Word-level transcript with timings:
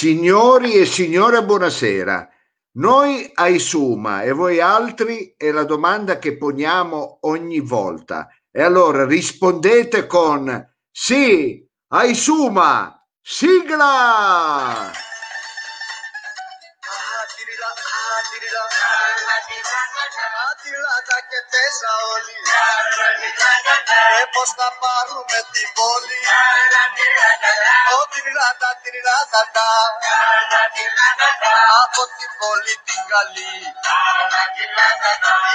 Signori 0.00 0.76
e 0.76 0.86
signore, 0.86 1.44
buonasera. 1.44 2.26
Noi 2.78 3.30
ai 3.34 3.58
Suma 3.58 4.22
e 4.22 4.32
voi 4.32 4.58
altri 4.58 5.34
è 5.36 5.50
la 5.50 5.64
domanda 5.64 6.18
che 6.18 6.38
poniamo 6.38 7.18
ogni 7.24 7.60
volta. 7.60 8.26
E 8.50 8.62
allora 8.62 9.04
rispondete 9.04 10.06
con 10.06 10.74
sì, 10.90 11.62
ai 11.88 12.14
Suma, 12.14 13.06
sigla! 13.20 14.90
τέσσερα 21.52 21.94
ε, 24.20 24.24
πώς 24.34 24.48
θα 24.58 24.68
πάρουμε 24.82 25.38
την 25.54 25.68
πόλη. 25.78 26.20
Ο 27.96 28.00
τυρνάτα 28.12 28.70
τυρνάτα 28.82 29.42
Από 31.82 32.02
την 32.16 32.30
πόλη 32.40 32.74
την 32.86 33.00
καλή 33.12 33.56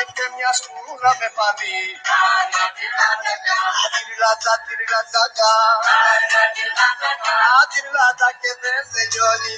Ήρθε 0.01 0.25
μια 0.35 0.51
σκούρα 0.59 1.11
με 1.19 1.27
πανί. 1.37 1.79
Τυρνάτα 3.95 4.53
τυρνάτα 4.65 5.23
Τυρνάτα 7.71 8.29
και 8.41 8.51
δεν 8.61 8.81
τελειώνει. 8.93 9.55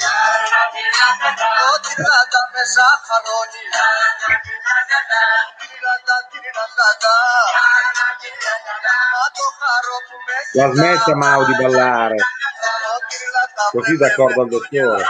Ο 1.69 1.73
τυρνάτα 1.85 2.41
με 2.53 2.61
ζαχαρώνει 2.75 3.65
Τυρνάτα 5.59 6.16
La 10.53 10.71
smetta 10.73 11.15
Mao 11.15 11.45
di 11.45 11.55
ballare, 11.55 12.15
così 13.71 13.97
d'accordo 13.97 14.41
al 14.41 14.47
dottore. 14.49 15.05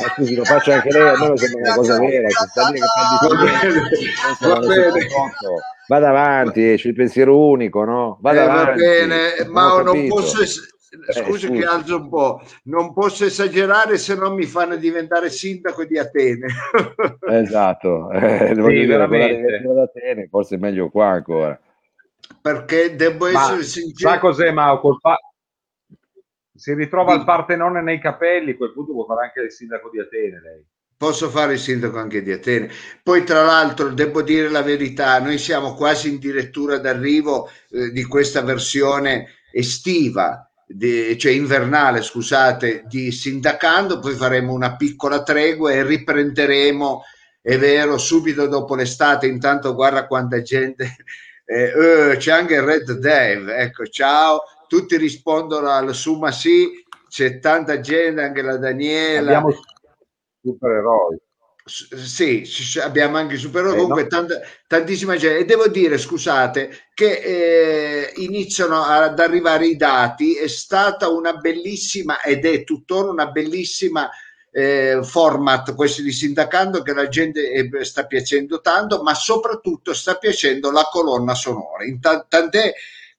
Ma 0.00 0.08
scusi, 0.14 0.34
lo 0.34 0.44
faccio 0.44 0.72
anche 0.72 0.90
lei, 0.90 1.08
a 1.08 1.18
me 1.18 1.36
sembra 1.36 1.60
una 1.60 1.74
cosa 1.74 1.98
vera, 1.98 2.28
ci 2.28 2.44
sta 2.48 2.70
dire 2.70 2.78
che 2.78 2.86
fa 2.86 3.02
di. 3.08 4.76
Vada 5.86 6.08
avanti, 6.10 6.74
c'è 6.76 6.88
il 6.88 6.94
pensiero 6.94 7.38
unico, 7.38 7.84
no? 7.84 8.18
Vada 8.20 8.42
Eh, 8.42 8.46
va 8.46 8.52
avanti. 8.60 8.80
bene, 8.80 9.34
Non 9.38 9.48
ma 9.52 9.74
ho 9.74 9.82
non 9.82 10.06
posso, 10.08 10.42
es- 10.42 10.56
Eh, 10.58 10.77
scusi 11.10 11.46
scusi. 11.46 11.50
che 11.50 11.64
alzo 11.64 11.96
un 11.96 12.08
po', 12.08 12.40
non 12.64 12.92
posso 12.92 13.24
esagerare 13.24 13.98
se 13.98 14.14
no 14.14 14.34
mi 14.34 14.44
fanno 14.44 14.76
diventare 14.76 15.30
sindaco 15.30 15.84
di 15.84 15.98
Atene. 15.98 16.46
Esatto, 17.28 18.10
eh, 18.10 18.54
voglio 18.54 18.96
dire, 18.96 19.82
Atene, 19.82 20.28
forse 20.28 20.56
è 20.56 20.58
meglio 20.58 20.88
qua 20.88 21.08
ancora. 21.08 21.58
Perché 22.40 22.94
devo 22.94 23.30
Ma 23.30 23.42
essere 23.42 23.62
sincero. 23.62 24.12
sa 24.14 24.18
cos'è 24.18 24.50
Mao? 24.50 24.80
Col 24.80 24.98
pa- 25.00 25.18
si 26.54 26.74
ritrova 26.74 27.14
il 27.14 27.24
Partenone 27.24 27.82
nei 27.82 28.00
capelli, 28.00 28.52
a 28.52 28.56
quel 28.56 28.72
punto 28.72 28.92
può 28.92 29.04
fare 29.04 29.26
anche 29.26 29.42
il 29.42 29.52
sindaco 29.52 29.90
di 29.90 30.00
Atene 30.00 30.40
lei. 30.40 30.66
Posso 30.96 31.30
fare 31.30 31.52
il 31.52 31.58
sindaco 31.60 31.98
anche 31.98 32.22
di 32.22 32.32
Atene. 32.32 32.70
Poi, 33.04 33.22
tra 33.22 33.44
l'altro, 33.44 33.90
devo 33.90 34.22
dire 34.22 34.48
la 34.48 34.62
verità, 34.62 35.20
noi 35.20 35.38
siamo 35.38 35.74
quasi 35.74 36.08
in 36.08 36.18
direttura 36.18 36.78
d'arrivo 36.78 37.48
eh, 37.70 37.90
di 37.92 38.02
questa 38.04 38.42
versione 38.42 39.28
estiva, 39.52 40.47
di- 40.68 41.16
cioè 41.18 41.32
invernale, 41.32 42.02
scusate, 42.02 42.84
di 42.86 43.10
Sindacando, 43.10 43.98
poi 43.98 44.14
faremo 44.14 44.52
una 44.52 44.76
piccola 44.76 45.22
tregua 45.22 45.72
e 45.72 45.82
riprenderemo, 45.82 47.02
è 47.40 47.56
vero, 47.56 47.96
subito 47.96 48.46
dopo 48.46 48.74
l'estate, 48.74 49.26
intanto 49.26 49.74
guarda 49.74 50.06
quanta 50.06 50.42
gente, 50.42 50.96
eh, 51.44 52.10
eh, 52.12 52.16
c'è 52.18 52.32
anche 52.32 52.54
il 52.54 52.62
Red 52.62 52.92
Dave, 52.98 53.56
ecco, 53.56 53.86
ciao, 53.86 54.42
tutti 54.68 54.98
rispondono 54.98 55.70
al 55.70 55.94
Suma 55.94 56.30
sì, 56.30 56.84
c'è 57.08 57.38
tanta 57.38 57.80
gente, 57.80 58.20
anche 58.20 58.42
la 58.42 58.58
Daniela. 58.58 59.38
Abbiamo 59.38 59.54
supereroi. 60.42 61.18
Sì, 61.68 62.48
abbiamo 62.80 63.18
anche 63.18 63.34
i 63.34 63.38
supereroi, 63.38 63.74
Eh, 63.74 63.76
comunque 63.76 64.02
no. 64.02 64.08
tanta- 64.08 64.40
tantissima 64.66 65.16
gente. 65.16 65.38
E 65.40 65.44
devo 65.44 65.68
dire, 65.68 65.98
scusate, 65.98 66.88
che 66.94 67.12
eh, 67.20 68.12
iniziano 68.16 68.82
ad 68.82 69.18
arrivare 69.20 69.66
i 69.66 69.76
dati. 69.76 70.34
È 70.36 70.48
stata 70.48 71.08
una 71.10 71.34
bellissima 71.34 72.22
ed 72.22 72.46
è 72.46 72.64
tuttora 72.64 73.10
una 73.10 73.26
bellissima 73.26 74.08
eh, 74.50 75.00
format 75.02 75.74
questo 75.74 76.00
di 76.02 76.10
Sindacando 76.10 76.80
che 76.82 76.94
la 76.94 77.08
gente 77.08 77.50
eh, 77.50 77.84
sta 77.84 78.06
piacendo 78.06 78.60
tanto, 78.60 79.02
ma 79.02 79.14
soprattutto 79.14 79.92
sta 79.92 80.16
piacendo 80.16 80.70
la 80.70 80.88
colonna 80.90 81.34
sonora. 81.34 81.84
Inta- 81.84 82.24
tant'è 82.26 82.72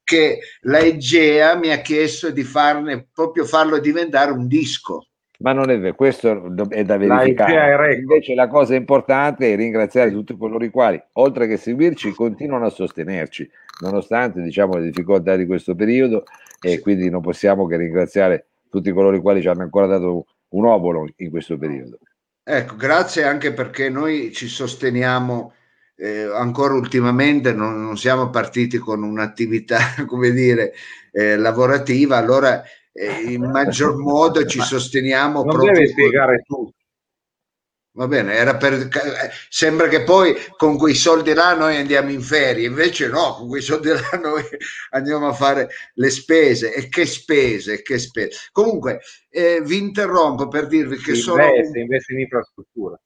che 0.03 0.39
la 0.61 0.79
Egea 0.79 1.55
mi 1.55 1.71
ha 1.71 1.81
chiesto 1.81 2.31
di 2.31 2.43
farne 2.43 3.07
proprio 3.13 3.45
farlo 3.45 3.77
diventare 3.79 4.31
un 4.31 4.47
disco. 4.47 5.08
Ma 5.41 5.53
non 5.53 5.69
è 5.69 5.79
vero, 5.79 5.95
questo 5.95 6.53
è 6.69 6.83
da 6.83 6.97
verificare. 6.97 7.95
Invece 7.95 8.35
la 8.35 8.47
cosa 8.47 8.75
importante 8.75 9.53
è 9.53 9.55
ringraziare 9.55 10.11
tutti 10.11 10.35
coloro 10.37 10.65
i 10.65 10.69
quali, 10.69 11.01
oltre 11.13 11.47
che 11.47 11.55
seguirci, 11.55 12.11
continuano 12.11 12.65
a 12.65 12.69
sostenerci, 12.69 13.49
nonostante 13.81 14.41
diciamo, 14.41 14.75
le 14.75 14.85
difficoltà 14.85 15.37
di 15.37 15.45
questo 15.45 15.75
periodo 15.75 16.25
e 16.61 16.79
quindi 16.81 17.09
non 17.09 17.21
possiamo 17.21 17.67
che 17.67 17.77
ringraziare 17.77 18.47
tutti 18.69 18.91
coloro 18.91 19.15
i 19.15 19.21
quali 19.21 19.41
ci 19.41 19.47
hanno 19.47 19.61
ancora 19.63 19.87
dato 19.87 20.25
un 20.49 20.65
obolo 20.65 21.07
in 21.17 21.29
questo 21.29 21.57
periodo. 21.57 21.99
Ecco, 22.43 22.75
grazie 22.75 23.23
anche 23.23 23.53
perché 23.53 23.89
noi 23.89 24.33
ci 24.33 24.47
sosteniamo 24.47 25.53
eh, 25.95 26.23
ancora 26.23 26.73
ultimamente, 26.73 27.53
non, 27.53 27.81
non 27.81 27.97
siamo 27.97 28.29
partiti 28.29 28.77
con 28.77 29.03
un'attività, 29.03 29.77
come 30.05 30.31
dire, 30.31 30.73
eh, 31.11 31.37
lavorativa, 31.37 32.17
allora 32.17 32.61
in 33.05 33.49
maggior 33.49 33.97
modo 33.97 34.45
ci 34.45 34.59
sosteniamo 34.59 35.43
Non 35.43 35.53
proprio 35.53 35.73
deve 35.73 35.87
spiegare 35.87 36.43
tutto. 36.45 36.73
Va 37.91 38.07
bene, 38.07 38.33
era 38.33 38.55
per, 38.55 38.73
eh, 38.73 38.89
sembra 39.49 39.87
che 39.87 40.03
poi 40.03 40.33
con 40.55 40.77
quei 40.77 40.93
soldi 40.93 41.33
là 41.33 41.55
noi 41.55 41.75
andiamo 41.75 42.11
in 42.11 42.21
ferie, 42.21 42.67
invece 42.67 43.07
no, 43.07 43.33
con 43.33 43.47
quei 43.47 43.61
soldi 43.61 43.89
là 43.89 43.99
noi 44.21 44.43
andiamo 44.91 45.27
a 45.27 45.33
fare 45.33 45.67
le 45.95 46.09
spese 46.09 46.73
e 46.73 46.87
che 46.87 47.05
spese, 47.05 47.81
che 47.81 47.97
spese. 47.97 48.47
Comunque 48.51 49.01
eh, 49.29 49.61
vi 49.63 49.77
interrompo 49.77 50.47
per 50.47 50.67
dirvi 50.67 50.97
che 50.97 51.15
Si 51.15 51.21
sono 51.21 51.43
investe, 51.43 51.79
investe 51.79 52.13
in 52.13 52.19
infrastruttura. 52.19 52.97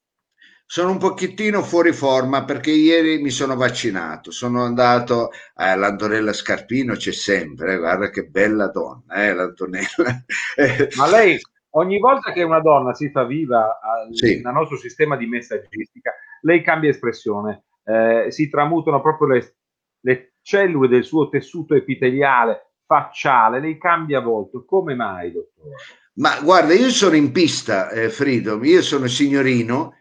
Sono 0.74 0.90
un 0.90 0.98
pochettino 0.98 1.62
fuori 1.62 1.94
forma 1.94 2.46
perché 2.46 2.72
ieri 2.72 3.22
mi 3.22 3.30
sono 3.30 3.56
vaccinato, 3.56 4.32
sono 4.32 4.64
andato 4.64 5.30
all'Antonella 5.54 6.34
Scarpino, 6.34 6.96
c'è 6.96 7.12
sempre, 7.12 7.76
eh, 7.76 7.78
guarda 7.78 8.10
che 8.10 8.24
bella 8.24 8.70
donna, 8.70 9.24
eh, 9.24 9.36
l'Antonella. 9.36 10.24
Eh, 10.56 10.88
Ma 10.98 11.08
lei, 11.08 11.40
ogni 11.76 12.00
volta 12.00 12.32
che 12.32 12.42
una 12.42 12.60
donna 12.60 12.96
si 12.96 13.12
fa 13.12 13.24
viva 13.24 13.80
al, 13.84 14.16
Sì. 14.16 14.42
nel 14.42 14.52
nostro 14.52 14.76
sistema 14.78 15.16
di 15.16 15.28
messaggistica, 15.28 16.12
lei 16.42 16.64
cambia 16.64 16.90
espressione, 16.90 17.66
eh, 17.84 18.32
si 18.32 18.50
tramutano 18.50 19.00
proprio 19.00 19.28
le, 19.28 19.56
le 20.00 20.34
cellule 20.42 20.88
del 20.88 21.04
suo 21.04 21.30
tessuto 21.30 21.76
epiteliale, 21.76 22.78
facciale, 22.88 23.60
lei 23.60 23.78
cambia 23.78 24.22
volto. 24.22 24.66
Come 24.66 24.96
mai, 24.96 25.34
dottore? 25.34 25.76
Ma 26.16 26.40
guarda, 26.42 26.74
io 26.74 26.90
sono 26.90 27.16
in 27.16 27.32
pista, 27.32 27.92
eh, 27.92 28.10
Freedom, 28.10 28.64
io 28.64 28.82
sono 28.82 29.06
signorino, 29.06 29.98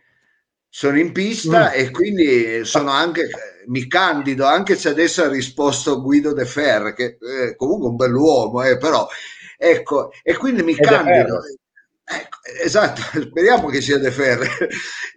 sono 0.74 0.98
in 0.98 1.12
pista 1.12 1.70
Mm. 1.70 1.72
e 1.74 1.90
quindi 1.90 2.64
sono 2.64 2.90
anche, 2.90 3.28
mi 3.66 3.86
candido, 3.86 4.46
anche 4.46 4.74
se 4.74 4.88
adesso 4.88 5.22
ha 5.22 5.28
risposto 5.28 6.00
Guido 6.00 6.32
De 6.32 6.46
Fer, 6.46 6.94
che 6.94 7.18
eh, 7.20 7.54
comunque 7.56 7.88
è 7.88 7.90
un 7.90 7.96
bell'uomo, 7.96 8.62
eh, 8.62 8.78
però 8.78 9.06
ecco, 9.58 10.10
e 10.22 10.34
quindi 10.36 10.62
mi 10.62 10.74
È 10.74 10.80
candido. 10.80 11.40
Ecco, 12.04 12.38
esatto, 12.62 13.00
speriamo 13.20 13.68
che 13.68 13.80
sia 13.82 13.98
De 13.98 14.10
Fer. 14.10 14.40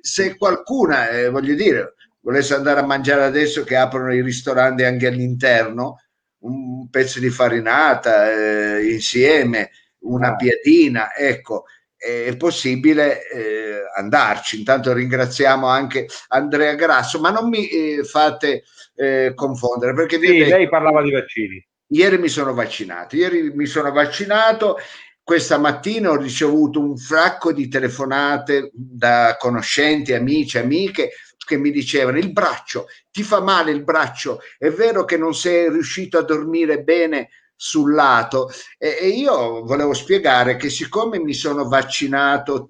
Se 0.01 0.35
qualcuna, 0.37 1.09
eh, 1.09 1.29
voglio 1.29 1.55
dire, 1.55 1.93
volesse 2.19 2.53
andare 2.53 2.81
a 2.81 2.85
mangiare 2.85 3.23
adesso 3.23 3.63
che 3.63 3.75
aprono 3.77 4.13
i 4.13 4.21
ristoranti 4.21 4.83
anche 4.83 5.07
all'interno, 5.07 6.01
un 6.39 6.89
pezzo 6.89 7.19
di 7.19 7.29
farinata 7.29 8.31
eh, 8.77 8.91
insieme, 8.91 9.71
una 9.99 10.31
Ah. 10.31 10.35
piadina, 10.35 11.15
ecco, 11.15 11.63
è 12.05 12.37
possibile 12.37 13.27
eh, 13.27 13.81
andarci. 13.95 14.59
Intanto 14.59 14.93
ringraziamo 14.93 15.67
anche 15.67 16.07
Andrea 16.27 16.75
Grasso, 16.75 17.19
ma 17.19 17.31
non 17.31 17.49
mi 17.49 17.67
eh, 17.67 18.03
fate 18.03 18.63
eh, 18.95 19.33
confondere 19.33 19.93
perché 19.93 20.19
Sì, 20.19 20.37
detto- 20.37 20.55
lei 20.55 20.69
parlava 20.69 21.01
di 21.01 21.11
vaccini. 21.11 21.67
Ieri 21.87 22.17
mi 22.17 22.29
sono 22.29 22.53
vaccinato, 22.53 23.15
ieri 23.15 23.51
mi 23.53 23.67
sono 23.67 23.91
vaccinato, 23.91 24.77
questa 25.23 25.57
mattina 25.57 26.11
ho 26.11 26.17
ricevuto 26.17 26.79
un 26.79 26.97
fracco 26.97 27.51
di 27.53 27.67
telefonate 27.67 28.71
da 28.73 29.35
conoscenti, 29.39 30.13
amici, 30.13 30.57
amiche 30.57 31.11
che 31.45 31.57
mi 31.57 31.71
dicevano 31.71 32.17
il 32.17 32.31
braccio, 32.31 32.87
ti 33.11 33.23
fa 33.23 33.39
male 33.39 33.71
il 33.71 33.83
braccio, 33.83 34.39
è 34.57 34.69
vero 34.69 35.05
che 35.05 35.17
non 35.17 35.33
sei 35.35 35.69
riuscito 35.69 36.17
a 36.17 36.23
dormire 36.23 36.81
bene 36.81 37.29
sul 37.55 37.93
lato 37.93 38.49
e, 38.77 38.97
e 38.99 39.07
io 39.07 39.63
volevo 39.63 39.93
spiegare 39.93 40.57
che 40.57 40.69
siccome 40.69 41.19
mi 41.19 41.33
sono 41.33 41.67
vaccinato 41.67 42.67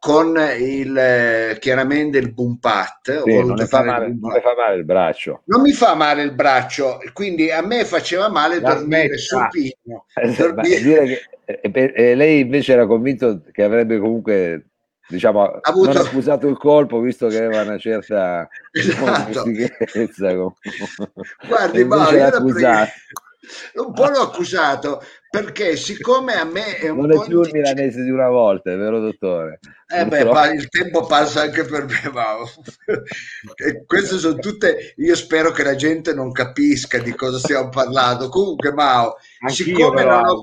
con 0.00 0.34
il, 0.58 0.96
eh, 0.96 1.58
chiaramente 1.60 2.16
il 2.16 2.32
boom 2.32 2.56
pat. 2.56 3.22
Sì, 3.22 3.44
non, 3.44 3.56
fa 3.66 3.84
male, 3.84 4.16
non 4.18 4.32
le 4.32 4.40
fa 4.40 4.54
male 4.56 4.76
il 4.76 4.84
braccio. 4.86 5.42
Non 5.44 5.60
mi 5.60 5.72
fa 5.72 5.94
male 5.94 6.22
il 6.22 6.32
braccio, 6.32 6.98
quindi 7.12 7.50
a 7.50 7.60
me 7.60 7.84
faceva 7.84 8.30
male 8.30 8.60
La 8.60 8.74
dormire 8.74 9.18
supino. 9.18 10.06
Dormire... 10.38 10.80
Dire 10.80 11.04
che, 11.04 11.20
eh, 11.44 11.92
eh, 11.94 12.14
lei 12.14 12.40
invece 12.40 12.72
era 12.72 12.86
convinto 12.86 13.42
che 13.52 13.62
avrebbe 13.62 13.98
comunque 13.98 14.70
diciamo, 15.06 15.44
avuto... 15.44 15.92
non 15.92 16.06
accusato 16.06 16.46
il 16.46 16.56
colpo 16.56 17.00
visto 17.00 17.26
che 17.26 17.36
aveva 17.36 17.62
una 17.62 17.78
certa 17.78 18.48
esatto. 18.72 19.44
Guardi, 21.46 21.84
ma 21.84 22.10
io 22.10 22.30
un 23.74 23.92
po' 23.92 24.06
l'ho 24.08 24.20
accusato 24.20 25.02
perché 25.30 25.76
siccome 25.76 26.34
a 26.34 26.44
me 26.44 26.76
è 26.76 26.88
un 26.88 27.06
non 27.06 27.12
è 27.12 27.24
più 27.24 27.40
il 27.40 27.50
milanese 27.52 28.02
di 28.02 28.10
una 28.10 28.28
volta, 28.28 28.72
è 28.72 28.76
vero 28.76 28.98
dottore? 28.98 29.60
Eh 29.86 30.04
beh, 30.04 30.26
pa- 30.26 30.52
il 30.52 30.68
tempo 30.68 31.06
passa 31.06 31.42
anche 31.42 31.64
per 31.64 31.84
me, 31.84 32.10
Mao. 32.12 32.50
queste 33.86 34.18
sono 34.18 34.34
tutte, 34.40 34.94
io 34.96 35.14
spero 35.14 35.52
che 35.52 35.62
la 35.62 35.76
gente 35.76 36.12
non 36.14 36.32
capisca 36.32 36.98
di 36.98 37.14
cosa 37.14 37.38
stiamo 37.38 37.68
parlando. 37.68 38.28
Comunque, 38.28 38.72
Mao, 38.72 39.14
Anch'io 39.38 39.64
siccome 39.64 40.02
non, 40.02 40.24
ho, 40.26 40.42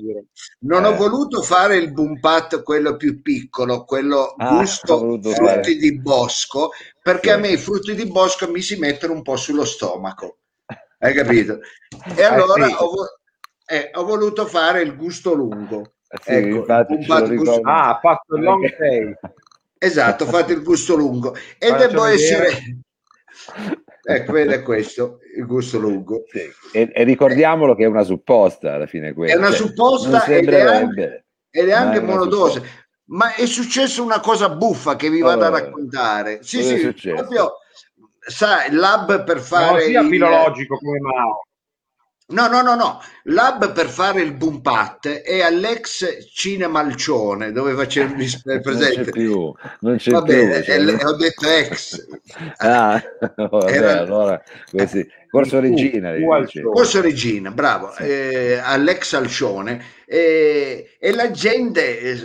non 0.60 0.84
eh. 0.84 0.86
ho, 0.86 0.96
voluto 0.96 1.42
fare 1.42 1.76
il 1.76 1.92
boom 1.92 2.18
pat, 2.18 2.62
quello 2.62 2.96
più 2.96 3.20
piccolo, 3.20 3.84
quello 3.84 4.34
ah, 4.38 4.56
gusto 4.56 4.98
frutti 4.98 5.32
fare. 5.34 5.76
di 5.76 6.00
bosco, 6.00 6.70
perché 7.02 7.28
sì. 7.28 7.34
a 7.34 7.38
me 7.38 7.48
i 7.48 7.58
frutti 7.58 7.94
di 7.94 8.06
bosco 8.06 8.50
mi 8.50 8.62
si 8.62 8.76
mettono 8.76 9.12
un 9.12 9.20
po' 9.20 9.36
sullo 9.36 9.66
stomaco. 9.66 10.38
Hai 10.98 11.14
capito? 11.14 11.60
E 12.16 12.20
eh, 12.20 12.24
allora 12.24 12.66
eh 12.66 12.68
sì. 12.68 12.76
ho, 12.78 12.92
eh, 13.66 13.90
ho 13.94 14.04
voluto 14.04 14.46
fare 14.46 14.82
il 14.82 14.96
gusto 14.96 15.32
lungo. 15.32 15.92
Sì, 16.22 16.32
ecco, 16.32 16.64
gusto... 16.86 17.60
Ah, 17.62 17.90
ha 17.90 17.98
fatto 18.00 18.36
il 18.36 18.42
long 18.42 18.72
stay. 18.74 19.14
Esatto, 19.78 20.26
fate 20.26 20.54
il 20.54 20.62
gusto 20.62 20.96
lungo. 20.96 21.34
E 21.58 21.72
devo 21.72 22.04
essere... 22.04 22.50
Ecco, 24.10 24.32
vede 24.32 24.62
questo, 24.62 25.18
il 25.36 25.44
gusto 25.44 25.78
lungo. 25.78 26.24
Sì. 26.28 26.50
E, 26.72 26.90
e, 26.94 27.04
ricordiamolo 27.04 27.74
che 27.74 27.84
è 27.84 27.86
una 27.86 28.04
supposta 28.04 28.72
alla 28.72 28.86
fine 28.86 29.12
questa. 29.12 29.36
È 29.36 29.38
una 29.38 29.50
supposta 29.50 30.24
ed 30.24 30.48
è 30.48 30.60
anche, 30.62 31.26
ed 31.50 31.68
è 31.68 31.72
anche 31.72 32.00
monodose. 32.00 32.62
Ma 33.08 33.34
è 33.34 33.44
successo 33.44 34.02
una 34.02 34.20
cosa 34.20 34.48
buffa 34.48 34.96
che 34.96 35.10
vi 35.10 35.20
vado 35.20 35.42
oh, 35.42 35.46
a 35.48 35.50
raccontare. 35.50 36.38
Sì, 36.42 36.62
sì, 36.62 36.94
proprio, 37.12 37.58
sai, 38.28 38.70
lab 38.72 39.24
per 39.24 39.40
fare... 39.40 39.72
Non 39.72 39.80
sia 39.80 40.00
il... 40.00 40.08
filologico 40.08 40.78
come 40.78 41.00
Mao. 41.00 41.42
No, 42.30 42.46
no, 42.46 42.60
no, 42.60 42.74
no. 42.74 43.00
L'hub 43.24 43.72
per 43.72 43.86
fare 43.88 44.20
il 44.20 44.34
boom 44.34 44.60
pat 44.60 45.08
è 45.08 45.40
all'ex 45.40 46.28
Cinema 46.30 46.80
Alcione, 46.80 47.52
dove 47.52 47.72
facevo 47.72 48.20
il 48.20 48.60
presente. 48.60 48.96
Non 48.96 49.04
c'è 49.04 49.10
più, 49.10 49.54
non 49.80 49.96
c'è 49.96 50.10
Va 50.10 50.22
più. 50.22 50.34
Bene, 50.34 50.62
cioè... 50.62 51.04
ho 51.06 51.16
detto 51.16 51.48
ex. 51.48 52.06
Ah, 52.58 53.02
vabbè, 53.34 53.72
Era... 53.72 54.00
allora, 54.00 54.42
questi... 54.70 55.08
Corso 55.30 55.60
Regina. 55.60 56.72
Corso 56.72 57.00
Regina, 57.00 57.50
bravo, 57.50 57.94
eh, 57.96 58.60
all'ex 58.62 59.12
Alcione. 59.14 59.96
Eh, 60.06 60.96
e 60.98 61.12
la 61.12 61.30
gente, 61.30 62.00
eh, 62.00 62.16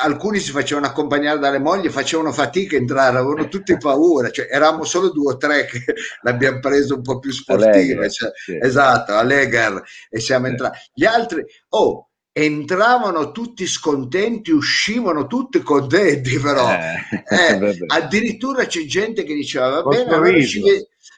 alcuni 0.00 0.38
si 0.38 0.50
facevano 0.50 0.86
accompagnare 0.86 1.38
dalle 1.38 1.58
mogli, 1.58 1.88
facevano 1.90 2.32
fatica 2.32 2.76
a 2.76 2.78
entrare, 2.78 3.18
avevano 3.18 3.48
tutti 3.48 3.76
paura, 3.76 4.30
cioè, 4.30 4.48
eravamo 4.50 4.84
solo 4.84 5.10
due 5.10 5.34
o 5.34 5.36
tre 5.36 5.66
che 5.66 5.84
l'abbiamo 6.22 6.58
preso 6.60 6.94
un 6.94 7.02
po' 7.02 7.18
più 7.18 7.30
sportiva, 7.30 8.08
cioè, 8.08 8.30
sì. 8.34 8.58
esatto, 8.58 9.12
a 9.12 9.22
Legar 9.22 9.82
e 10.08 10.20
siamo 10.20 10.46
entrati. 10.46 10.78
Gli 10.94 11.04
altri, 11.04 11.44
oh, 11.70 12.11
entravano 12.32 13.30
tutti 13.30 13.66
scontenti, 13.66 14.50
uscivano 14.50 15.26
tutti 15.26 15.60
contenti, 15.60 16.38
però. 16.38 16.68
Eh, 16.70 17.24
eh, 17.28 17.76
addirittura 17.88 18.64
c'è 18.64 18.84
gente 18.84 19.22
che 19.22 19.34
diceva 19.34 19.68
va 19.68 19.82
bene, 19.82 20.14
allora 20.14 20.40
ci, 20.40 20.62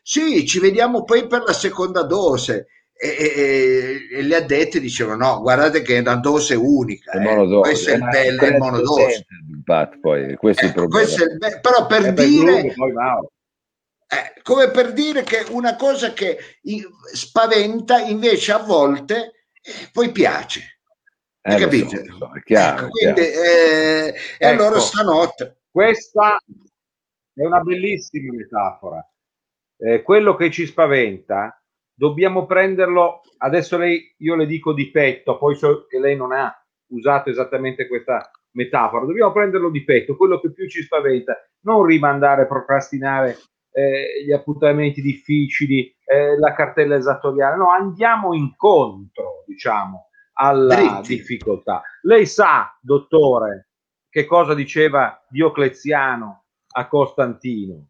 sì, 0.03 0.45
ci 0.45 0.59
vediamo 0.59 1.05
poi 1.05 1.27
per 1.27 1.45
la 1.47 1.53
seconda 1.53 2.03
dose. 2.03 2.67
E, 2.97 3.09
e, 3.09 4.19
e 4.19 4.23
le 4.23 4.37
addette 4.37 4.79
dicevano 4.79 5.27
no 5.27 5.41
guardate 5.41 5.83
che 5.83 5.97
è 5.97 5.99
una 5.99 6.15
dose 6.15 6.55
unica 6.55 7.11
eh. 7.11 7.59
questo 7.59 7.91
è 7.91 7.95
il 7.95 8.05
bello 8.05 8.41
è 8.41 8.57
monodose. 8.57 9.27
poi, 10.01 10.37
questo 10.37 10.67
è 10.67 10.73
questo 10.73 11.25
è 11.25 11.33
il 11.33 11.37
be- 11.37 11.59
però 11.61 11.87
per 11.87 12.13
dire 12.13 12.67
eh, 12.67 12.75
come 14.45 14.71
per 14.71 14.93
dire 14.93 15.25
che 15.25 15.45
una 15.51 15.75
cosa 15.75 16.13
che 16.13 16.39
spaventa 17.13 17.99
invece 17.99 18.53
a 18.53 18.59
volte 18.59 19.49
eh, 19.61 19.89
poi 19.93 20.13
piace 20.13 20.74
eh, 21.47 21.57
capite? 21.59 22.05
So, 22.07 22.17
so, 22.17 22.31
chiaro, 22.43 22.87
ecco, 22.87 22.89
quindi, 22.89 23.21
eh, 23.21 24.07
ecco, 24.07 24.19
e 24.39 24.47
allora 24.47 24.79
stanotte. 24.79 25.59
Questa 25.71 26.39
è 27.35 27.45
una 27.45 27.61
bellissima 27.61 28.33
metafora. 28.33 29.07
Eh, 29.77 30.03
quello 30.03 30.37
che 30.37 30.51
ci 30.51 30.65
spaventa, 30.67 31.61
dobbiamo 31.93 32.47
prenderlo, 32.47 33.21
adesso 33.39 33.77
lei, 33.77 34.15
io 34.19 34.37
le 34.37 34.47
dico 34.47 34.73
di 34.73 34.91
petto, 34.91 35.37
poi 35.37 35.55
so 35.57 35.87
che 35.87 35.99
lei 35.99 36.17
non 36.17 36.33
ha 36.33 36.51
usato 36.93 37.29
esattamente 37.29 37.89
questa 37.89 38.31
metafora, 38.53 39.05
dobbiamo 39.05 39.33
prenderlo 39.33 39.69
di 39.71 39.85
petto, 39.85 40.17
quello 40.17 40.41
che 40.41 40.53
più 40.53 40.69
ci 40.69 40.83
spaventa, 40.83 41.37
non 41.65 41.85
rimandare, 41.85 42.47
procrastinare 42.47 43.37
eh, 43.73 44.23
gli 44.25 44.33
appuntamenti 44.33 45.03
difficili, 45.03 45.95
eh, 46.07 46.39
la 46.39 46.55
cartella 46.55 46.97
esattoriale, 46.97 47.57
no, 47.57 47.69
andiamo 47.71 48.33
incontro, 48.33 49.43
diciamo, 49.47 50.04
alla 50.35 50.75
Dritti. 50.77 51.17
difficoltà. 51.17 51.83
Lei 52.03 52.27
sa, 52.27 52.77
dottore, 52.81 53.69
che 54.09 54.25
cosa 54.27 54.55
diceva 54.55 55.25
Diocleziano 55.29 56.45
a 56.77 56.89
Costantino? 56.89 57.87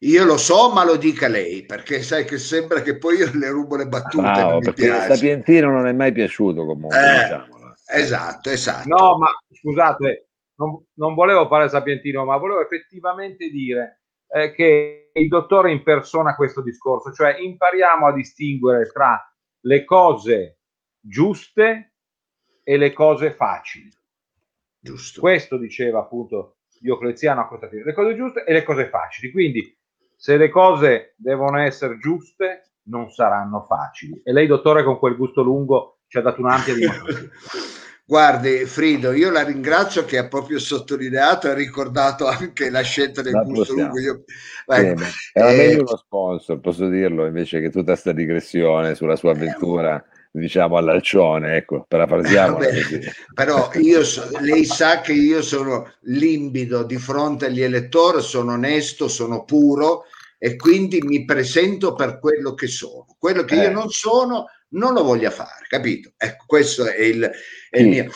Io 0.00 0.24
lo 0.24 0.36
so, 0.36 0.70
ma 0.72 0.84
lo 0.84 0.96
dica 0.96 1.26
lei, 1.26 1.64
perché 1.64 2.02
sai 2.02 2.24
che 2.24 2.38
sembra 2.38 2.82
che 2.82 2.98
poi 2.98 3.16
io 3.16 3.30
le 3.32 3.48
rubo 3.48 3.76
le 3.76 3.86
battute. 3.86 4.42
No, 4.42 4.58
perché 4.58 4.88
Sapientino 4.88 5.70
non 5.70 5.86
è 5.86 5.92
mai 5.92 6.12
piaciuto 6.12 6.66
comunque. 6.66 6.98
Eh. 6.98 7.98
Esatto, 7.98 8.50
esatto. 8.50 8.88
No, 8.88 9.16
ma 9.16 9.28
scusate, 9.50 10.28
non, 10.56 10.84
non, 10.94 11.14
volevo 11.14 11.46
fare 11.46 11.68
Sapientino, 11.68 12.24
ma 12.24 12.36
volevo 12.36 12.60
effettivamente 12.60 13.48
dire 13.48 14.02
eh, 14.28 14.52
che 14.52 15.10
il 15.14 15.28
dottore 15.28 15.70
impersona 15.70 16.34
questo 16.34 16.62
discorso, 16.62 17.12
cioè 17.12 17.38
impariamo 17.38 18.06
a 18.06 18.12
distinguere 18.12 18.90
tra 18.90 19.18
le 19.60 19.84
cose 19.84 20.55
giuste 21.06 21.92
e 22.62 22.76
le 22.76 22.92
cose 22.92 23.32
facili. 23.32 23.90
Giusto. 24.78 25.20
Questo 25.20 25.56
diceva 25.56 26.00
appunto 26.00 26.56
Diocleziano 26.78 27.40
a 27.40 27.48
Costantino, 27.48 27.84
le 27.84 27.94
cose 27.94 28.14
giuste 28.14 28.44
e 28.44 28.52
le 28.52 28.62
cose 28.62 28.88
facili. 28.88 29.30
Quindi 29.30 29.76
se 30.14 30.36
le 30.36 30.48
cose 30.48 31.14
devono 31.16 31.58
essere 31.58 31.98
giuste, 31.98 32.72
non 32.84 33.10
saranno 33.10 33.64
facili. 33.64 34.20
E 34.22 34.32
lei, 34.32 34.46
dottore, 34.46 34.84
con 34.84 34.98
quel 34.98 35.16
gusto 35.16 35.42
lungo 35.42 36.00
ci 36.06 36.18
ha 36.18 36.22
dato 36.22 36.40
un'ampia 36.40 36.74
dimostrazione. 36.74 37.30
Guardi, 38.08 38.66
Frido, 38.66 39.10
io 39.10 39.32
la 39.32 39.42
ringrazio 39.42 40.04
che 40.04 40.16
ha 40.16 40.28
proprio 40.28 40.60
sottolineato 40.60 41.50
e 41.50 41.54
ricordato 41.54 42.28
anche 42.28 42.70
la 42.70 42.82
scelta 42.82 43.20
del 43.20 43.42
gusto 43.44 43.74
lungo. 43.74 43.98
Io... 43.98 44.22
Ecco, 44.64 45.02
era 45.32 45.50
eh... 45.50 45.56
meglio 45.56 45.80
uno 45.80 45.96
sponsor, 45.96 46.60
posso 46.60 46.88
dirlo, 46.88 47.26
invece 47.26 47.60
che 47.60 47.70
tutta 47.70 47.92
questa 47.92 48.12
digressione 48.12 48.94
sulla 48.94 49.16
sua 49.16 49.32
avventura. 49.32 49.96
Eh, 49.96 50.15
diciamo 50.38 50.76
all'alcione, 50.76 51.56
ecco, 51.56 51.84
parafrasiamo. 51.88 52.58
però 53.34 53.70
io 53.74 54.04
so, 54.04 54.28
lei 54.40 54.64
sa 54.64 55.00
che 55.00 55.12
io 55.12 55.42
sono 55.42 55.92
limbido 56.02 56.82
di 56.82 56.98
fronte 56.98 57.46
agli 57.46 57.62
elettori, 57.62 58.20
sono 58.22 58.52
onesto, 58.52 59.08
sono 59.08 59.44
puro 59.44 60.04
e 60.38 60.56
quindi 60.56 61.00
mi 61.00 61.24
presento 61.24 61.94
per 61.94 62.18
quello 62.18 62.54
che 62.54 62.66
sono. 62.66 63.06
Quello 63.18 63.44
che 63.44 63.54
eh. 63.54 63.64
io 63.64 63.70
non 63.70 63.88
sono 63.90 64.46
non 64.68 64.92
lo 64.92 65.04
voglio 65.04 65.30
fare, 65.30 65.64
capito? 65.68 66.12
Ecco, 66.16 66.44
questo 66.46 66.86
è 66.86 67.00
il, 67.00 67.30
è 67.70 67.80
il 67.80 67.88
mio. 67.88 68.10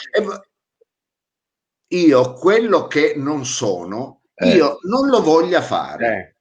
Io 1.93 2.33
quello 2.35 2.87
che 2.87 3.15
non 3.17 3.45
sono, 3.45 4.23
eh. 4.35 4.51
io 4.51 4.79
non 4.83 5.09
lo 5.09 5.23
voglio 5.23 5.61
fare. 5.63 6.07
Eh. 6.07 6.40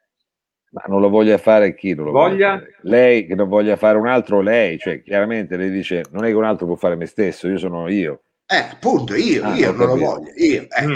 Ma 0.71 0.83
non 0.88 1.01
lo 1.01 1.09
voglia 1.09 1.38
fare 1.38 1.73
chi 1.73 1.95
non 1.95 2.05
lo 2.05 2.11
voglia? 2.11 2.55
voglia 2.55 2.67
lei 2.81 3.25
che 3.25 3.33
non 3.33 3.49
voglia 3.49 3.75
fare 3.75 3.97
un 3.97 4.07
altro, 4.07 4.41
lei, 4.41 4.77
cioè 4.77 5.01
chiaramente 5.01 5.57
lei 5.57 5.71
dice 5.71 6.03
non 6.11 6.25
è 6.25 6.27
che 6.27 6.35
un 6.35 6.43
altro 6.43 6.67
può 6.67 6.75
fare 6.75 6.95
me 6.95 7.07
stesso, 7.07 7.47
io 7.47 7.57
sono 7.57 7.89
io. 7.89 8.21
Eh, 8.45 8.57
appunto, 8.71 9.15
io, 9.15 9.43
ah, 9.45 9.55
io 9.55 9.71
non 9.71 9.88
lo 9.88 9.95
voglio, 9.95 10.31
io. 10.35 10.67
Eh. 10.69 10.85
Mm. 10.85 10.95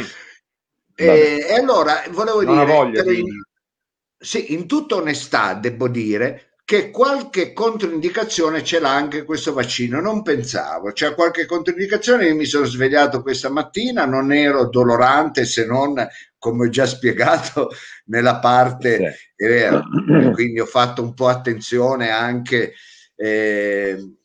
E, 0.95 1.45
e, 1.49 1.53
allora 1.53 2.03
volevo 2.11 2.43
non 2.43 2.65
dire, 2.65 2.71
voglia, 2.71 3.11
in, 3.11 3.25
sì, 4.17 4.53
in 4.53 4.67
tutta 4.67 4.95
onestà 4.95 5.55
devo 5.55 5.87
dire 5.87 6.52
che 6.73 6.89
qualche 6.89 7.53
controindicazione 7.53 8.63
ce 8.63 8.79
l'ha 8.79 8.95
anche 8.95 9.25
questo 9.25 9.53
vaccino. 9.53 10.01
Non 10.01 10.23
pensavo, 10.23 10.91
c'è 10.91 11.13
qualche 11.13 11.45
controindicazione. 11.45 12.25
Io 12.25 12.35
mi 12.35 12.45
sono 12.45 12.65
svegliato 12.65 13.21
questa 13.21 13.51
mattina, 13.51 14.05
non 14.05 14.33
ero 14.33 14.67
dolorante 14.69 15.45
se 15.45 15.67
non, 15.67 15.93
come 16.39 16.65
ho 16.65 16.69
già 16.69 16.87
spiegato, 16.87 17.69
nella 18.09 18.39
parte, 18.39 19.17
eh, 19.35 19.69
quindi 20.33 20.59
ho 20.59 20.65
fatto 20.65 21.03
un 21.03 21.13
po' 21.13 21.27
attenzione 21.27 22.09
anche. 22.09 22.73
Eh, 23.15 24.15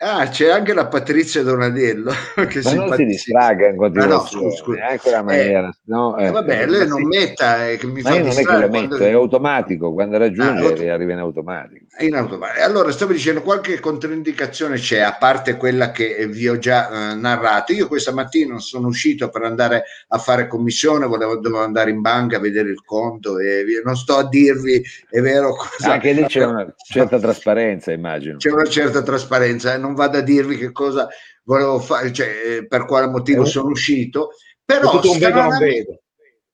Ah, 0.00 0.28
c'è 0.28 0.48
anche 0.48 0.74
la 0.74 0.86
Patrizia 0.86 1.42
Donadello 1.42 2.12
che 2.48 2.60
Ma 2.62 2.72
non 2.74 2.94
si 2.94 3.04
distraga 3.04 3.66
in 3.66 3.72
Ah, 3.72 3.74
no, 3.74 3.78
continuazione, 3.78 4.54
scusa, 4.56 4.86
anche 4.86 5.08
una 5.08 5.22
maniera. 5.22 5.76
no, 5.86 6.16
Eh, 6.16 6.26
eh, 6.26 6.30
vabbè, 6.30 6.60
eh, 6.62 6.66
lei 6.66 6.86
non 6.86 7.02
metta 7.04 7.66
eh, 7.68 7.76
che 7.78 7.86
mi 7.88 8.02
Ma 8.02 8.10
fa 8.10 8.14
io 8.14 8.20
non 8.22 8.26
è 8.28 8.30
che 8.30 8.36
distrarre 8.38 8.60
lo 8.62 8.68
quando- 8.68 8.94
metto, 8.96 9.04
è 9.08 9.12
automatico, 9.12 9.92
quando 9.92 10.18
raggiunge 10.18 10.64
Ah, 10.64 10.68
auto- 10.68 10.82
arriva 10.88 11.12
in 11.14 11.18
automatico. 11.18 11.86
In 12.00 12.14
automatico. 12.14 12.64
Allora, 12.64 12.92
stavo 12.92 13.12
dicendo, 13.12 13.42
qualche 13.42 13.80
controindicazione 13.80 14.76
c'è, 14.76 15.00
a 15.00 15.16
parte 15.16 15.56
quella 15.56 15.90
che 15.90 16.14
eh, 16.16 16.26
vi 16.26 16.48
ho 16.48 16.58
già 16.58 17.12
eh, 17.12 17.14
narrato. 17.14 17.72
Io 17.72 17.88
questa 17.88 18.12
mattina 18.12 18.58
sono 18.58 18.88
uscito 18.88 19.28
per 19.30 19.42
andare 19.42 19.84
a 20.08 20.18
fare 20.18 20.46
commissione, 20.46 21.06
volevo, 21.06 21.36
dovevo 21.38 21.62
andare 21.62 21.90
in 21.90 22.00
banca 22.00 22.36
a 22.36 22.40
vedere 22.40 22.70
il 22.70 22.84
conto 22.84 23.38
e 23.38 23.64
non 23.84 23.96
sto 23.96 24.16
a 24.16 24.28
dirvi, 24.28 24.82
è 25.10 25.20
vero, 25.20 25.54
cosa... 25.54 25.92
Anche 25.92 26.12
lì 26.12 26.24
c'è 26.26 26.44
una 26.44 26.72
certa 26.76 27.18
trasparenza, 27.18 27.92
immagino. 27.92 28.36
c'è 28.36 28.50
una 28.50 28.68
certa 28.68 29.02
trasparenza, 29.02 29.74
eh, 29.74 29.78
non 29.78 29.94
vado 29.94 30.18
a 30.18 30.22
dirvi 30.22 30.56
che 30.56 30.70
cosa 30.72 31.08
volevo 31.44 31.80
fare, 31.80 32.12
cioè 32.12 32.28
eh, 32.46 32.66
per 32.66 32.84
quale 32.84 33.08
motivo 33.08 33.40
un- 33.40 33.46
sono 33.46 33.68
uscito, 33.70 34.30
È 34.30 34.34
però 34.64 34.90
tutto 34.90 35.10
un 35.10 35.18
vedo 35.18 35.40
non 35.42 35.58
vedo. 35.58 36.00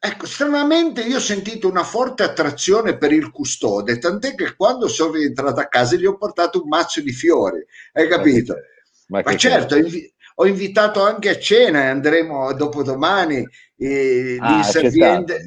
Ecco, 0.04 0.26
stranamente 0.26 1.02
io 1.02 1.16
ho 1.16 1.20
sentito 1.20 1.68
una 1.68 1.84
forte 1.84 2.22
attrazione 2.22 2.96
per 2.96 3.12
il 3.12 3.30
custode, 3.30 3.98
tant'è 3.98 4.34
che 4.34 4.54
quando 4.56 4.88
sono 4.88 5.12
rientrato 5.12 5.60
a 5.60 5.66
casa 5.68 5.96
gli 5.96 6.06
ho 6.06 6.16
portato 6.16 6.62
un 6.62 6.68
mazzo 6.68 7.00
di 7.00 7.12
fiori, 7.12 7.64
hai 7.92 8.08
capito? 8.08 8.54
Ma, 9.06 9.22
Ma 9.22 9.36
certo, 9.36 9.76
invi- 9.76 10.12
ho 10.36 10.46
invitato 10.46 11.02
anche 11.02 11.28
a 11.30 11.38
cena 11.38 11.84
e 11.84 11.86
andremo 11.86 12.52
dopodomani 12.54 13.46
eh, 13.76 14.38
Ah, 14.38 14.70
l'inserviente, 14.70 15.42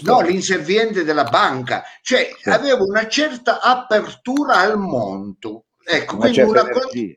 no, 0.00 0.20
l'inserviente 0.20 1.04
della 1.04 1.24
banca, 1.24 1.82
cioè 2.02 2.28
Sì. 2.42 2.50
avevo 2.50 2.84
una 2.86 3.06
certa 3.08 3.60
apertura 3.60 4.56
al 4.56 4.78
mondo. 4.78 5.66
Ecco, 5.84 6.16
Una 6.16 6.22
quindi 6.22 6.36
certa 6.36 6.60
una, 6.60 6.68
co- 6.68 6.80
energia. 6.80 7.16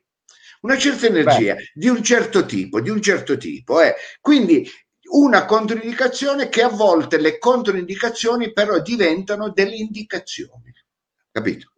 una 0.61 0.77
certa 0.77 1.05
energia 1.07 1.55
di 1.73 1.87
un 1.87 2.01
certo 2.03 2.45
tipo, 2.45 2.79
di 2.81 2.89
un 2.89 3.01
certo 3.01 3.37
tipo. 3.37 3.81
eh. 3.81 3.95
Quindi 4.21 4.69
una 5.17 5.45
controindicazione 5.45 6.49
che 6.49 6.61
a 6.61 6.69
volte 6.69 7.19
le 7.19 7.37
controindicazioni 7.37 8.51
però 8.51 8.79
diventano 8.79 9.49
delle 9.49 9.75
indicazioni. 9.75 10.73
Capito? 11.31 11.71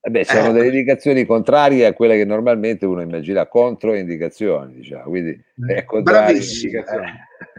Eh 0.00 0.10
beh, 0.10 0.24
sono 0.24 0.48
Eh. 0.48 0.52
delle 0.52 0.66
indicazioni 0.66 1.26
contrarie 1.26 1.86
a 1.86 1.92
quelle 1.92 2.16
che 2.16 2.24
normalmente 2.24 2.86
uno 2.86 3.00
immagina, 3.02 3.46
controindicazioni, 3.46 4.74
diciamo. 4.74 5.04
Quindi 5.04 5.40
è 5.66 5.84
contrario. 5.84 6.32
Bravissimo. 6.32 6.78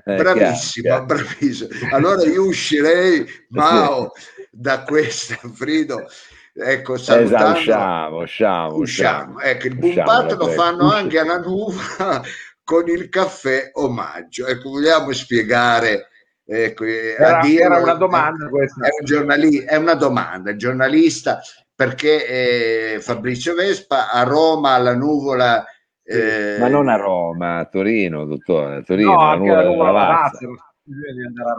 Eh, 0.06 0.16
è 0.16 0.16
bravissimo, 0.16 0.84
chiaro, 0.86 1.06
chiaro. 1.06 1.06
bravissimo. 1.06 1.70
Allora 1.92 2.24
io 2.24 2.44
uscirei, 2.46 3.26
Mao, 3.50 4.12
da 4.52 4.84
questa, 4.84 5.36
Frido, 5.54 6.08
ecco, 6.54 6.96
Esatto, 6.96 7.28
salutando. 7.28 7.58
usciamo, 7.60 8.18
usciamo, 8.22 8.76
Usciamo. 8.76 9.40
Ecco, 9.42 9.68
il 9.68 9.96
la 9.96 10.36
lo 10.38 10.48
fanno 10.48 10.92
anche 10.92 11.20
alla 11.20 11.40
nuvola 11.40 12.22
con 12.70 12.88
il 12.88 13.10
caffè 13.10 13.72
omaggio. 13.74 14.46
Ecco, 14.46 14.70
vogliamo 14.70 15.12
spiegare 15.12 16.10
ecco, 16.46 16.84
eh, 16.84 17.16
a 17.18 17.24
Era, 17.26 17.40
dirlo- 17.40 17.66
era 17.66 17.78
una 17.82 17.94
domanda 17.96 18.48
questa. 18.48 18.86
È, 18.86 18.90
un 19.00 19.06
giornali- 19.06 19.64
è 19.64 19.76
una 19.76 19.96
domanda, 19.96 20.52
il 20.52 20.58
giornalista, 20.60 21.40
perché 21.74 22.94
eh, 22.94 23.02
Fabrizio 23.02 23.56
Vespa 23.56 24.12
a 24.12 24.22
Roma 24.22 24.74
alla 24.76 24.94
nuvola... 24.94 25.66
eh, 26.04 26.58
Ma 26.60 26.68
non 26.68 26.90
a 26.90 26.96
Roma, 26.96 27.58
a 27.58 27.66
Torino, 27.66 28.26
dottore, 28.26 28.76
a 28.78 28.82
Torino, 28.84 29.14
No, 29.14 29.18
la 29.18 29.30
anche 29.32 29.40
nuvola 29.40 29.62
la 29.64 29.68
nuvola 29.68 29.92
Lavazza. 29.92 30.38
Lavazza. 30.46 31.54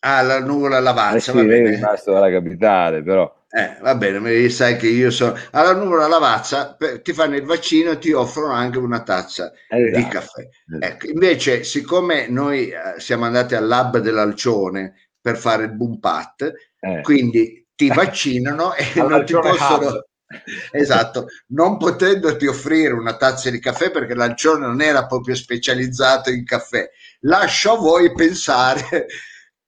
Ah, 0.00 0.22
la 0.22 0.40
nuvola 0.40 0.78
Eh 0.78 0.80
Lavazza, 0.80 1.32
sì, 1.32 1.36
va 1.36 1.42
lei 1.42 1.58
è 1.58 1.62
bene. 1.62 1.76
rimasto 1.76 2.16
alla 2.16 2.30
capitale, 2.30 3.02
però. 3.02 3.44
Eh, 3.56 3.78
va 3.80 3.94
bene, 3.94 4.50
sai 4.50 4.76
che 4.76 4.86
io 4.86 5.10
sono 5.10 5.34
alla 5.52 5.72
nuvola 5.72 6.06
Lavazza, 6.06 6.74
per- 6.74 7.00
ti 7.00 7.14
fanno 7.14 7.36
il 7.36 7.44
vaccino 7.46 7.92
e 7.92 7.98
ti 7.98 8.12
offrono 8.12 8.52
anche 8.52 8.76
una 8.76 9.02
tazza 9.02 9.50
di 9.70 9.82
Esatto. 9.96 10.08
caffè. 10.10 10.48
Ecco, 10.78 11.06
invece, 11.08 11.64
siccome 11.64 12.28
noi 12.28 12.68
eh, 12.68 13.00
siamo 13.00 13.24
andati 13.24 13.54
al 13.54 13.66
lab 13.66 13.96
dell'Alcione 13.96 15.08
per 15.18 15.38
fare 15.38 15.64
il 15.64 15.72
boom 15.74 15.98
pat, 15.98 16.52
Eh. 16.80 17.00
quindi 17.00 17.66
ti 17.74 17.88
vaccinano 17.94 18.74
e 18.74 18.84
non 18.96 19.24
ti 19.24 19.32
possono. 19.32 19.86
Hub. 19.86 20.04
Esatto, 20.72 21.26
non 21.52 21.78
potendoti 21.78 22.46
offrire 22.46 22.92
una 22.92 23.16
tazza 23.16 23.48
di 23.48 23.58
caffè 23.60 23.90
perché 23.90 24.14
l'Alcione 24.14 24.66
non 24.66 24.82
era 24.82 25.06
proprio 25.06 25.34
specializzato 25.34 26.30
in 26.30 26.44
caffè. 26.44 26.90
Lascio 27.20 27.72
a 27.72 27.76
voi 27.76 28.12
pensare 28.12 29.06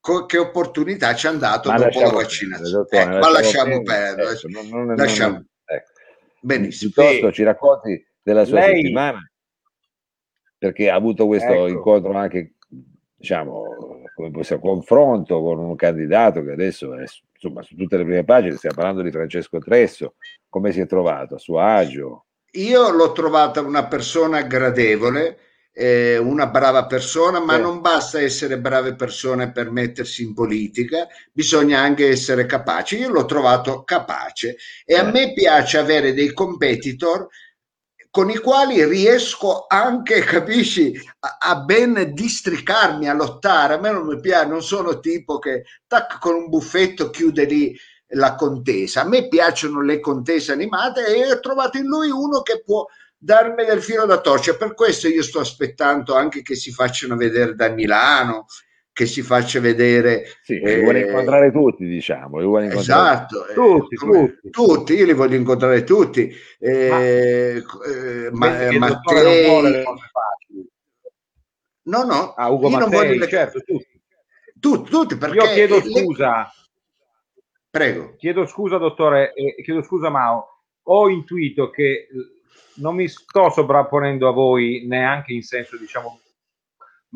co- 0.01 0.27
che 0.27 0.39
opportunità 0.39 1.15
ci 1.15 1.27
hanno 1.27 1.39
dato 1.39 1.71
Ma 1.71 1.79
dopo 1.79 2.01
la 2.01 2.11
vaccinazione. 2.11 2.85
perdere, 2.87 3.03
dottore, 3.03 3.03
Ecco, 3.03 3.19
ma 3.19 3.31
lasciamo 3.31 3.83
perdere, 3.83 4.15
perdere. 4.15 4.31
ecco, 4.33 4.49
non- 4.49 4.69
non- 4.87 4.97
Lasciamo- 4.97 5.33
non- 5.35 5.47
ecco. 5.65 5.91
Benissimo. 6.41 6.91
Piuttosto 6.95 7.33
ci 7.33 7.43
racconti 7.43 8.07
della 8.23 8.45
sua 8.45 8.61
Lei- 8.61 8.77
settimana, 8.77 9.31
perché 10.57 10.91
ha 10.91 10.95
avuto 10.95 11.27
questo 11.27 11.51
Ecco. 11.53 11.67
incontro 11.69 12.13
anche, 12.13 12.55
diciamo, 13.15 14.03
come 14.15 14.31
possiamo, 14.31 14.63
confronto 14.63 15.41
con 15.41 15.59
un 15.59 15.77
candidato 15.77 16.43
che 16.43 16.53
adesso 16.53 16.95
è 16.97 17.05
insomma 17.41 17.63
su 17.63 17.77
tutte 17.77 17.97
le 17.97 18.05
prime 18.05 18.25
pagine, 18.25 18.57
stiamo 18.57 18.75
parlando 18.77 19.03
di 19.03 19.11
Francesco 19.13 19.59
Tresso, 19.59 20.15
come 20.49 20.73
si 20.73 20.81
è 20.81 20.87
trovato 20.87 21.37
a 21.37 21.39
suo 21.39 21.61
agio? 21.61 22.27
Io 22.53 22.91
l'ho 22.91 23.13
trovata 23.13 23.61
una 23.61 23.87
persona 23.87 24.43
gradevole, 24.43 25.39
eh, 25.79 26.19
una 26.19 26.47
brava 26.49 26.87
persona, 26.87 27.41
ma 27.41 27.57
Sì. 27.57 27.61
non 27.61 27.81
basta 27.81 28.21
essere 28.21 28.59
brave 28.59 28.95
persone 28.97 29.53
per 29.53 29.71
mettersi 29.71 30.23
in 30.23 30.35
politica, 30.35 31.07
bisogna 31.33 31.81
anche 31.81 32.09
essere 32.09 32.47
capaci. 32.47 32.99
Io 32.99 33.11
l'ho 33.11 33.25
trovato 33.25 33.85
capace 33.85 34.57
e 34.85 34.97
a 34.97 35.05
Eh. 35.05 35.11
me 35.11 35.33
piace 35.33 35.79
avere 35.79 36.13
dei 36.15 36.33
competitor 36.33 37.29
con 38.11 38.31
i 38.31 38.39
quali 38.39 38.85
riesco 38.85 39.67
anche, 39.69 40.21
capisci, 40.25 40.99
a, 41.21 41.37
a 41.41 41.57
ben 41.61 42.13
districarmi, 42.15 43.09
a 43.09 43.15
lottare. 43.15 43.75
A 43.75 43.79
me 43.81 43.91
non 43.91 44.07
mi 44.07 44.19
piace, 44.21 44.47
non 44.49 44.63
sono 44.63 44.99
tipo 45.01 45.39
che 45.39 45.65
tac, 45.87 46.19
con 46.19 46.35
un 46.35 46.49
buffetto 46.49 47.11
chiude 47.11 47.45
lì 47.45 47.77
la 48.13 48.35
contesa. 48.35 49.03
A 49.03 49.09
me 49.09 49.29
piacciono 49.29 49.83
le 49.83 50.01
contese 50.01 50.53
animate 50.53 51.07
e 51.15 51.31
ho 51.31 51.41
trovato 51.41 51.77
in 51.79 51.85
lui 51.85 52.11
uno 52.11 52.41
che 52.43 52.63
può 52.65 52.85
darmi 53.19 53.65
del 53.65 53.83
filo 53.83 54.07
da 54.07 54.21
torcere. 54.21 54.57
Per 54.57 54.75
questo 54.75 55.09
io 55.09 55.23
sto 55.23 55.41
aspettando 55.41 56.15
anche 56.15 56.43
che 56.43 56.55
si 56.55 56.71
facciano 56.71 57.17
vedere 57.17 57.55
da 57.55 57.69
Milano, 57.69 58.47
che 58.93 59.07
si 59.07 59.23
faccia 59.23 59.61
vedere. 59.61 60.25
Sì, 60.43 60.59
eh, 60.61 60.77
li 60.77 60.83
vuole 60.83 61.01
incontrare 61.03 61.51
tutti, 61.53 61.85
diciamo, 61.85 62.39
li 62.39 62.45
vuole 62.47 62.67
incontrare 62.67 63.13
Esatto, 63.15 63.47
eh, 63.49 63.55
Tutti, 63.55 63.97
tutti. 63.97 64.51
tutti, 64.51 64.95
io 64.95 65.05
li 65.05 65.13
voglio 65.13 65.37
incontrare 65.37 65.85
tutti. 65.85 66.33
Eh, 66.59 67.63
eh, 67.87 68.31
ma, 68.33 68.61
eh, 68.61 68.79
non 68.79 68.89
vuole 68.99 69.71
le 69.71 69.83
Mattei, 69.85 70.71
no, 71.85 72.03
no, 72.05 72.35
Ah, 72.35 72.51
Ugo 72.51 72.69
io 72.69 72.79
non 72.79 72.89
Mattei, 72.91 73.07
voglio 73.09 73.19
le- 73.21 73.29
certo, 73.29 73.61
tutti. 73.61 74.01
tutti, 74.61 74.91
tutti, 74.91 75.17
perché 75.17 75.37
Io 75.37 75.45
chiedo 75.45 75.77
le- 75.77 75.83
scusa, 76.03 76.53
Prego. 77.71 78.15
chiedo 78.17 78.47
scusa 78.47 78.77
dottore, 78.79 79.33
e 79.35 79.55
chiedo 79.63 79.83
scusa 79.83 80.09
Mao, 80.11 80.63
ho 80.83 81.09
intuito 81.09 81.71
che 81.71 81.85
eh, 81.85 82.09
non 82.81 82.95
mi 82.95 83.09
sto 83.09 83.51
sovrapponendo 83.51 84.29
a 84.29 84.33
voi 84.33 84.87
neanche 84.87 85.33
in 85.33 85.43
senso 85.43 85.77
diciamo 85.77 86.21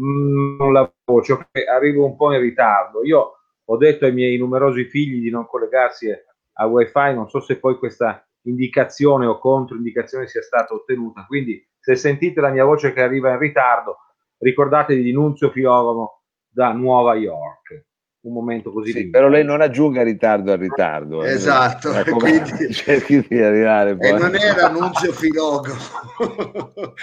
mm, 0.01 0.57
non 0.57 0.73
la 0.73 0.93
voce, 1.05 1.33
ok, 1.33 1.47
arrivo 1.69 2.05
un 2.07 2.17
po' 2.17 2.33
in 2.33 2.41
ritardo. 2.41 3.05
Io 3.05 3.33
ho 3.65 3.77
detto 3.77 4.05
ai 4.05 4.13
miei 4.13 4.37
numerosi 4.39 4.85
figli 4.85 5.21
di 5.21 5.31
non 5.31 5.47
collegarsi 5.47 6.11
a 6.55 6.67
wifi, 6.67 7.15
non 7.15 7.29
so 7.29 7.41
se 7.41 7.59
poi 7.59 7.77
questa 7.77 8.27
indicazione 8.43 9.27
o 9.27 9.39
controindicazione 9.39 10.27
sia 10.27 10.43
stata 10.43 10.75
ottenuta, 10.75 11.25
quindi 11.27 11.65
se 11.79 11.95
sentite 11.95 12.41
la 12.41 12.51
mia 12.51 12.65
voce 12.65 12.93
che 12.93 13.03
arriva 13.03 13.31
in 13.31 13.39
ritardo, 13.39 13.99
ricordatevi 14.39 15.03
di 15.03 15.13
Nunzio 15.13 15.51
Fioromo 15.51 16.23
da 16.49 16.73
Nuova 16.73 17.15
York. 17.15 17.87
Un 18.23 18.33
momento 18.33 18.71
così 18.73 18.93
Sì, 18.93 19.11
però 19.11 19.29
lei 19.29 19.45
non 19.45 19.61
aggiunga 19.61 20.03
ritardo 20.05 20.53
al 20.53 20.59
ritardo. 20.59 21.25
eh. 21.25 21.33
Esatto, 21.33 21.93
raccomando, 21.93 22.51
quindi- 22.55 22.73
cerchi 22.75 23.27
di 23.29 23.41
arrivare 23.41 23.97
poi. 23.97 24.09
E 24.09 24.13
non 24.13 24.35
era 24.37 24.69
Nunzio 24.69 25.13
Filogo. 25.13 25.73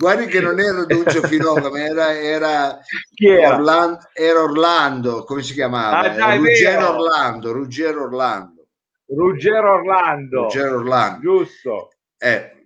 Guardi 0.00 0.26
che 0.26 0.40
non 0.40 0.58
era 0.60 0.86
Nunzio 0.88 1.22
Filogo, 1.22 1.68
ma 1.70 1.80
era, 1.84 2.16
era, 2.16 2.78
Chi 3.12 3.26
era? 3.28 3.56
Orlando, 3.56 3.98
era 4.14 4.40
Orlando, 4.42 5.24
come 5.24 5.42
si 5.42 5.52
chiamava? 5.52 5.98
Ah, 5.98 6.32
è 6.32 6.36
Ruggero. 6.36 6.90
Orlando, 6.90 7.52
Ruggero 7.52 8.02
Orlando. 8.04 8.66
Ruggero 9.06 9.72
Orlando, 9.72 10.42
Ruggero 10.44 10.76
Orlando. 10.78 11.20
giusto. 11.20 11.90
Eh, 12.16 12.59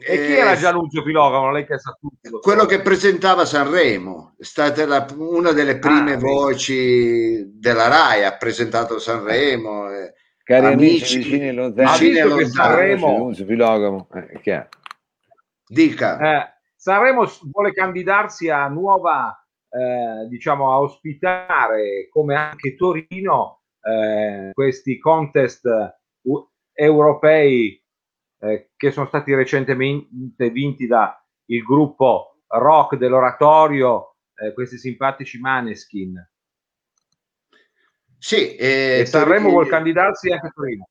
E 0.00 0.16
chi 0.26 0.32
eh, 0.34 0.38
era 0.38 0.56
Gianlucio 0.56 1.02
Filogono? 1.02 1.50
Lei 1.50 1.66
che 1.66 1.78
sa 1.78 1.96
tutto. 1.98 2.38
Quello 2.40 2.64
che 2.66 2.80
presentava 2.80 3.44
Sanremo, 3.44 4.34
è 4.38 4.44
stata 4.44 4.86
la- 4.86 5.06
una 5.16 5.52
delle 5.52 5.78
prime 5.78 6.12
Ah, 6.14 6.18
voci 6.18 7.44
della 7.58 7.88
RAI, 7.88 8.24
ha 8.24 8.36
presentato 8.36 8.98
Sanremo. 8.98 9.90
eh. 9.90 10.12
Cari 10.42 10.66
amici, 10.66 11.14
Amici, 11.14 11.16
vicini 11.18 11.48
e 11.48 11.52
lontani, 11.52 11.88
Ha 11.88 11.92
vicini 11.92 12.10
visto 12.10 12.26
che 12.28 12.42
lontani. 12.42 12.50
Sanremo, 12.52 13.18
Nunzio 13.18 13.44
Filogomo, 13.44 14.08
eh, 14.14 14.26
è 14.28 14.40
chiaro. 14.40 14.68
Dica. 15.66 16.18
eh, 16.18 16.46
Sanremo 16.74 17.28
vuole 17.52 17.72
candidarsi 17.72 18.48
a 18.48 18.66
nuova, 18.68 19.36
eh, 19.68 20.26
diciamo, 20.28 20.72
a 20.72 20.80
ospitare 20.80 22.08
come 22.10 22.34
anche 22.34 22.76
Torino 22.76 23.62
eh, 23.82 24.50
questi 24.54 24.98
contest 24.98 25.66
eh, 25.66 25.92
europei 26.72 27.82
eh, 28.40 28.70
che 28.76 28.90
sono 28.90 29.06
stati 29.06 29.34
recentemente 29.34 30.50
vinti 30.50 30.86
da 30.86 31.22
il 31.46 31.62
gruppo 31.62 32.40
rock 32.46 32.96
dell'oratorio, 32.96 34.16
eh, 34.34 34.52
questi 34.52 34.78
simpatici 34.78 35.38
Maneskin. 35.38 36.14
Sì, 38.18 38.56
eh, 38.56 39.00
e 39.00 39.06
Sanremo 39.06 39.48
vuol 39.50 39.68
candidarsi 39.68 40.30
anche 40.30 40.46
a 40.46 40.52
Torino. 40.54 40.88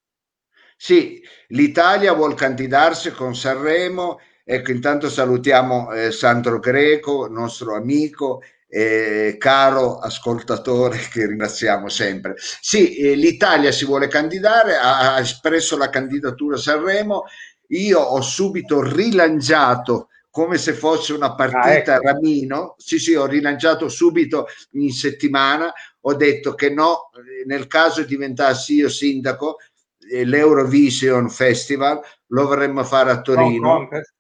Sì, 0.75 1.21
l'Italia 1.47 2.13
vuol 2.13 2.35
candidarsi 2.35 3.11
con 3.11 3.35
Sanremo. 3.35 4.19
Ecco, 4.43 4.71
intanto 4.71 5.09
salutiamo 5.09 5.91
eh, 5.91 6.11
Sandro 6.11 6.59
Greco, 6.59 7.27
nostro 7.27 7.75
amico 7.75 8.41
e 8.69 9.35
caro 9.39 9.97
ascoltatore 9.99 10.97
che 11.11 11.25
ringraziamo 11.25 11.87
sempre. 11.87 12.35
Sì, 12.37 12.97
eh, 12.97 13.15
l'Italia 13.15 13.71
si 13.71 13.85
vuole 13.85 14.07
candidare, 14.07 14.75
ha, 14.75 15.15
ha 15.15 15.19
espresso 15.19 15.77
la 15.77 15.89
candidatura 15.89 16.55
a 16.55 16.59
Sanremo. 16.59 17.23
Io 17.69 17.99
ho 17.99 18.21
subito 18.21 18.81
rilanciato 18.81 20.09
come 20.29 20.57
se 20.57 20.73
fosse 20.73 21.13
una 21.13 21.33
partita 21.33 21.93
Ah, 21.93 21.95
ecco. 21.95 22.07
Ramino. 22.07 22.75
Sì, 22.77 22.99
sì, 22.99 23.15
ho 23.15 23.25
rilanciato 23.25 23.89
subito 23.89 24.47
in 24.73 24.91
settimana. 24.91 25.73
Ho 26.01 26.13
detto 26.13 26.53
che 26.53 26.69
no, 26.69 27.09
eh, 27.15 27.45
nel 27.45 27.67
caso 27.67 28.03
diventassi 28.03 28.75
io 28.75 28.89
sindaco, 28.89 29.57
eh, 30.11 30.25
l'Eurovision 30.25 31.29
Festival 31.29 31.99
lo 32.27 32.45
vorremmo 32.45 32.83
fare 32.83 33.11
a 33.11 33.21
Torino. 33.21 33.77
Contest. 33.77 34.13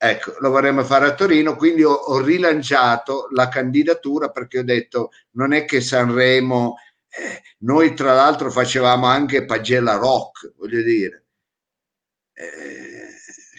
Ecco, 0.00 0.36
lo 0.38 0.50
vorremmo 0.50 0.84
fare 0.84 1.06
a 1.06 1.14
Torino, 1.14 1.56
quindi 1.56 1.82
ho, 1.82 1.92
ho 1.92 2.20
rilanciato 2.22 3.26
la 3.32 3.48
candidatura 3.48 4.30
perché 4.30 4.60
ho 4.60 4.64
detto 4.64 5.10
non 5.32 5.52
è 5.52 5.64
che 5.64 5.80
Sanremo, 5.80 6.76
eh, 7.08 7.42
noi 7.60 7.94
tra 7.94 8.14
l'altro 8.14 8.48
facevamo 8.48 9.06
anche 9.06 9.44
pagella 9.44 9.96
rock, 9.96 10.52
voglio 10.56 10.82
dire. 10.82 11.24
Eh, 12.32 13.08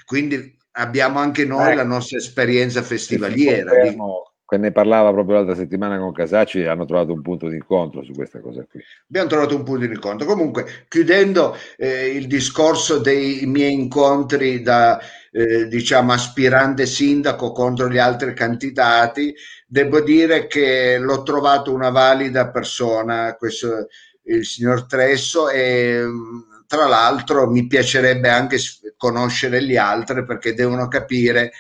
quindi 0.05 0.57
abbiamo 0.71 1.19
anche 1.19 1.43
noi 1.43 1.67
Ecco. 1.67 1.75
la 1.75 1.83
nostra 1.83 2.17
esperienza 2.17 2.81
festivaliera. 2.83 3.71
confermo. 3.71 4.23
che 4.49 4.57
ne 4.57 4.71
parlava 4.71 5.11
proprio 5.11 5.35
l'altra 5.35 5.53
settimana 5.55 5.99
con 5.99 6.11
Casacci, 6.11 6.63
hanno 6.63 6.85
trovato 6.85 7.13
un 7.13 7.21
punto 7.21 7.49
di 7.49 7.55
incontro 7.57 8.01
su 8.03 8.13
questa 8.13 8.39
cosa 8.39 8.65
qui. 8.67 8.81
abbiamo 9.07 9.27
trovato 9.29 9.55
un 9.55 9.63
punto 9.63 9.85
di 9.85 9.93
incontro. 9.93 10.25
Comunque, 10.25 10.85
chiudendo 10.87 11.55
eh, 11.77 12.07
il 12.07 12.25
discorso 12.25 12.97
dei 12.97 13.45
miei 13.45 13.73
incontri 13.73 14.63
da 14.63 14.99
eh, 15.31 15.67
diciamo 15.67 16.13
aspirante 16.13 16.85
sindaco 16.85 17.51
contro 17.51 17.89
gli 17.89 17.97
altri 17.97 18.33
candidati, 18.33 19.33
devo 19.67 20.01
dire 20.01 20.47
che 20.47 20.97
l'ho 20.97 21.23
trovato 21.23 21.73
una 21.73 21.89
valida 21.89 22.49
persona, 22.49 23.35
questo 23.35 23.87
il 24.23 24.45
signor 24.45 24.85
Tresso, 24.85 25.49
e 25.49 26.01
mh, 26.03 26.65
tra 26.67 26.87
l'altro 26.87 27.49
mi 27.49 27.65
piacerebbe 27.67 28.29
anche 28.29 28.57
conoscere 28.95 29.63
gli 29.63 29.75
altri 29.75 30.23
perché 30.23 30.53
devono 30.53 30.87
capire 30.87 31.51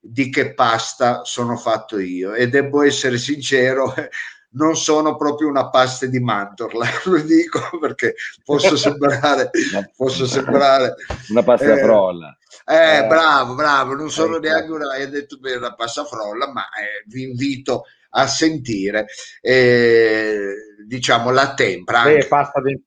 di 0.00 0.30
che 0.30 0.54
pasta 0.54 1.24
sono 1.24 1.56
fatto 1.56 1.98
io. 1.98 2.34
E 2.34 2.48
devo 2.48 2.82
essere 2.82 3.18
sincero 3.18 3.94
non 4.54 4.76
sono 4.76 5.16
proprio 5.16 5.48
una 5.48 5.68
pasta 5.70 6.06
di 6.06 6.20
mandorla, 6.20 6.86
lo 7.06 7.20
dico 7.20 7.60
perché 7.80 8.14
posso 8.44 8.76
sembrare, 8.76 9.50
posso 9.96 10.26
sembrare, 10.26 10.94
una 11.28 11.42
pasta 11.42 11.72
eh, 11.72 11.78
frolla. 11.78 12.36
eh, 12.66 12.98
Eh, 12.98 13.06
bravo, 13.06 13.54
bravo, 13.54 13.94
non 13.94 14.10
sono 14.10 14.36
ecco. 14.36 14.46
neanche 14.46 14.70
una, 14.72 14.88
hai 14.92 15.08
detto 15.08 15.38
bene 15.38 15.56
una 15.56 15.74
pasta 15.74 16.04
frolla, 16.04 16.50
ma 16.52 16.62
eh, 16.62 17.04
vi 17.06 17.22
invito 17.22 17.84
a 18.10 18.26
sentire, 18.26 19.06
eh, 19.40 20.54
diciamo, 20.86 21.30
la 21.30 21.54
tempra. 21.54 22.02
Pasta 22.28 22.60
de- 22.60 22.82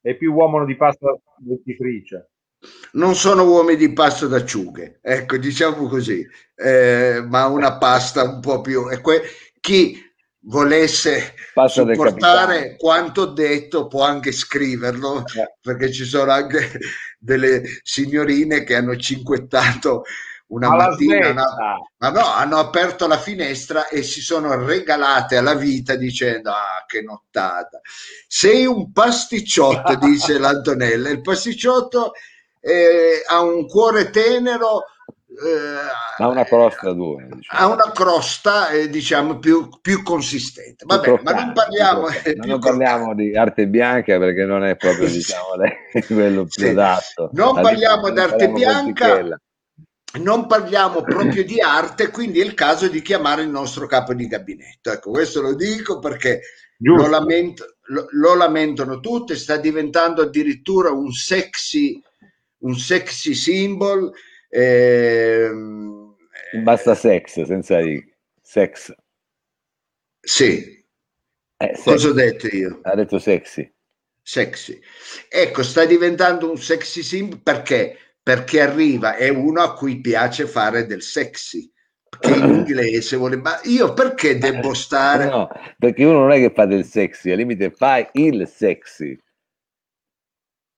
è 0.00 0.16
più 0.16 0.32
uomo 0.32 0.64
di 0.64 0.76
pasta 0.76 1.18
dentifricia. 1.36 2.26
Non 2.92 3.14
sono 3.14 3.44
uomini 3.44 3.76
di 3.76 3.92
pasta 3.92 4.26
d'acciughe, 4.26 4.98
ecco, 5.02 5.36
diciamo 5.36 5.86
così, 5.86 6.26
eh, 6.56 7.22
ma 7.26 7.46
una 7.46 7.78
pasta 7.78 8.22
un 8.24 8.40
po' 8.40 8.60
più... 8.60 8.88
E 8.90 9.00
que- 9.00 9.22
chi 9.60 10.09
volesse 10.42 11.34
supportare 11.66 12.54
capitano. 12.54 12.76
quanto 12.78 13.26
detto 13.26 13.86
può 13.86 14.02
anche 14.04 14.32
scriverlo, 14.32 15.24
Eh, 15.34 15.56
perché 15.60 15.92
ci 15.92 16.04
sono 16.04 16.32
anche 16.32 16.70
delle 17.18 17.62
signorine 17.82 18.64
che 18.64 18.74
hanno 18.76 18.96
cinquettato 18.96 20.04
una 20.48 20.68
Alla 20.70 20.88
mattina, 20.88 21.28
hanno- 21.28 21.90
ma 21.98 22.10
no, 22.10 22.24
hanno 22.26 22.56
aperto 22.58 23.06
la 23.06 23.18
finestra 23.18 23.86
e 23.86 24.02
si 24.02 24.20
sono 24.20 24.64
regalate 24.64 25.36
alla 25.36 25.54
vita 25.54 25.94
dicendo 25.94 26.50
ah 26.50 26.84
che 26.86 27.02
nottata. 27.02 27.80
Sei 28.26 28.66
un 28.66 28.90
pasticciotto 28.90 29.94
dice 29.96 30.38
l'Antonella. 30.38 31.08
Il 31.10 31.20
pasticciotto 31.20 32.12
eh, 32.60 33.22
ha 33.28 33.40
un 33.42 33.66
cuore 33.68 34.10
tenero 34.10 34.84
eh, 35.30 36.22
ha 36.22 36.28
una 36.28 36.44
crosta 36.44 36.92
dura. 36.92 37.24
Diciamo. 37.24 37.62
ha 37.62 37.72
una 37.72 37.92
crosta 37.92 38.70
eh, 38.70 38.88
diciamo 38.88 39.38
più, 39.38 39.68
più 39.80 40.02
consistente 40.02 40.84
va 40.86 40.98
Più 41.00 41.12
bene 41.12 41.22
ma 41.22 41.32
non 41.32 41.52
parliamo, 41.52 42.08
eh, 42.08 42.34
non 42.34 42.58
parliamo 42.58 43.14
di 43.14 43.36
arte 43.36 43.68
bianca 43.68 44.18
perché 44.18 44.44
non 44.44 44.64
è 44.64 44.76
proprio 44.76 45.08
diciamo 45.08 45.54
lei, 45.56 45.72
quello 46.06 46.44
più 46.44 46.64
Sì. 46.64 46.68
adatto. 46.68 47.30
non 47.34 47.56
Al 47.56 47.62
parliamo 47.62 48.12
parliamo 48.12 48.36
con 48.36 48.52
bianca 48.54 49.40
non 50.20 50.46
parliamo 50.46 51.02
proprio 51.02 51.44
di 51.44 51.60
arte, 51.60 52.10
quindi 52.10 52.40
è 52.40 52.44
il 52.44 52.54
caso 52.54 52.88
di 52.88 53.00
chiamare 53.00 53.42
il 53.42 53.48
nostro 53.48 53.86
capo 53.86 54.12
di 54.12 54.26
gabinetto. 54.26 54.90
Ecco, 54.90 55.10
questo 55.10 55.40
lo 55.40 55.54
dico 55.54 56.00
perché 56.00 56.40
lo, 56.78 57.06
lamento- 57.06 57.76
lo- 57.84 58.06
lo 58.10 58.34
lamentano 58.34 58.98
tutti, 58.98 59.36
sta 59.36 59.56
diventando 59.56 60.22
addirittura 60.22 60.90
un 60.90 61.12
sexy, 61.12 62.02
un 62.62 62.74
sexy 62.76 63.34
symbol. 63.34 64.10
Ehm, 64.50 66.14
Basta 66.52 66.94
sex, 66.94 67.42
senza 67.44 67.80
i 67.80 68.04
sex. 68.42 68.92
Sì, 70.22 70.84
Eh, 71.58 71.74
sex. 71.76 71.82
cosa 71.84 72.08
ho 72.08 72.12
detto 72.12 72.46
io? 72.48 72.80
Ha 72.82 72.94
detto 72.94 73.18
sexy. 73.18 73.70
Sexy. 74.22 74.80
Ecco, 75.28 75.62
sta 75.62 75.84
diventando 75.84 76.50
un 76.50 76.56
sexy 76.58 77.02
symbol 77.02 77.40
perché? 77.42 77.96
Perché 78.22 78.60
arriva, 78.60 79.16
è 79.16 79.28
uno 79.28 79.62
a 79.62 79.74
cui 79.74 80.00
piace 80.00 80.46
fare 80.46 80.86
del 80.86 81.02
sexy. 81.02 81.70
Che 82.18 82.34
in 82.34 82.48
inglese 82.50 83.16
vuole, 83.16 83.36
ma 83.36 83.58
io 83.64 83.92
perché 83.94 84.38
devo 84.38 84.74
stare? 84.74 85.24
No, 85.26 85.48
perché 85.78 86.04
uno 86.04 86.20
non 86.20 86.32
è 86.32 86.38
che 86.38 86.52
fa 86.54 86.66
del 86.66 86.84
sexy, 86.84 87.30
al 87.30 87.38
limite 87.38 87.70
fa 87.70 88.08
il 88.12 88.46
sexy. 88.48 89.18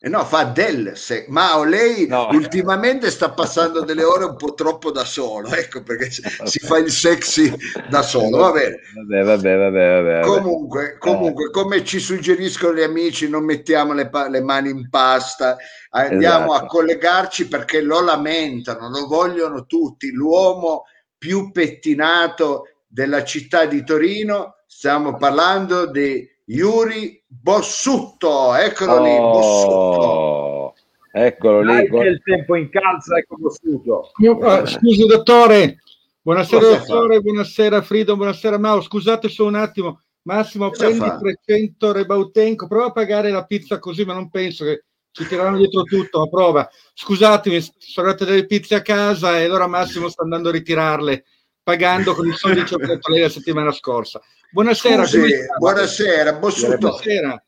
Eh 0.05 0.09
no, 0.09 0.25
fa 0.25 0.43
del 0.43 0.97
se- 0.97 1.27
ma 1.29 1.57
o 1.59 1.62
lei 1.62 2.09
No. 2.09 2.27
ultimamente 2.33 3.09
sta 3.09 3.31
passando 3.31 3.83
delle 3.85 4.03
ore 4.03 4.25
un 4.25 4.35
po' 4.37 4.53
troppo 4.53 4.91
da 4.91 5.05
solo, 5.05 5.49
ecco 5.55 5.81
perché 5.85 6.11
si 6.11 6.59
fa 6.59 6.79
il 6.79 6.91
sexy 6.91 7.55
da 7.88 8.03
solo, 8.03 8.38
va 8.38 8.51
bene. 8.51 8.81
Vabbè, 8.97 9.23
vabbè, 9.25 9.57
vabbè, 9.57 10.03
vabbè. 10.03 10.21
vabbè. 10.21 10.27
Comunque, 10.27 10.97
comunque, 10.99 11.51
come 11.51 11.85
ci 11.85 12.01
suggeriscono 12.01 12.75
gli 12.75 12.83
amici, 12.83 13.29
non 13.29 13.45
mettiamo 13.45 13.93
le, 13.93 14.09
pa- 14.09 14.29
le 14.29 14.41
mani 14.43 14.71
in 14.71 14.88
pasta, 14.91 15.57
andiamo 15.91 16.47
Esatto. 16.53 16.65
a 16.65 16.67
collegarci 16.67 17.47
perché 17.47 17.81
lo 17.81 18.01
lamentano, 18.03 18.88
lo 18.91 19.07
vogliono 19.07 19.67
tutti. 19.67 20.11
L'uomo 20.11 20.83
più 21.17 21.53
pettinato 21.53 22.65
della 22.88 23.23
città 23.23 23.67
di 23.67 23.85
Torino, 23.85 24.57
stiamo 24.67 25.17
parlando 25.17 25.87
di 25.87 26.29
Yuri 26.53 27.23
Bossutto, 27.27 28.55
eccolo 28.55 29.03
lì, 29.03 29.17
Bossutto. 29.17 29.73
Oh, 29.73 30.75
eccolo 31.11 31.61
lì. 31.62 31.67
Dai 31.67 31.88
che 31.88 32.09
il 32.09 32.23
tempo 32.23 32.57
incalza 32.57 33.17
e 33.17 33.25
conosciuto. 33.27 34.11
Io- 34.19 34.38
ah, 34.38 34.67
scusi 34.67 35.07
dottore, 35.07 35.79
buonasera 36.21 36.61
Cosa 36.61 36.79
dottore, 36.79 37.21
buonasera 37.21 37.81
Frido, 37.81 38.17
buonasera 38.17 38.59
Mao, 38.59 38.83
scusate 38.83 39.29
solo 39.31 39.49
un 39.49 39.55
attimo, 39.55 40.03
Massimo 40.23 40.69
Cosa 40.69 40.85
prendi 40.85 41.07
fa? 41.07 41.17
300 41.17 41.93
Rebautenco, 41.93 42.67
prova 42.67 42.87
a 42.87 42.93
pagare 42.93 43.31
la 43.31 43.45
pizza 43.47 43.79
così, 43.79 44.05
ma 44.05 44.12
non 44.12 44.29
penso 44.29 44.65
che 44.67 44.85
ci 45.11 45.27
tireranno 45.27 45.57
dietro 45.57 45.83
tutto, 45.83 46.19
ma 46.21 46.29
prova. 46.29 46.69
Scusatemi, 46.93 47.61
sono 47.61 48.09
arrivate 48.09 48.31
delle 48.31 48.47
pizze 48.47 48.75
a 48.75 48.83
casa 48.83 49.38
e 49.41 49.45
allora 49.45 49.67
Massimo 49.67 50.09
sta 50.09 50.23
andando 50.23 50.51
a 50.51 50.53
ritirarle, 50.53 51.25
pagando 51.62 52.14
con 52.14 52.27
i 52.27 52.33
soldi 52.33 52.62
che 52.64 52.75
ho 52.75 52.79
dato 52.79 53.11
lei 53.11 53.22
la 53.22 53.29
settimana 53.29 53.72
scorsa. 53.72 54.20
Buonasera, 54.51 55.07
Scusi, 55.07 55.35
buonasera, 55.59 56.33
Bossutto. 56.35 56.77
Buonasera. 56.77 57.44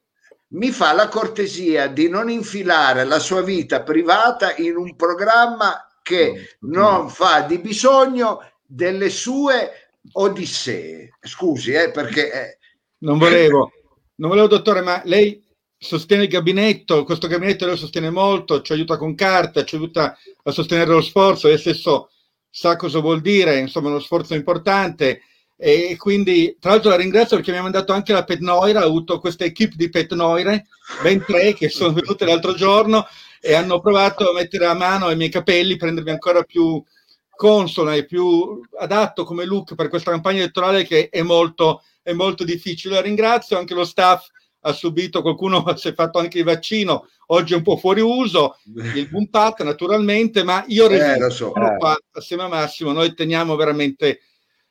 mi 0.49 0.71
fa 0.71 0.93
la 0.93 1.09
cortesia 1.09 1.89
di 1.89 2.09
non 2.09 2.31
infilare 2.31 3.05
la 3.05 3.19
sua 3.19 3.43
vita 3.43 3.83
privata 3.83 4.55
in 4.57 4.77
un 4.77 4.95
programma 4.97 5.87
che 6.03 6.57
non 6.61 7.09
fa 7.11 7.41
di 7.43 7.59
bisogno 7.59 8.41
delle 8.65 9.11
sue 9.11 9.91
odissee. 10.13 11.17
Scusi, 11.21 11.73
eh, 11.73 11.91
perché 11.91 12.33
eh, 12.33 12.59
Non 12.99 13.19
volevo, 13.19 13.73
non 14.17 14.31
volevo, 14.31 14.49
dottore, 14.49 14.81
ma 14.81 15.03
lei 15.05 15.43
sostiene 15.77 16.23
il 16.25 16.29
gabinetto, 16.29 17.05
questo 17.05 17.27
gabinetto 17.27 17.67
lo 17.67 17.77
sostiene 17.77 18.11
molto, 18.11 18.63
ci 18.63 18.73
aiuta 18.73 18.97
con 18.97 19.15
carta, 19.15 19.65
ci 19.65 19.77
aiuta 19.77 20.17
a 20.43 20.51
sostenere 20.51 20.91
lo 20.91 21.03
sforzo, 21.03 21.49
lei 21.49 21.59
stesso 21.59 22.11
sa 22.57 22.77
cosa 22.77 23.01
vuol 23.01 23.21
dire, 23.21 23.59
insomma, 23.59 23.89
uno 23.89 23.99
sforzo 23.99 24.35
importante. 24.35 25.23
E 25.57 25.97
quindi, 25.99 26.57
tra 26.61 26.71
l'altro, 26.71 26.91
la 26.91 26.97
ringrazio 26.97 27.37
perché 27.37 27.51
mi 27.51 27.59
ha 27.59 27.63
mandato 27.63 27.93
anche 27.93 28.13
la 28.13 28.23
Pet 28.23 28.39
Noira, 28.39 28.81
ha 28.81 28.85
avuto 28.85 29.19
questa 29.19 29.45
equipe 29.45 29.75
di 29.77 29.89
Pet 29.89 30.15
Noire, 30.15 30.67
ben 31.03 31.25
tre 31.25 31.53
che 31.55 31.69
sono 31.69 31.93
venute 31.93 32.25
l'altro 32.25 32.55
giorno 32.55 33.07
e 33.41 33.55
hanno 33.55 33.81
provato 33.81 34.31
a 34.31 34.33
mettere 34.33 34.67
a 34.67 34.75
mano 34.75 35.07
ai 35.07 35.17
miei 35.17 35.31
capelli, 35.31 35.77
prendermi 35.77 36.11
ancora 36.11 36.45
più 36.45 36.81
consona 37.29 37.95
e 37.95 38.05
più 38.07 38.61
adatto 38.79 39.25
come 39.25 39.45
look 39.45 39.75
per 39.75 39.89
questa 39.89 40.13
campagna 40.13 40.39
elettorale 40.39 40.85
che 40.85 41.09
è 41.09 41.23
molto, 41.23 41.83
è 42.03 42.13
molto 42.13 42.45
difficile. 42.45 42.95
La 42.95 43.01
ringrazio, 43.01 43.59
anche 43.59 43.75
lo 43.75 43.85
staff 43.85 44.29
ha 44.67 44.73
subito, 44.73 45.21
qualcuno 45.23 45.63
si 45.77 45.89
è 45.89 45.95
fatto 45.95 46.19
anche 46.19 46.39
il 46.39 46.45
vaccino, 46.45 47.07
oggi 47.27 47.53
è 47.53 47.57
un 47.57 47.63
po' 47.63 47.77
fuori 47.77 48.01
uso, 48.01 48.57
il 48.95 49.09
Bumpat 49.09 49.63
naturalmente, 49.63 50.43
ma 50.43 50.65
io 50.69 50.87
resisto 50.87 51.27
Eh, 51.27 51.31
so. 51.31 51.51
qua 51.51 51.97
assieme 52.13 52.45
a 52.45 52.49
Massimo, 52.49 52.93
noi 52.93 53.15
teniamo 53.15 53.57
veramente 53.57 54.21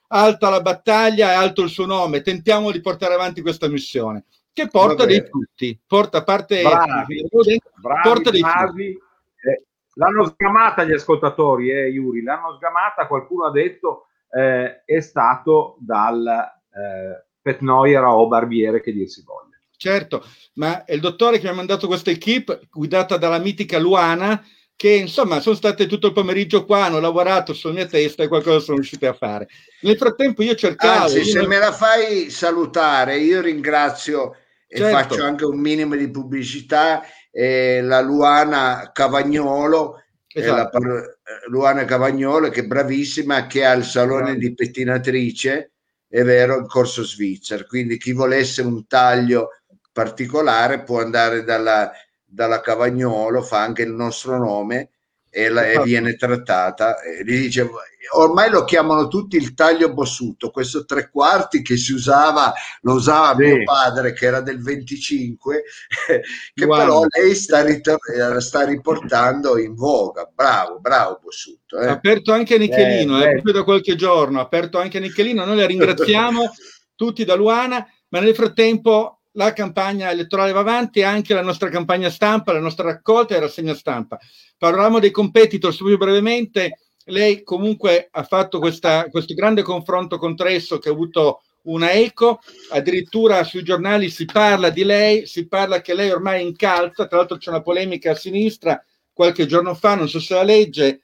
alta 0.08 0.49
la 0.49 0.62
battaglia 0.62 1.32
e 1.32 1.36
alto 1.36 1.62
il 1.63 1.69
suo 1.69 1.86
nome, 1.86 2.21
tentiamo 2.21 2.71
di 2.71 2.82
portare 2.82 3.13
avanti 3.13 3.41
questa 3.41 3.67
missione 3.67 4.25
che 4.53 4.67
porta 4.67 4.97
Va 5.03 5.06
bene. 5.06 5.19
dei 5.19 5.27
frutti, 5.27 5.79
porta 5.88 6.19
a 6.19 6.23
parte 6.23 6.62
Bravi, 6.62 7.25
bravi, 7.29 7.60
porta 8.03 8.29
dei 8.29 8.41
frutti. 8.41 8.56
bravi. 8.56 8.86
Eh, 8.89 9.63
l'hanno 9.95 10.25
sgamata 10.25 10.84
gli 10.84 10.93
ascoltatori, 10.93 11.71
eh, 11.71 11.88
Yuri, 11.88 12.21
l'hanno 12.21 12.53
sgamata, 12.56 13.08
qualcuno 13.08 13.45
ha 13.45 13.51
detto, 13.51 14.08
eh, 14.29 14.84
è 14.86 14.99
stato 15.01 15.77
dal 15.79 16.23
eh, 16.27 17.25
Petnoyer 17.41 18.03
o 18.03 18.27
Barbiere 18.27 18.79
che 18.82 18.93
dir 18.93 19.08
si 19.10 19.23
voglia. 19.25 19.53
Certo, 19.84 20.26
ma 20.54 20.86
è 20.86 20.93
il 20.93 21.02
dottore 21.02 21.39
che 21.39 21.43
mi 21.43 21.50
ha 21.50 21.56
mandato 21.56 21.88
questa 21.88 22.10
equipe 22.10 22.62
guidata 22.72 23.17
dalla 23.17 23.38
mitica 23.38 23.78
Luana, 23.80 24.41
che 24.78 24.91
insomma 24.91 25.41
sono 25.41 25.58
state 25.58 25.88
tutto 25.88 26.08
il 26.08 26.13
pomeriggio 26.13 26.63
qua, 26.63 26.86
hanno 26.86 27.02
lavorato 27.02 27.52
sulla 27.52 27.74
mia 27.74 27.86
testa 27.86 28.24
e 28.24 28.30
qualcosa 28.30 28.60
sono 28.60 28.78
riusciti 28.78 29.06
a 29.06 29.12
fare. 29.12 29.50
Nel 29.82 29.98
frattempo 29.98 30.41
io 30.41 30.56
cercavo... 30.56 31.04
Anzi, 31.04 31.17
io 31.17 31.26
se 31.26 31.39
non- 31.39 31.50
me 31.50 31.58
la 31.58 31.74
fai 31.74 32.30
salutare, 32.30 33.17
io 33.17 33.41
ringrazio 33.41 34.38
e 34.65 34.78
Certo. 34.78 34.96
faccio 34.96 35.24
anche 35.26 35.43
un 35.43 35.60
minimo 35.60 35.98
di 35.98 36.10
pubblicità 36.10 37.04
eh, 37.30 37.82
la 37.82 38.00
Luana 38.00 38.89
Cavagnolo, 38.93 40.02
eh, 40.30 40.46
la 40.46 40.69
Esatto. 40.69 40.78
eh, 40.78 41.17
Luana 41.50 41.84
Cavagnolo 41.84 42.48
che 42.48 42.62
è 42.62 42.65
bravissima, 42.65 43.48
che 43.48 43.65
ha 43.65 43.74
il 43.74 43.84
salone 43.84 44.38
di 44.38 44.54
pettinatrice, 44.54 45.72
è 46.08 46.22
vero, 46.24 46.58
in 46.60 46.67
Corso 46.67 47.04
Svizzera. 47.04 47.65
Quindi 47.65 47.98
chi 47.98 48.13
volesse 48.13 48.62
un 48.62 48.86
taglio 48.86 49.50
particolare 49.93 50.82
può 50.84 50.99
andare 50.99 51.43
dalla, 51.43 51.89
dalla 52.25 52.60
Cavagnolo, 52.60 53.41
fa 53.41 53.62
anche 53.62 53.84
il 53.84 53.91
nostro 53.93 54.38
nome 54.38 54.89
e, 55.29 55.49
la- 55.49 55.65
e 55.65 55.69
Esatto. 55.71 55.84
viene 55.86 56.15
trattata. 56.15 56.99
E 57.01 57.23
gli 57.23 57.41
dice, 57.41 57.69
ormai 58.15 58.49
lo 58.49 58.63
chiamano 58.65 59.08
tutti 59.08 59.36
il 59.38 59.53
taglio 59.53 59.93
bossuto, 59.93 60.49
questo 60.51 60.84
tre 60.86 61.10
quarti 61.10 61.62
che 61.62 61.77
si 61.77 61.93
usava, 61.93 62.53
lo 62.82 62.93
usava 62.93 63.36
Sì. 63.36 63.43
mio 63.43 63.63
padre 63.63 64.13
che 64.13 64.25
era 64.25 64.41
del 64.41 64.62
25, 64.62 65.63
che 66.53 66.65
Guarda. 66.65 66.84
però 66.86 67.03
lei 67.08 67.34
sta, 67.36 67.63
ritor- 67.63 67.99
eh, 68.10 68.41
sta 68.41 68.63
riportando 68.65 69.58
in 69.60 69.73
voga. 69.75 70.29
Bravo, 70.34 70.79
bravo 70.79 71.19
Bossuto. 71.21 71.77
Ha 71.77 71.84
eh. 71.86 71.89
aperto 71.89 72.32
anche 72.32 72.58
Nichelino, 72.58 73.19
Eh, 73.19 73.25
eh, 73.25 73.27
eh. 73.27 73.32
proprio 73.34 73.53
da 73.53 73.63
qualche 73.63 73.95
giorno, 73.95 74.39
ha 74.39 74.43
aperto 74.43 74.79
anche 74.79 74.99
Nichelino, 74.99 75.45
noi 75.45 75.58
la 75.58 75.65
ringraziamo 75.67 76.51
tutti 76.95 77.23
da 77.25 77.36
Luana, 77.36 77.86
ma 78.10 78.19
nel 78.19 78.36
frattempo 78.36 79.17
la 79.34 79.54
campagna 79.54 80.12
elettorale 80.12 80.52
va 80.52 80.60
avanti 80.60 81.00
e 81.00 81.04
anche 81.04 81.34
la 81.34 81.41
nostra 81.41 81.69
campagna 81.69 82.10
stampa, 82.10 82.54
la 82.54 82.60
nostra 82.60 82.86
raccolta 82.86 83.36
e 83.36 83.39
rassegna 83.39 83.74
stampa. 83.74 84.19
Parlavamo 84.58 85.00
dei 85.00 85.12
competitor 85.12 85.74
subito 85.74 85.98
brevemente, 85.98 86.80
lei 87.06 87.43
comunque 87.43 88.08
ha 88.12 88.24
fatto 88.24 88.60
questa- 88.60 89.08
questo 89.10 89.34
grande 89.34 89.62
confronto 89.62 90.17
con 90.17 90.36
Tresso 90.36 90.78
che 90.78 90.89
ha 90.89 90.93
avuto 90.93 91.41
una 91.63 91.91
eco, 91.91 92.39
addirittura 92.72 93.43
sui 93.43 93.63
giornali 93.63 94.10
si 94.10 94.26
parla 94.26 94.69
di 94.69 94.84
lei, 94.84 95.26
si 95.26 95.48
parla 95.48 95.82
che 95.82 95.93
lei 95.93 96.12
ormai 96.12 96.41
è 96.41 96.43
in 96.43 96.56
calza, 96.56 97.08
tra 97.08 97.17
l'altro 97.17 97.38
c'è 97.38 97.50
una 97.50 97.62
polemica 97.62 98.12
a 98.12 98.15
sinistra 98.15 98.84
qualche 99.13 99.46
giorno 99.46 99.74
fa, 99.74 99.96
non 99.96 100.10
so 100.10 100.19
se 100.19 100.34
la 100.34 100.43
legge, 100.43 101.02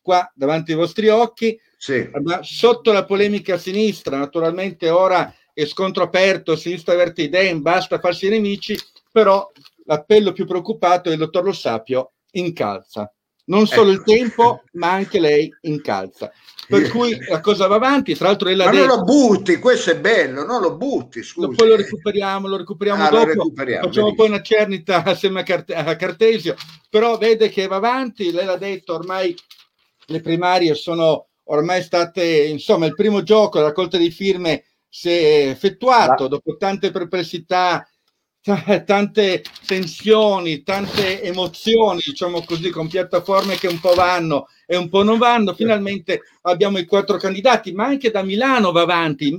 qua 0.00 0.30
davanti 0.34 0.72
ai 0.72 0.76
vostri 0.78 1.08
occhi, 1.08 1.58
Sì. 1.78 2.08
ma 2.22 2.40
sotto 2.42 2.92
la 2.92 3.04
polemica 3.04 3.54
a 3.54 3.58
sinistra, 3.58 4.18
naturalmente 4.18 4.88
ora 4.90 5.32
è 5.58 5.64
scontro 5.64 6.02
aperto, 6.02 6.54
sinistra 6.54 6.92
averte 6.92 7.22
idee, 7.22 7.56
basta 7.56 7.98
farsi 7.98 8.28
nemici, 8.28 8.78
però 9.10 9.50
l'appello 9.86 10.32
più 10.32 10.44
preoccupato 10.44 11.08
è 11.08 11.12
il 11.12 11.18
dottor 11.18 11.44
Lo 11.44 11.52
Sapio 11.54 12.12
incalza. 12.32 13.10
Non 13.46 13.66
solo 13.66 13.90
il 13.90 14.00
Ecco. 14.00 14.12
tempo, 14.12 14.62
ma 14.72 14.90
anche 14.92 15.18
lei 15.18 15.50
incalza. 15.62 16.30
Per 16.68 16.90
cui 16.90 17.16
la 17.28 17.40
cosa 17.40 17.68
va 17.68 17.76
avanti, 17.76 18.14
tra 18.14 18.26
l'altro 18.26 18.48
lei 18.48 18.56
l'ha 18.56 18.64
Ma 18.66 18.72
non 18.72 18.80
detto, 18.82 18.96
lo 18.96 19.02
butti, 19.04 19.56
questo 19.56 19.92
è 19.92 19.98
bello, 19.98 20.44
non 20.44 20.60
lo 20.60 20.76
butti, 20.76 21.22
scusi. 21.22 21.54
poi 21.54 21.68
lo 21.68 21.76
recuperiamo, 21.76 22.48
lo 22.48 22.56
recuperiamo 22.58 23.02
Ah, 23.04 23.10
lo 23.10 23.18
dopo, 23.18 23.28
recuperiamo, 23.30 23.86
facciamo 23.86 24.06
benissimo. 24.12 24.14
poi 24.14 24.26
una 24.36 24.42
cernita 24.42 25.04
assieme 25.06 25.40
a, 25.40 25.42
Carte- 25.44 25.74
a 25.74 25.96
Cartesio, 25.96 26.54
però 26.90 27.16
vede 27.16 27.48
che 27.48 27.66
va 27.66 27.76
avanti, 27.76 28.30
lei 28.32 28.44
l'ha 28.44 28.56
detto, 28.58 28.92
ormai 28.94 29.34
le 30.08 30.20
primarie 30.20 30.74
sono 30.74 31.28
ormai 31.44 31.82
state, 31.82 32.24
insomma, 32.46 32.86
il 32.86 32.94
primo 32.96 33.22
gioco, 33.22 33.58
la 33.60 33.66
raccolta 33.66 33.96
di 33.96 34.10
firme 34.10 34.64
si 34.98 35.10
è 35.10 35.48
effettuato 35.50 36.22
Ma- 36.22 36.28
dopo 36.30 36.56
tante 36.56 36.90
perplessità, 36.90 37.86
ta- 38.40 38.80
tante 38.80 39.42
tensioni, 39.66 40.62
tante 40.62 41.22
emozioni, 41.22 42.00
diciamo 42.02 42.42
così, 42.46 42.70
con 42.70 42.88
piattaforme 42.88 43.56
che 43.56 43.66
un 43.66 43.78
po' 43.78 43.92
vanno 43.92 44.46
e 44.64 44.74
un 44.74 44.88
po' 44.88 45.02
non 45.02 45.18
vanno. 45.18 45.52
Finalmente 45.52 46.22
abbiamo 46.42 46.78
i 46.78 46.86
quattro 46.86 47.18
candidati, 47.18 47.72
ma 47.72 47.84
anche 47.84 48.10
da 48.10 48.22
Milano 48.22 48.72
va 48.72 48.80
avanti. 48.80 49.38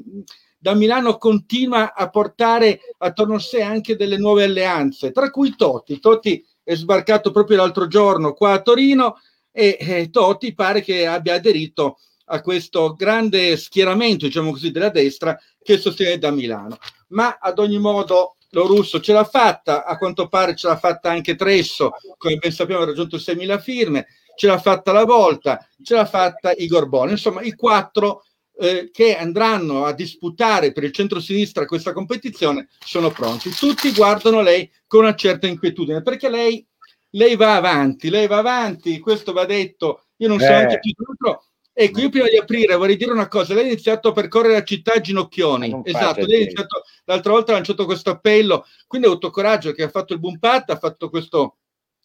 Da 0.59 0.75
Milano 0.75 1.17
continua 1.17 1.95
a 1.95 2.07
portare 2.11 2.79
attorno 2.99 3.35
a 3.35 3.39
sé 3.39 3.63
anche 3.63 3.95
delle 3.95 4.17
nuove 4.17 4.43
alleanze, 4.43 5.11
tra 5.11 5.31
cui 5.31 5.55
Totti. 5.55 5.99
Totti 5.99 6.45
è 6.63 6.75
sbarcato 6.75 7.31
proprio 7.31 7.57
l'altro 7.57 7.87
giorno 7.87 8.33
qua 8.33 8.51
a 8.51 8.61
Torino 8.61 9.19
e 9.51 9.75
eh, 9.79 10.09
Totti 10.11 10.53
pare 10.53 10.83
che 10.83 11.07
abbia 11.07 11.33
aderito 11.33 11.97
a 12.29 12.41
questo 12.41 12.93
grande 12.93 13.55
schieramento, 13.57 14.25
diciamo 14.25 14.51
così, 14.51 14.71
della 14.71 14.89
destra 14.89 15.39
che 15.61 15.77
sostiene 15.77 16.17
da 16.17 16.31
Milano. 16.31 16.77
Ma 17.09 17.37
ad 17.39 17.59
ogni 17.59 17.79
modo 17.79 18.35
lo 18.51 18.65
russo 18.65 18.99
ce 18.99 19.13
l'ha 19.13 19.23
fatta, 19.25 19.85
a 19.85 19.97
quanto 19.97 20.27
pare 20.27 20.55
ce 20.55 20.67
l'ha 20.67 20.77
fatta 20.77 21.09
anche 21.09 21.35
Tresso, 21.35 21.91
come 22.17 22.35
ben 22.37 22.51
sappiamo 22.51 22.83
ha 22.83 22.85
raggiunto 22.85 23.17
6.000 23.17 23.59
firme, 23.59 24.07
ce 24.35 24.47
l'ha 24.47 24.57
fatta 24.59 24.91
la 24.91 25.03
volta, 25.05 25.65
ce 25.83 25.95
l'ha 25.95 26.05
fatta 26.05 26.51
Igor 26.55 26.87
Bono, 26.87 27.11
insomma 27.11 27.41
i 27.41 27.53
quattro 27.53 28.23
eh, 28.59 28.89
che 28.91 29.15
andranno 29.15 29.85
a 29.85 29.93
disputare 29.93 30.71
per 30.71 30.83
il 30.83 30.91
centro-sinistra 30.91 31.65
questa 31.65 31.93
competizione 31.93 32.69
sono 32.83 33.09
pronti. 33.11 33.49
Tutti 33.51 33.91
guardano 33.91 34.41
lei 34.41 34.69
con 34.87 35.01
una 35.01 35.15
certa 35.15 35.47
inquietudine 35.47 36.01
perché 36.01 36.29
lei, 36.29 36.65
lei 37.11 37.35
va 37.35 37.55
avanti, 37.55 38.09
lei 38.09 38.27
va 38.27 38.37
avanti, 38.37 38.99
questo 38.99 39.31
va 39.33 39.45
detto, 39.45 40.05
io 40.17 40.27
non 40.27 40.39
so 40.39 40.45
Eh. 40.45 40.53
anche 40.53 40.79
più 40.79 40.93
altro. 41.07 41.43
Ecco, 41.79 41.99
io 41.99 42.09
prima 42.09 42.27
di 42.27 42.37
aprire 42.37 42.75
vorrei 42.75 42.95
dire 42.97 43.11
una 43.11 43.27
cosa, 43.27 43.53
lei 43.53 43.65
ha 43.65 43.67
iniziato 43.67 44.07
a 44.07 44.11
percorrere 44.11 44.55
la 44.55 44.63
città 44.63 44.93
a 44.93 44.99
ginocchioni, 44.99 45.81
esatto, 45.83 46.25
lei 46.25 46.39
ha 46.39 46.41
iniziato, 46.41 46.81
l'altra 47.05 47.33
volta 47.33 47.51
ha 47.51 47.55
lanciato 47.55 47.85
questo 47.85 48.09
appello, 48.09 48.65
quindi 48.87 49.05
ha 49.05 49.11
avuto 49.11 49.29
coraggio 49.29 49.73
che 49.73 49.83
ha 49.83 49.89
fatto 49.89 50.13
il 50.13 50.19
boom 50.19 50.39
pat, 50.39 50.71
ha 50.71 50.77
fatto 50.79 51.07
questo 51.11 51.57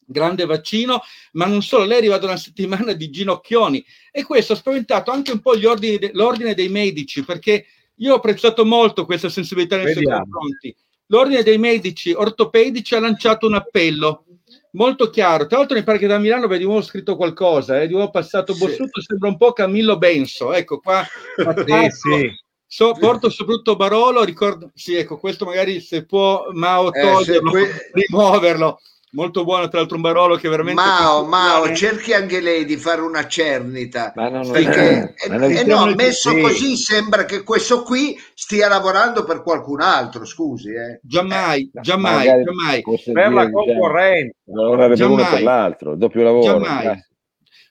grande 0.05 0.45
vaccino, 0.45 1.01
ma 1.33 1.47
non 1.47 1.63
solo, 1.63 1.85
lei 1.85 1.95
è 1.95 1.99
arrivata 2.01 2.27
una 2.27 2.37
settimana 2.37 2.93
di 2.93 3.09
ginocchioni. 3.09 3.83
E 4.11 4.25
questo 4.25 4.53
ha 4.53 4.57
spaventato 4.57 5.11
anche 5.11 5.33
un 5.33 5.41
po' 5.41 5.53
ordini 5.65 6.11
l'ordine 6.13 6.53
dei 6.53 6.69
medici, 6.69 7.25
perché 7.25 7.65
io 7.95 8.13
ho 8.13 8.17
apprezzato 8.17 8.67
molto 8.67 9.07
questa 9.07 9.31
sensibilità 9.31 9.79
nei 9.79 9.93
suoi 9.95 10.05
confronti. 10.05 10.77
L'ordine 11.07 11.43
dei 11.43 11.57
medici 11.57 12.13
ortopedici 12.13 12.95
ha 12.95 13.01
lanciato 13.01 13.47
un 13.47 13.55
appello 13.55 14.27
molto 14.73 15.11
chiaro. 15.11 15.47
Tra 15.47 15.59
l'altro 15.59 15.77
mi 15.77 15.83
pare 15.85 15.99
che 15.99 16.07
da 16.07 16.19
Milano 16.19 16.47
vedi 16.47 16.65
uomo 16.65 16.83
scritto 16.83 17.17
qualcosa, 17.17 17.81
eh, 17.81 17.87
di 17.87 17.95
uomo 17.95 18.11
passato 18.11 18.53
Sì. 18.53 18.59
Bossuto, 18.65 19.01
sembra 19.01 19.29
un 19.29 19.37
po' 19.37 19.53
Camillo 19.53 19.97
Benso. 19.99 20.53
Ecco 20.53 20.79
qua. 20.81 21.03
Sì, 21.67 21.91
sì. 21.91 22.31
So, 22.73 22.95
porto 22.95 23.29
soprattutto 23.29 23.77
Barolo, 23.77 24.25
ricordo, 24.25 24.71
sì, 24.73 24.95
ecco, 24.95 25.19
questo 25.19 25.45
magari 25.45 25.81
se 25.81 26.07
può 26.07 26.47
Mao 26.53 26.91
Eh, 26.95 27.03
toglierlo, 27.03 27.51
se 27.51 27.59
que- 27.59 27.91
rimuoverlo. 27.93 28.79
Molto 29.15 29.45
buono, 29.45 29.69
tra 29.69 29.79
l'altro 29.81 29.97
un 29.97 30.03
Barolo 30.03 30.37
che 30.37 30.49
veramente... 30.49 30.81
Mao, 30.81 31.27
Mao, 31.27 31.75
cerchi 31.75 32.15
anche 32.15 32.41
lei 32.41 32.65
di 32.65 32.79
fare 32.79 33.03
una 33.03 33.27
cernita. 33.27 34.13
Ma 34.15 34.31
non, 34.31 34.51
Perché 34.51 35.15
eh, 35.23 35.29
ma 35.29 35.37
non- 35.37 35.51
eh, 35.51 35.65
no, 35.65 35.87
Sì. 35.89 35.95
messo 35.95 36.37
così 36.39 36.77
sembra 36.77 37.27
che 37.27 37.43
questo 37.43 37.83
qui 37.83 38.17
stia 38.35 38.69
lavorando 38.69 39.25
per 39.25 39.43
qualcun 39.43 39.83
altro, 39.83 40.25
scusi. 40.25 40.71
Eh. 40.71 40.99
Giammai, 41.03 41.71
Eh, 41.75 41.81
giammai, 41.83 42.27
magari 42.27 42.43
giammai. 42.45 42.83
Per 43.13 43.33
la 43.33 43.51
concorrenza. 43.51 44.35
lavorare 44.47 44.95
per 44.97 45.07
uno 45.11 45.29
per 45.29 45.43
l'altro, 45.43 45.95
doppio 45.95 46.23
lavoro. 46.23 46.45
Giammai. 46.47 46.87
eh. 46.87 47.07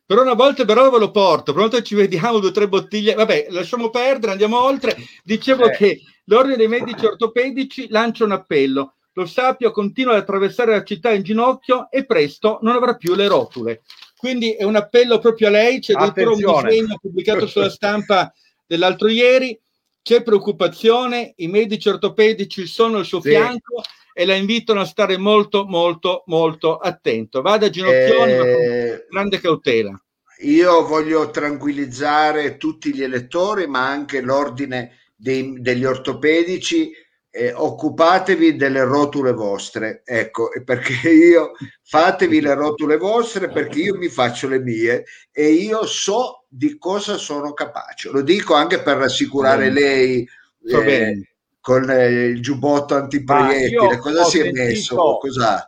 Per 0.06 0.20
una 0.20 0.34
volta 0.34 0.64
però 0.66 0.92
ve 0.92 1.00
lo 1.00 1.10
porto, 1.10 1.54
per 1.54 1.62
una 1.62 1.70
volta 1.70 1.82
ci 1.84 1.96
vediamo 1.96 2.38
due 2.38 2.50
o 2.50 2.54
tre 2.54 2.68
bottiglie. 2.68 3.16
Vabbè, 3.16 3.48
lasciamo 3.50 3.90
perdere, 3.90 4.34
andiamo 4.34 4.62
oltre. 4.62 4.96
Dicevo 5.24 5.70
Eh. 5.70 5.76
che 5.76 6.02
l'ordine 6.26 6.58
dei 6.58 6.68
medici 6.68 7.04
ortopedici 7.04 7.88
lancia 7.90 8.26
un 8.26 8.34
appello. 8.34 8.98
Lo 9.14 9.26
Sapio 9.26 9.72
continua 9.72 10.14
ad 10.14 10.22
attraversare 10.22 10.72
la 10.72 10.84
città 10.84 11.12
in 11.12 11.24
ginocchio 11.24 11.90
e 11.92 12.06
presto 12.06 12.60
non 12.62 12.76
avrà 12.76 12.96
più 12.96 13.14
le 13.14 13.28
rotule. 13.28 13.82
Quindi 14.16 14.54
è 14.54 14.64
un 14.64 14.76
appello 14.76 15.20
proprio 15.20 15.48
a 15.48 15.52
lei, 15.52 15.80
c'è 15.80 15.94
addirittura 15.94 16.30
un 16.32 16.64
disegno 16.70 16.98
pubblicato 17.02 17.48
sulla 17.48 17.70
stampa 17.70 18.32
dell'altro 18.66 19.08
ieri. 19.10 19.60
c'è 20.04 20.24
preoccupazione, 20.24 21.34
i 21.38 21.48
medici 21.48 21.88
ortopedici 21.88 22.66
sono 22.66 22.98
al 22.98 23.06
suo 23.06 23.22
Sì. 23.22 23.30
fianco 23.30 23.84
e 24.14 24.26
la 24.26 24.34
invitano 24.34 24.80
a 24.82 24.86
stare 24.86 25.16
molto, 25.18 25.66
molto, 25.68 26.24
molto 26.26 26.78
attento. 26.78 27.44
Vada 27.44 27.68
a 27.68 27.70
ginocchioni, 27.70 28.34
ma 28.34 28.44
con 28.44 28.62
Eh, 28.64 29.06
grande 29.08 29.40
cautela. 29.40 30.02
io 30.42 30.88
voglio 30.88 31.30
tranquillizzare 31.30 32.58
tutti 32.58 32.94
gli 32.96 33.04
elettori, 33.04 33.68
ma 33.68 33.88
anche 33.88 34.22
l'ordine 34.22 34.98
dei- 35.16 35.62
degli 35.62 35.86
ortopedici. 35.86 36.92
Eh, 37.34 37.54
occupatevi 37.54 38.58
delle 38.58 38.84
rotule 38.84 39.32
vostre, 39.32 40.02
ecco, 40.04 40.52
e 40.52 40.64
perché 40.64 41.10
io 41.10 41.54
fatevi 41.82 42.42
le 42.42 42.54
rotule 42.54 42.98
vostre 42.98 43.48
perché 43.50 43.80
io 43.80 43.98
mi 43.98 44.10
faccio 44.10 44.48
le 44.50 44.60
mie 44.60 45.06
e 45.32 45.52
io 45.52 45.86
so 45.86 46.44
di 46.50 46.78
cosa 46.78 47.18
sono 47.18 47.54
capace. 47.54 48.10
Lo 48.12 48.22
dico 48.22 48.54
anche 48.54 48.82
per 48.82 48.98
rassicurare 48.98 49.72
lei 49.72 50.28
eh, 50.66 51.30
con 51.62 51.90
eh, 51.90 52.26
il 52.26 52.42
giubbotto 52.42 52.96
antiproiettile. 52.96 53.98
Cosa 53.98 54.24
si 54.26 54.40
è 54.40 54.44
sentito- 54.44 54.64
messo? 54.64 55.18
Cos'ha? 55.20 55.66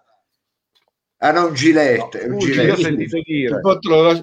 Ah, 1.17 1.31
no, 1.31 1.45
un 1.47 1.53
gilet, 1.53 2.21
un 2.25 2.33
Scusi, 2.33 2.51
gilet. 2.51 2.65
io 2.65 2.73
ho 2.73 2.77
sentito 2.77 3.21
dire. 3.23 3.61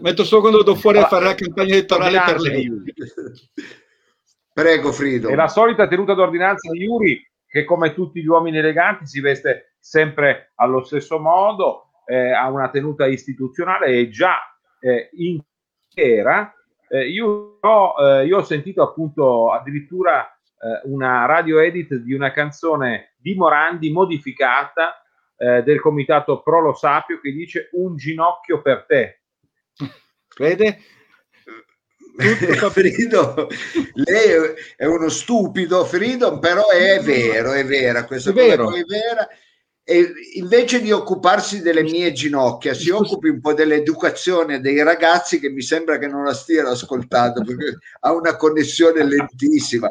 Metto 0.03 0.25
solo 0.25 0.41
quando 0.43 0.59
vado 0.59 0.75
fuori 0.75 0.99
a 0.99 1.07
Allora, 1.07 1.17
fare 1.17 1.25
la 1.25 1.35
campagna 1.35 1.73
elettorale 1.73 2.23
per 2.27 2.41
lei. 2.41 2.71
Prego, 4.53 4.93
Frido. 4.93 5.29
È 5.29 5.35
la 5.35 5.49
solita 5.49 5.87
tenuta 5.87 6.15
d'ordinanza 6.15 6.71
di 6.71 6.83
Yuri 6.83 7.31
che 7.47 7.65
come 7.65 7.95
tutti 7.95 8.23
gli 8.23 8.27
uomini 8.27 8.59
eleganti 8.59 9.07
si 9.07 9.21
veste 9.21 9.75
sempre 9.81 10.53
allo 10.57 10.85
stesso 10.85 11.19
modo, 11.19 11.91
eh, 12.07 12.31
ha 12.31 12.49
una 12.49 12.71
tenuta 12.71 13.07
istituzionale 13.07 13.87
e 13.87 14.09
già 14.09 14.37
eh, 14.81 15.11
in 15.15 15.41
era. 15.93 16.55
Eh, 16.89 17.09
io, 17.09 17.59
ho, 17.61 17.95
eh, 17.99 18.27
io 18.27 18.39
ho 18.39 18.43
sentito 18.45 18.83
appunto 18.83 19.51
addirittura 19.51 20.25
eh, 20.25 20.81
una 20.85 21.27
radio 21.27 21.59
edit 21.59 21.95
di 21.95 22.15
una 22.15 22.31
canzone 22.31 23.15
di 23.17 23.35
Morandi 23.35 23.91
modificata 23.91 25.03
eh, 25.37 25.63
del 25.63 25.81
comitato 25.81 26.43
Pro 26.43 26.61
Lo 26.61 26.75
Sapio 26.75 27.21
che 27.21 27.33
dice 27.33 27.71
un 27.73 27.97
ginocchio 27.97 28.63
per 28.63 28.85
te. 28.87 29.23
Vede? 30.39 30.79
Frido, 32.71 33.49
lei 33.95 34.55
è 34.77 34.85
uno 34.85 35.09
stupido, 35.09 35.85
Frido, 35.85 36.39
però 36.39 36.69
è 36.69 37.01
vero, 37.01 37.53
è 37.53 37.65
vera, 37.65 38.05
questa 38.05 38.31
È 38.31 38.33
cosa 38.33 38.47
vero. 38.47 38.65
qua 38.67 38.77
è 38.79 38.85
vera. 38.85 39.29
E 39.83 40.13
invece 40.35 40.81
di 40.81 40.93
occuparsi 40.93 41.63
delle 41.63 41.83
mie 41.83 42.13
ginocchia, 42.13 42.75
si 42.75 42.91
occupi 42.91 43.29
un 43.29 43.41
po' 43.41 43.55
dell'educazione 43.55 44.61
dei 44.61 44.83
ragazzi 44.85 45.41
che 45.41 45.49
mi 45.51 45.63
sembra 45.63 45.99
che 45.99 46.07
non 46.07 46.23
la 46.25 46.35
stiano 46.35 46.69
ascoltando 46.69 47.43
perché 47.43 47.79
ha 48.01 48.13
una 48.13 48.37
connessione 48.37 49.03
lentissima. 49.05 49.91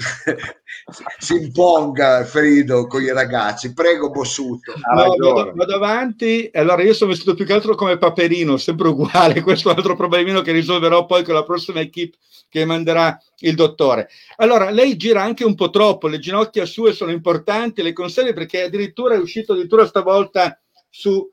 si 1.18 1.34
imponga 1.34 2.24
Frido 2.24 2.86
con 2.86 3.02
i 3.02 3.12
ragazzi, 3.12 3.72
prego 3.74 4.10
Bossuto. 4.10 4.72
No, 4.94 5.16
vado, 5.16 5.52
vado 5.54 5.74
avanti. 5.74 6.50
Allora, 6.52 6.82
io 6.82 6.94
sono 6.94 7.10
vestito 7.10 7.34
più 7.34 7.44
che 7.44 7.52
altro 7.52 7.74
come 7.74 7.98
Paperino, 7.98 8.56
sempre 8.56 8.88
uguale. 8.88 9.40
Questo 9.42 9.68
è 9.68 9.72
un 9.72 9.78
altro 9.78 9.96
problemino 9.96 10.40
che 10.40 10.52
risolverò 10.52 11.06
poi 11.06 11.22
con 11.22 11.34
la 11.34 11.44
prossima 11.44 11.80
equipe 11.80 12.16
che 12.48 12.64
manderà 12.64 13.20
il 13.40 13.54
dottore. 13.54 14.08
Allora, 14.36 14.70
lei 14.70 14.96
gira 14.96 15.22
anche 15.22 15.44
un 15.44 15.54
po' 15.54 15.70
troppo, 15.70 16.08
le 16.08 16.18
ginocchia 16.18 16.64
sue 16.64 16.92
sono 16.92 17.12
importanti, 17.12 17.82
le 17.82 17.92
consigli 17.92 18.32
perché 18.32 18.62
addirittura 18.62 19.14
è 19.14 19.18
uscito 19.18 19.52
addirittura 19.52 19.86
stavolta 19.86 20.60
su 20.88 21.30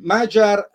Majar 0.00 0.68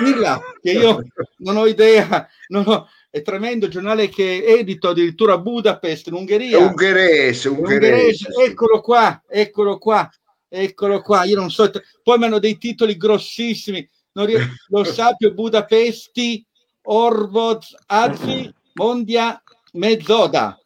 Milla, 0.00 0.40
che 0.60 0.72
io 0.72 1.02
non 1.38 1.56
ho 1.56 1.66
idea, 1.66 2.28
non 2.48 2.64
ho- 2.66 2.88
è 3.10 3.22
tremendo 3.22 3.66
giornale 3.66 4.08
che 4.08 4.44
edito 4.44 4.90
addirittura 4.90 5.32
a 5.34 5.38
Budapest, 5.38 6.06
in 6.06 6.14
È 6.14 6.18
Ungheria. 6.18 6.58
ungherese, 6.58 7.48
ungherese. 7.48 8.26
Ungherese, 8.28 8.44
eccolo 8.44 8.80
qua, 8.80 9.20
eccolo 9.28 9.78
qua, 9.78 10.08
eccolo 10.48 11.00
qua. 11.02 11.24
Io 11.24 11.34
non 11.34 11.50
so, 11.50 11.68
poi 12.04 12.18
mi 12.18 12.26
hanno 12.26 12.38
dei 12.38 12.56
titoli 12.56 12.96
grossissimi. 12.96 13.86
Non 14.12 14.26
ries- 14.26 14.46
lo 14.68 14.84
sapio 14.84 15.34
Budapesti, 15.34 16.46
Orvoz, 16.82 17.74
Azzi, 17.86 18.52
Mondia, 18.74 19.42
Mezzoda. 19.72 20.56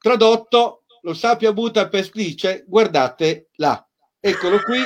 Tradotto, 0.00 0.84
lo 1.02 1.12
sapio 1.14 1.52
Budapest 1.52 2.12
dice, 2.14 2.64
guardate 2.68 3.48
là. 3.56 3.84
Eccolo 4.20 4.60
qui, 4.62 4.78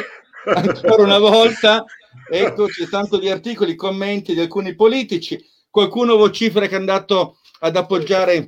ancora 0.46 1.02
una 1.02 1.18
volta. 1.18 1.84
Ecco, 2.30 2.66
c'è 2.66 2.88
tanto 2.88 3.18
di 3.18 3.28
articoli, 3.28 3.74
commenti 3.74 4.32
di 4.32 4.40
alcuni 4.40 4.74
politici. 4.74 5.38
Qualcuno 5.78 6.14
vocifera 6.14 6.68
che 6.68 6.76
è 6.76 6.78
andato 6.78 7.38
ad 7.58 7.74
appoggiare 7.74 8.46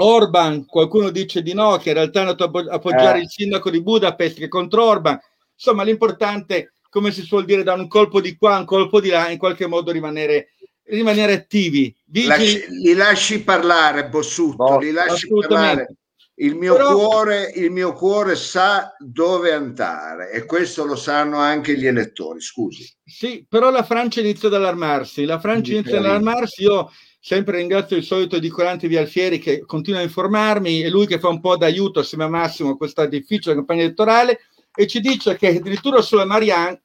Orban, 0.00 0.66
qualcuno 0.66 1.10
dice 1.10 1.40
di 1.40 1.54
no, 1.54 1.76
che 1.76 1.90
in 1.90 1.94
realtà 1.94 2.18
è 2.18 2.22
andato 2.22 2.42
a 2.42 2.46
appo- 2.48 2.68
appoggiare 2.68 3.18
Eh. 3.18 3.20
il 3.20 3.28
sindaco 3.30 3.70
di 3.70 3.80
Budapest 3.80 4.38
che 4.38 4.46
è 4.46 4.48
contro 4.48 4.84
Orban. 4.84 5.16
Insomma, 5.54 5.84
l'importante, 5.84 6.72
come 6.90 7.12
si 7.12 7.22
suol 7.22 7.44
dire, 7.44 7.62
da 7.62 7.74
un 7.74 7.86
colpo 7.86 8.20
di 8.20 8.34
qua, 8.36 8.58
un 8.58 8.64
colpo 8.64 9.00
di 9.00 9.08
là, 9.08 9.30
in 9.30 9.38
qualche 9.38 9.68
modo 9.68 9.92
rimanere, 9.92 10.48
rimanere 10.86 11.34
attivi. 11.34 11.94
Vigili, 12.06 12.28
Lasci- 12.28 12.66
li 12.70 12.94
lasci 12.94 13.44
parlare, 13.44 14.08
Bossuto, 14.08 14.68
No, 14.68 14.78
li 14.80 14.90
lasci 14.90 15.28
parlare. 15.28 15.94
Il 16.40 16.54
mio, 16.54 16.76
Però- 16.76 16.94
cuore, 16.94 17.52
il 17.56 17.70
mio 17.72 17.92
cuore 17.92 18.36
sa 18.36 18.94
dove 18.98 19.52
andare 19.52 20.30
e 20.30 20.44
questo 20.44 20.84
lo 20.84 20.94
sanno 20.94 21.38
anche 21.38 21.76
gli 21.76 21.86
elettori. 21.86 22.40
Scusi. 22.40 22.88
Sì, 23.04 23.44
però 23.48 23.70
la 23.70 23.82
Francia 23.82 24.20
inizia 24.20 24.46
ad 24.46 24.54
allarmarsi. 24.54 25.24
La 25.24 25.40
Francia 25.40 25.72
inizia 25.72 25.98
ad 25.98 26.04
allarmarsi. 26.04 26.62
Io 26.62 26.92
sempre 27.18 27.56
ringrazio 27.56 27.96
il 27.96 28.04
solito 28.04 28.36
edicolante 28.36 28.86
Vialfieri 28.86 29.40
che 29.40 29.64
continua 29.66 29.98
a 29.98 30.04
informarmi, 30.04 30.80
è 30.80 30.88
lui 30.88 31.06
che 31.06 31.18
fa 31.18 31.28
un 31.28 31.40
po' 31.40 31.56
d'aiuto 31.56 32.00
assieme 32.00 32.24
a 32.24 32.28
Massimo 32.28 32.70
a 32.70 32.76
questa 32.76 33.06
difficile 33.06 33.56
campagna 33.56 33.82
elettorale 33.82 34.42
e 34.72 34.86
ci 34.86 35.00
dice 35.00 35.36
che 35.36 35.48
addirittura 35.48 36.00
sulla 36.02 36.24
Marianne, 36.24 36.82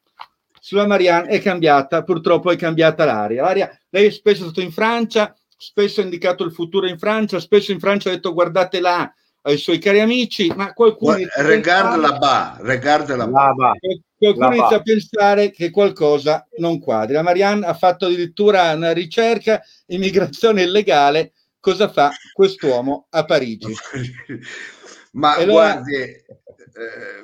sulla 0.60 0.88
Marianne 0.88 1.30
è 1.30 1.39
cambiata, 1.39 2.04
purtroppo 2.04 2.50
è 2.50 2.56
cambiata 2.56 3.06
l'aria. 3.06 3.44
l'aria. 3.44 3.80
Lei 3.89 4.08
è 4.08 4.10
spesso 4.10 4.46
stato 4.46 4.62
in 4.62 4.72
Francia, 4.72 5.38
spesso 5.56 6.02
ha 6.02 6.04
indicato 6.04 6.44
il 6.44 6.52
futuro 6.52 6.88
in 6.88 6.98
Francia, 6.98 7.39
spesso 7.39 7.72
in 7.72 7.80
Francia 7.80 8.10
ha 8.10 8.13
detto 8.13 8.34
guardate 8.34 8.80
là 8.80 9.13
ai 9.45 9.58
suoi 9.58 9.77
cari 9.77 9.99
amici, 9.99 10.47
ma 10.56 10.73
qualcuno... 10.73 11.17
inizia 11.17 11.41
a 11.41 11.45
Regarde 11.45 11.99
pensare- 11.99 12.13
la 12.13 12.17
bas, 12.17 12.58
regarde 12.62 13.15
la. 13.15 13.25
Lava. 13.25 13.71
qualcuno 14.17 14.49
La 14.49 14.56
inizia 14.56 14.77
a 14.77 14.82
pensare 14.82 15.51
che 15.51 15.69
qualcosa 15.69 16.47
non 16.58 16.79
quadri. 16.79 17.13
La 17.13 17.21
Marianne 17.21 17.65
ha 17.65 17.73
fatto 17.73 18.06
addirittura 18.06 18.71
una 18.73 18.91
ricerca 18.91 19.62
immigrazione 19.88 20.63
illegale. 20.63 21.34
Cosa 21.60 21.89
fa 21.89 22.12
quest'uomo 22.34 23.08
a 23.10 23.23
Parigi? 23.25 23.73
Ma 25.13 25.36
allora- 25.36 25.73
guardi, 25.73 25.95
eh, 25.95 26.23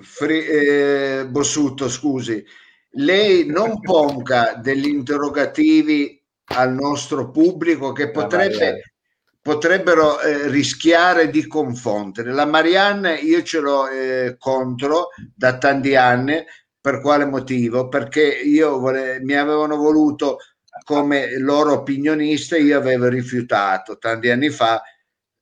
Fri- 0.02 0.46
eh, 0.46 1.26
Bossuto, 1.28 1.90
scusi, 1.90 2.44
lei 2.92 3.46
non 3.46 3.80
ponga 3.82 4.60
degli 4.62 4.88
interrogativi 4.88 6.22
al 6.52 6.74
nostro 6.74 7.32
pubblico 7.32 7.92
che 7.92 8.12
potrebbe, 8.12 8.94
potrebbero 9.42 10.20
eh, 10.20 10.48
rischiare 10.50 11.30
di 11.30 11.48
confondere. 11.48 12.32
La 12.32 12.46
Marianne 12.46 13.16
io 13.16 13.42
ce 13.44 13.60
l'ho 13.60 13.88
eh, 13.88 14.36
contro 14.38 15.10
da 15.36 15.58
tanti 15.58 15.96
anni, 15.96 16.44
per 16.82 17.02
quale 17.02 17.26
motivo? 17.26 17.88
Perché 17.90 18.22
io 18.24 18.80
vole- 18.80 19.20
mi 19.22 19.34
avevano 19.36 19.76
voluto 19.76 20.38
come 20.86 21.38
loro 21.40 21.74
opinionista, 21.74 22.58
io 22.58 22.78
avevo 22.78 23.08
rifiutato 23.08 23.98
tanti 23.98 24.30
anni 24.30 24.50
fa, 24.50 24.82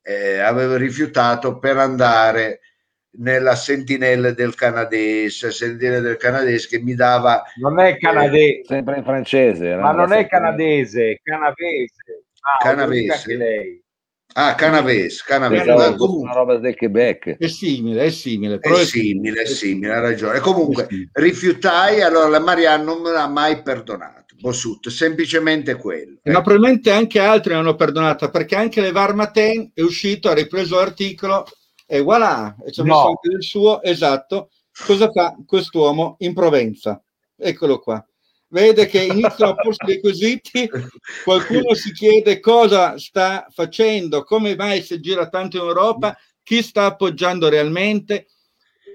eh, 0.02 0.40
avevo 0.40 0.76
rifiutato 0.78 1.60
per 1.60 1.78
andare 1.78 2.62
nella 3.20 3.56
sentinella 3.56 4.32
del 4.32 4.56
canadese, 4.56 5.52
sentinella 5.52 6.00
del 6.00 6.18
canadese 6.18 6.68
che 6.68 6.80
mi 6.80 6.94
dava 6.96 7.44
Non 7.60 7.80
è 7.80 7.98
canadese, 7.98 8.62
Sempre 8.66 8.98
in 8.98 9.04
francese. 9.04 9.76
ma 9.76 9.92
non 9.92 10.14
è 10.14 10.28
canadese, 10.28 11.20
canavese. 11.24 12.24
Ah, 12.42 12.64
Canavese? 12.64 13.36
lei. 13.36 13.84
Ah 14.38 14.56
canavese, 14.56 15.24
canavese, 15.26 15.72
una 15.72 15.96
comunque 15.96 16.34
roba 16.34 16.58
del 16.58 16.76
Quebec. 16.76 17.38
È 17.38 17.48
simile, 17.48 18.06
è 18.06 18.10
simile. 18.10 18.56
è 18.56 18.60
però 18.60 18.78
simile, 18.78 19.42
è 19.42 19.46
simile, 19.46 19.94
ha 19.94 20.00
ragione. 20.00 20.40
Comunque 20.40 20.88
È 20.88 21.20
rifiutai, 21.20 22.02
allora 22.02 22.28
la 22.28 22.40
Marianne 22.40 22.84
non 22.84 23.02
me 23.02 23.12
l'ha 23.12 23.28
mai 23.28 23.62
perdonato. 23.62 24.36
Bossuto, 24.40 24.92
semplicemente 24.92 25.76
quello. 25.76 26.20
Ma 26.24 26.42
probabilmente 26.42 26.92
anche 26.92 27.20
altri 27.20 27.54
non 27.54 27.62
hanno 27.62 27.76
perdonata 27.76 28.30
perché 28.30 28.56
anche 28.56 28.82
Le 28.82 28.92
Varmaten 28.92 29.72
è 29.74 29.82
uscito, 29.82 30.30
ha 30.30 30.34
ripreso 30.34 30.76
l'articolo 30.76 31.46
e 31.88 32.02
voilà, 32.02 32.56
e 32.64 32.72
ci 32.72 32.82
ha 32.82 32.84
No. 32.84 32.94
messo 32.94 33.08
anche 33.08 33.30
il 33.36 33.44
suo, 33.44 33.82
esatto. 33.82 34.50
Cosa 34.86 35.10
fa 35.10 35.36
quest'uomo 35.44 36.18
in 36.20 36.36
Provenza? 36.36 37.02
Eccolo 37.36 37.80
qua. 37.80 38.07
Vede 38.50 38.86
che 38.86 39.04
iniziano 39.04 39.52
a 39.52 39.56
porsi 39.56 39.86
dei 39.86 40.00
quesiti, 40.00 40.70
qualcuno 41.26 41.74
si 41.74 41.92
chiede 41.92 42.40
cosa 42.40 42.98
sta 42.98 43.46
facendo, 43.50 44.24
come 44.24 44.56
mai 44.56 44.82
si 44.82 45.00
gira 45.02 45.28
tanto 45.28 45.58
in 45.58 45.64
Europa, 45.64 46.18
chi 46.44 46.64
sta 46.64 46.86
appoggiando 46.86 47.50
realmente, 47.50 48.28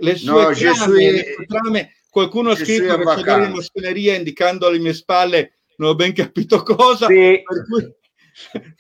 le 0.01 0.17
sue 0.17 0.43
No, 0.43 0.51
trame, 0.53 1.11
le 1.11 1.35
sue 1.35 1.47
trame. 1.47 1.95
Qualcuno 2.09 2.51
ha 2.51 2.57
scritto 2.57 2.83
che 2.83 2.89
c'è 2.89 2.97
delle 2.97 3.05
vacanze. 3.05 3.51
massonerie 3.51 4.17
indicando 4.17 4.67
alle 4.67 4.79
mie 4.79 4.95
spalle, 4.95 5.59
non 5.77 5.91
ho 5.91 5.95
ben 5.95 6.15
capito 6.15 6.63
cosa. 6.63 7.07
Sì, 7.07 7.43
Per 7.43 7.65
cui, 7.65 7.95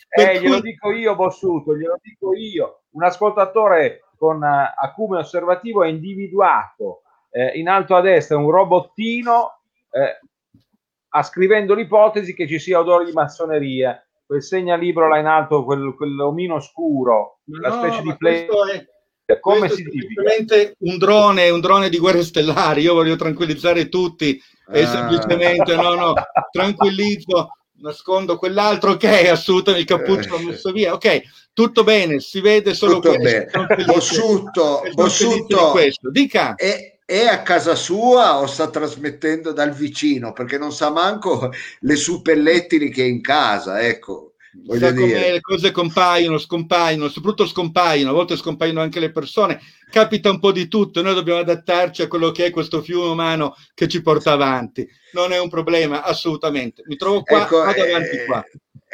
eh, 0.08 0.40
glielo 0.40 0.60
dico 0.60 0.90
io, 0.90 1.14
Bossuto, 1.14 1.76
glielo 1.76 1.98
dico 2.02 2.34
io. 2.34 2.82
Un 2.90 3.04
ascoltatore 3.04 4.04
con 4.16 4.42
eh, 4.42 4.74
acume 4.80 5.18
osservativo 5.18 5.82
ha 5.82 5.88
individuato 5.88 7.02
eh, 7.30 7.58
in 7.58 7.68
alto 7.68 7.94
a 7.94 8.00
destra 8.00 8.36
un 8.36 8.50
robottino 8.50 9.60
eh, 9.90 10.20
ascrivendo 11.14 11.74
l'ipotesi 11.74 12.34
che 12.34 12.46
ci 12.46 12.58
sia 12.58 12.78
odore 12.80 13.04
di 13.04 13.12
massoneria. 13.12 14.02
Quel 14.24 14.42
segnalibro 14.42 15.08
là 15.08 15.18
in 15.18 15.26
alto, 15.26 15.64
quel, 15.64 15.94
quell'omino 15.96 16.58
scuro, 16.60 17.40
Ma 17.44 17.60
la 17.60 17.68
no, 17.68 17.82
specie 17.82 18.02
di 18.02 18.16
play. 18.16 18.46
è- 18.46 19.38
Come 19.40 19.68
si 19.70 19.76
semplicemente 19.82 20.74
un 20.80 20.98
drone, 20.98 21.48
un 21.48 21.60
drone 21.60 21.88
di 21.88 21.98
guerre 21.98 22.22
stellari. 22.22 22.82
Io 22.82 22.92
voglio 22.94 23.16
tranquillizzare 23.16 23.88
tutti 23.88 24.38
e 24.70 24.82
Ah. 24.82 24.86
semplicemente 24.86 25.74
no, 25.74 25.94
no, 25.94 26.12
tranquillizzo, 26.50 27.48
nascondo 27.80 28.36
quell'altro. 28.36 28.90
Ok, 28.92 29.04
assolutamente 29.30 29.92
il 29.92 29.98
cappuccio 29.98 30.36
l'ho 30.36 30.42
messo 30.48 30.70
via. 30.72 30.92
Ok, 30.92 31.22
tutto 31.52 31.82
bene, 31.84 32.20
si 32.20 32.40
vede 32.40 32.74
solo 32.74 32.94
Tutto 33.00 33.14
questo. 33.16 33.48
bene. 33.66 33.84
Bossuto 34.94 35.70
questo. 35.72 36.10
Dica. 36.10 36.54
è, 36.54 36.98
è 37.12 37.26
a 37.26 37.42
casa 37.42 37.74
sua 37.74 38.38
o 38.38 38.46
sta 38.46 38.70
trasmettendo 38.70 39.52
dal 39.52 39.72
vicino? 39.72 40.32
Perché 40.32 40.56
non 40.56 40.72
sa 40.72 40.90
manco 40.90 41.52
le 41.80 41.96
suppellettili 41.96 42.88
che 42.90 43.02
è 43.02 43.06
in 43.06 43.20
casa, 43.20 43.82
ecco. 43.82 44.32
Voglio 44.64 44.86
Sa 44.86 44.94
come 44.94 45.06
dire. 45.06 45.32
le 45.32 45.40
cose 45.40 45.70
compaiono, 45.70 46.36
scompaiono, 46.36 47.08
soprattutto 47.08 47.46
scompaiono, 47.46 48.10
a 48.10 48.14
volte 48.14 48.36
scompaiono 48.36 48.82
anche 48.82 49.00
le 49.00 49.10
persone, 49.10 49.58
capita 49.90 50.28
un 50.28 50.40
po' 50.40 50.52
di 50.52 50.68
tutto, 50.68 51.00
noi 51.00 51.14
dobbiamo 51.14 51.40
adattarci 51.40 52.02
a 52.02 52.06
quello 52.06 52.30
che 52.32 52.46
è 52.46 52.50
questo 52.50 52.82
fiume 52.82 53.08
umano 53.08 53.56
che 53.72 53.88
ci 53.88 54.02
porta 54.02 54.32
avanti, 54.32 54.86
non 55.12 55.32
è 55.32 55.40
un 55.40 55.48
problema 55.48 56.02
assolutamente, 56.02 56.82
mi 56.86 56.96
trovo 56.96 57.22
qua, 57.22 57.42
Ecco, 57.42 57.58
vado 57.58 57.82
eh, 57.82 57.90
avanti 57.90 58.24
qua. 58.26 58.44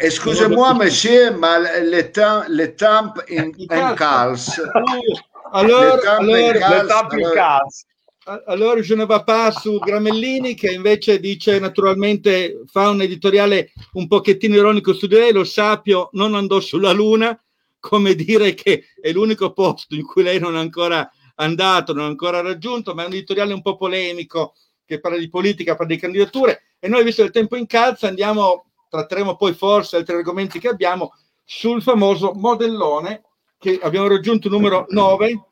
Excusez-moi, 0.01 0.75
monsieur, 0.75 1.37
ma 1.37 1.59
le, 1.59 2.11
temps, 2.11 2.47
le 2.47 2.75
temps 2.75 3.21
in, 3.27 3.53
calce. 3.97 4.63
Uh, 4.63 5.51
allora, 5.51 5.97
Le 5.97 6.01
tampe 6.01 6.31
in 6.31 6.37
allora, 6.37 6.59
calce. 6.59 6.83
Le 6.83 6.87
tappe 6.87 7.21
in 7.21 7.31
calza. 7.35 7.87
Allora 8.47 8.81
je 8.81 8.95
ne 8.95 9.07
vais 9.07 9.25
pas 9.25 9.59
su 9.61 9.79
Gramellini 9.79 10.55
che 10.55 10.71
invece 10.71 11.19
dice 11.19 11.59
naturalmente 11.59 12.63
fa 12.67 12.91
un 12.91 13.01
editoriale 13.01 13.73
un 13.93 14.07
pochettino 14.07 14.57
ironico 14.57 14.93
su 14.93 15.07
di 15.07 15.15
lei, 15.15 15.33
lo 15.33 15.45
Sapio 15.45 16.11
non 16.13 16.35
andò 16.35 16.61
sulla 16.61 16.93
Luna, 16.93 17.41
come 17.81 18.15
dire 18.15 18.55
che 18.55 18.85
è 19.01 19.13
l'unico 19.13 19.53
posto 19.53 19.95
in 19.95 20.05
cui 20.05 20.23
lei 20.23 20.39
non 20.39 20.57
è 20.57 20.59
ancora 20.59 21.11
andato, 21.37 21.93
non 21.93 22.05
è 22.05 22.09
ancora 22.09 22.41
raggiunto, 22.41 22.95
ma 22.95 23.05
è 23.05 23.07
un 23.07 23.13
editoriale 23.13 23.55
un 23.55 23.63
po' 23.63 23.77
polemico 23.77 24.55
che 24.85 25.01
parla 25.01 25.19
di 25.19 25.29
politica, 25.29 25.75
parla 25.75 25.95
di 25.95 26.01
candidature 26.01 26.63
e 26.79 26.89
noi 26.89 27.05
visto 27.05 27.23
il 27.23 27.31
tempo 27.31 27.57
in 27.57 27.67
calza 27.67 28.09
andiamo, 28.09 28.67
tratteremo 28.91 29.37
poi 29.37 29.55
forse 29.55 29.97
altri 29.97 30.17
argomenti 30.17 30.59
che 30.59 30.69
abbiamo 30.69 31.15
sul 31.45 31.81
famoso 31.83 32.33
modellone 32.35 33.23
che 33.59 33.79
abbiamo 33.83 34.07
raggiunto 34.07 34.49
numero 34.49 34.87
9, 34.89 35.43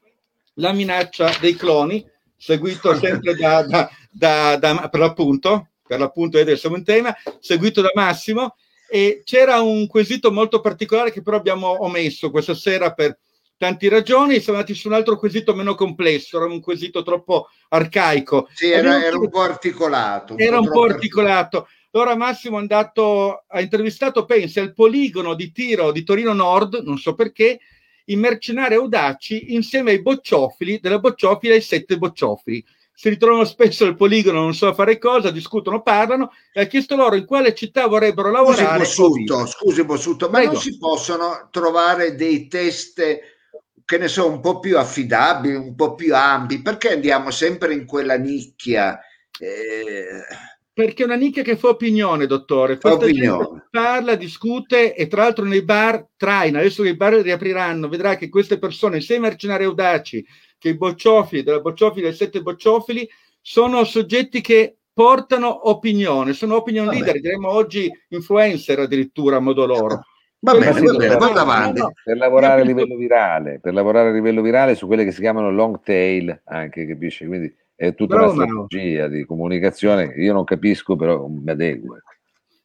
la 0.54 0.72
minaccia 0.72 1.36
dei 1.40 1.54
cloni, 1.54 2.04
seguito 2.36 2.96
sempre 2.96 3.34
da, 3.34 3.62
da- 3.62 3.90
da- 4.10 4.56
da- 4.56 4.88
per 4.88 5.00
l'appunto, 5.00 5.68
per 5.86 5.98
l'appunto 5.98 6.38
in 6.38 6.84
tema, 6.84 7.14
seguito 7.40 7.80
da 7.80 7.90
Massimo 7.94 8.56
e 8.88 9.22
c'era 9.24 9.60
un 9.60 9.86
quesito 9.86 10.30
molto 10.30 10.60
particolare 10.60 11.12
che 11.12 11.22
però 11.22 11.36
abbiamo 11.36 11.84
omesso 11.84 12.30
questa 12.30 12.54
sera 12.54 12.92
per 12.92 13.18
tante 13.56 13.88
ragioni, 13.88 14.40
siamo 14.40 14.58
andati 14.58 14.74
su 14.74 14.88
un 14.88 14.94
altro 14.94 15.16
quesito 15.16 15.54
meno 15.54 15.74
complesso, 15.74 16.36
era 16.36 16.46
un 16.46 16.60
quesito 16.60 17.02
troppo 17.02 17.48
arcaico. 17.70 18.48
Sì, 18.52 18.70
era, 18.70 19.04
era 19.04 19.16
un 19.16 19.28
po' 19.28 19.40
articolato. 19.40 20.36
era 20.36 20.58
un 20.58 20.66
po' 20.66 20.72
troppo 20.72 20.92
articolato. 20.92 21.68
Allora 21.92 22.14
Massimo 22.14 22.58
è 22.58 22.60
andato, 22.60 23.44
ha 23.46 23.60
intervistato, 23.60 24.26
pensi, 24.26 24.60
al 24.60 24.74
poligono 24.74 25.34
di 25.34 25.50
tiro 25.50 25.92
di 25.92 26.04
Torino 26.04 26.34
Nord, 26.34 26.82
non 26.84 26.98
so 26.98 27.14
perché, 27.14 27.58
i 28.06 28.16
mercenari 28.16 28.74
audaci 28.74 29.54
insieme 29.54 29.92
ai 29.92 30.02
bocciofili 30.02 30.80
della 30.80 30.98
bocciofila 30.98 31.52
e 31.52 31.56
ai 31.56 31.62
sette 31.62 31.96
bocciofili. 31.96 32.64
Si 32.92 33.10
ritrovano 33.10 33.44
spesso 33.44 33.84
al 33.84 33.94
poligono, 33.94 34.40
non 34.40 34.54
so 34.54 34.72
fare 34.72 34.96
cosa, 34.96 35.30
discutono, 35.30 35.82
parlano 35.82 36.32
e 36.52 36.62
ha 36.62 36.66
chiesto 36.66 36.96
loro 36.96 37.14
in 37.14 37.26
quale 37.26 37.54
città 37.54 37.86
vorrebbero 37.86 38.30
lavorare. 38.30 38.78
Bossuto, 38.78 39.44
scusi 39.44 39.84
Bossuto, 39.84 40.30
ma 40.30 40.38
Prego. 40.38 40.52
non 40.52 40.60
si 40.62 40.78
possono 40.78 41.48
trovare 41.50 42.14
dei 42.14 42.48
test 42.48 43.02
che 43.86 43.98
ne 43.98 44.08
so, 44.08 44.28
un 44.28 44.40
po' 44.40 44.58
più 44.58 44.76
affidabili, 44.78 45.54
un 45.54 45.76
po' 45.76 45.94
più 45.94 46.14
ampi? 46.14 46.60
Perché 46.60 46.92
andiamo 46.92 47.30
sempre 47.30 47.72
in 47.72 47.86
quella 47.86 48.16
nicchia? 48.16 48.98
Eh, 49.38 50.24
Perché 50.76 51.04
è 51.04 51.06
una 51.06 51.16
nicchia 51.16 51.42
che 51.42 51.56
fa 51.56 51.68
opinione, 51.68 52.26
dottore. 52.26 52.76
Fa 52.76 52.92
opinione. 52.92 53.66
parla, 53.70 54.14
discute 54.14 54.94
e 54.94 55.06
tra 55.06 55.22
l'altro 55.22 55.46
nei 55.46 55.62
bar 55.62 56.08
traina. 56.18 56.58
Adesso 56.58 56.82
che 56.82 56.90
i 56.90 56.96
bar 56.96 57.14
riapriranno, 57.14 57.88
vedrà 57.88 58.16
che 58.16 58.28
queste 58.28 58.58
persone, 58.58 59.00
sia 59.00 59.16
i 59.16 59.20
mercenari 59.20 59.64
audaci 59.64 60.22
che 60.58 60.68
i 60.68 60.76
bocciofili, 60.76 61.42
della 61.42 61.60
bocciofila 61.60 62.08
e 62.08 62.12
sette 62.12 62.42
bocciofili, 62.42 63.08
sono 63.40 63.84
soggetti 63.84 64.42
che 64.42 64.76
portano 64.92 65.70
opinione, 65.70 66.34
sono 66.34 66.56
opinion 66.56 66.84
Vabbè. 66.84 66.96
leader, 66.98 67.20
diremmo 67.22 67.50
oggi 67.50 67.90
influencer 68.08 68.80
addirittura 68.80 69.36
a 69.36 69.40
modo 69.40 69.64
loro. 69.64 70.02
va 70.40 70.58
bene, 70.58 70.78
va 70.82 70.92
bene, 70.92 71.16
no, 71.16 71.24
avanti. 71.40 71.80
no. 71.80 71.92
per 72.04 72.18
lavorare 72.18 72.60
a 72.60 72.64
livello 72.64 72.96
virale, 72.96 73.60
per 73.62 73.72
lavorare 73.72 74.10
a 74.10 74.12
livello 74.12 74.42
virale 74.42 74.74
su 74.74 74.86
quelle 74.86 75.04
che 75.04 75.12
si 75.12 75.22
chiamano 75.22 75.50
long 75.50 75.80
tail, 75.82 76.38
anche 76.44 76.86
capisci? 76.86 77.24
Quindi 77.24 77.64
è 77.76 77.94
tutta 77.94 78.16
Bravo, 78.16 78.32
una 78.32 78.46
strategia 78.46 79.06
di 79.06 79.24
comunicazione 79.24 80.12
che 80.12 80.20
io 80.22 80.32
non 80.32 80.44
capisco, 80.44 80.96
però 80.96 81.26
mi 81.26 81.50
adeguo. 81.50 81.96
ecco. 81.96 82.14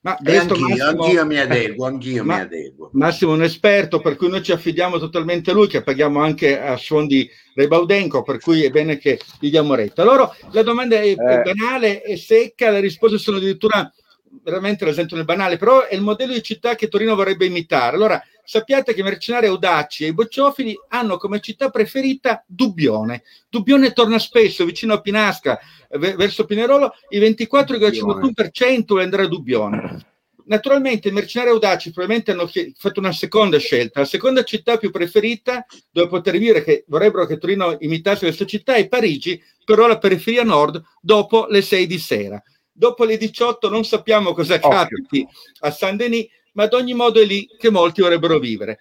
Ma 0.03 0.17
E 0.17 0.35
anch'io, 0.37 0.67
Massimo- 0.67 1.03
anch'io 1.03 1.25
mi 1.27 1.37
adeguo, 1.37 1.85
anch'io 1.85 2.23
Ma- 2.23 2.35
mi 2.37 2.41
adeguo. 2.41 2.89
Massimo 2.93 3.33
è 3.33 3.35
un 3.35 3.43
esperto, 3.43 3.99
per 3.99 4.15
cui 4.15 4.29
noi 4.29 4.41
ci 4.41 4.51
affidiamo 4.51 4.97
totalmente 4.97 5.51
a 5.51 5.53
lui, 5.53 5.67
che 5.67 5.83
paghiamo 5.83 6.19
anche 6.19 6.59
a 6.59 6.75
suon 6.75 7.05
di 7.05 7.29
Rebaudenco, 7.53 8.23
per 8.23 8.39
cui 8.39 8.63
è 8.63 8.71
bene 8.71 8.97
che 8.97 9.19
gli 9.39 9.51
diamo 9.51 9.75
retta. 9.75 10.01
Allora, 10.01 10.27
la 10.53 10.63
domanda 10.63 10.95
è, 10.95 11.01
è 11.01 11.09
Eh. 11.11 11.41
banale, 11.53 12.01
è 12.01 12.15
secca, 12.15 12.71
le 12.71 12.79
risposte 12.79 13.19
sono 13.19 13.37
addirittura 13.37 13.93
veramente 14.43 14.85
rasentano 14.85 15.19
il 15.21 15.27
banale, 15.27 15.57
però 15.57 15.85
è 15.85 15.93
il 15.93 16.01
modello 16.01 16.33
di 16.33 16.41
città 16.41 16.73
che 16.73 16.87
Torino 16.87 17.13
vorrebbe 17.15 17.45
imitare. 17.45 17.95
Allora, 17.95 18.19
sappiate 18.51 18.93
che 18.93 18.99
i 18.99 19.03
mercenari 19.03 19.45
audaci 19.45 20.03
e 20.03 20.07
i 20.07 20.13
bocciofili 20.13 20.77
hanno 20.89 21.15
come 21.15 21.39
città 21.39 21.69
preferita 21.69 22.43
Dubbione. 22.45 23.23
Dubbione 23.47 23.93
torna 23.93 24.19
spesso 24.19 24.65
vicino 24.65 24.93
a 24.93 24.99
Pinasca, 24.99 25.57
ve- 25.91 26.15
verso 26.15 26.43
Pinerolo, 26.43 26.93
il 27.11 27.21
24,51% 27.21 28.83
vuole 28.87 29.03
andare 29.03 29.23
a 29.23 29.27
Dubbione. 29.29 30.05
Naturalmente 30.47 31.07
i 31.07 31.13
mercenari 31.13 31.51
audaci 31.51 31.93
probabilmente 31.93 32.31
hanno 32.31 32.51
fatto 32.75 32.99
una 32.99 33.13
seconda 33.13 33.57
scelta. 33.57 34.01
La 34.01 34.05
seconda 34.05 34.43
città 34.43 34.75
più 34.75 34.91
preferita 34.91 35.65
dove 35.89 36.09
poter 36.09 36.37
vivere, 36.37 36.61
che 36.61 36.83
vorrebbero 36.87 37.25
che 37.25 37.37
Torino 37.37 37.77
imitasse 37.79 38.25
questa 38.25 38.45
città, 38.45 38.73
è 38.73 38.85
Parigi, 38.89 39.41
però 39.63 39.87
la 39.87 39.97
periferia 39.97 40.43
nord 40.43 40.83
dopo 40.99 41.45
le 41.47 41.61
6 41.61 41.87
di 41.87 41.97
sera. 41.97 42.43
Dopo 42.69 43.05
le 43.05 43.15
18 43.15 43.69
non 43.69 43.85
sappiamo 43.85 44.33
cosa 44.33 44.55
Occhio. 44.55 44.69
capiti 44.69 45.25
a 45.59 45.71
Saint-Denis, 45.71 46.27
ma 46.53 46.63
ad 46.63 46.73
ogni 46.73 46.93
modo 46.93 47.21
è 47.21 47.25
lì 47.25 47.47
che 47.57 47.69
molti 47.69 48.01
vorrebbero 48.01 48.39
vivere. 48.39 48.79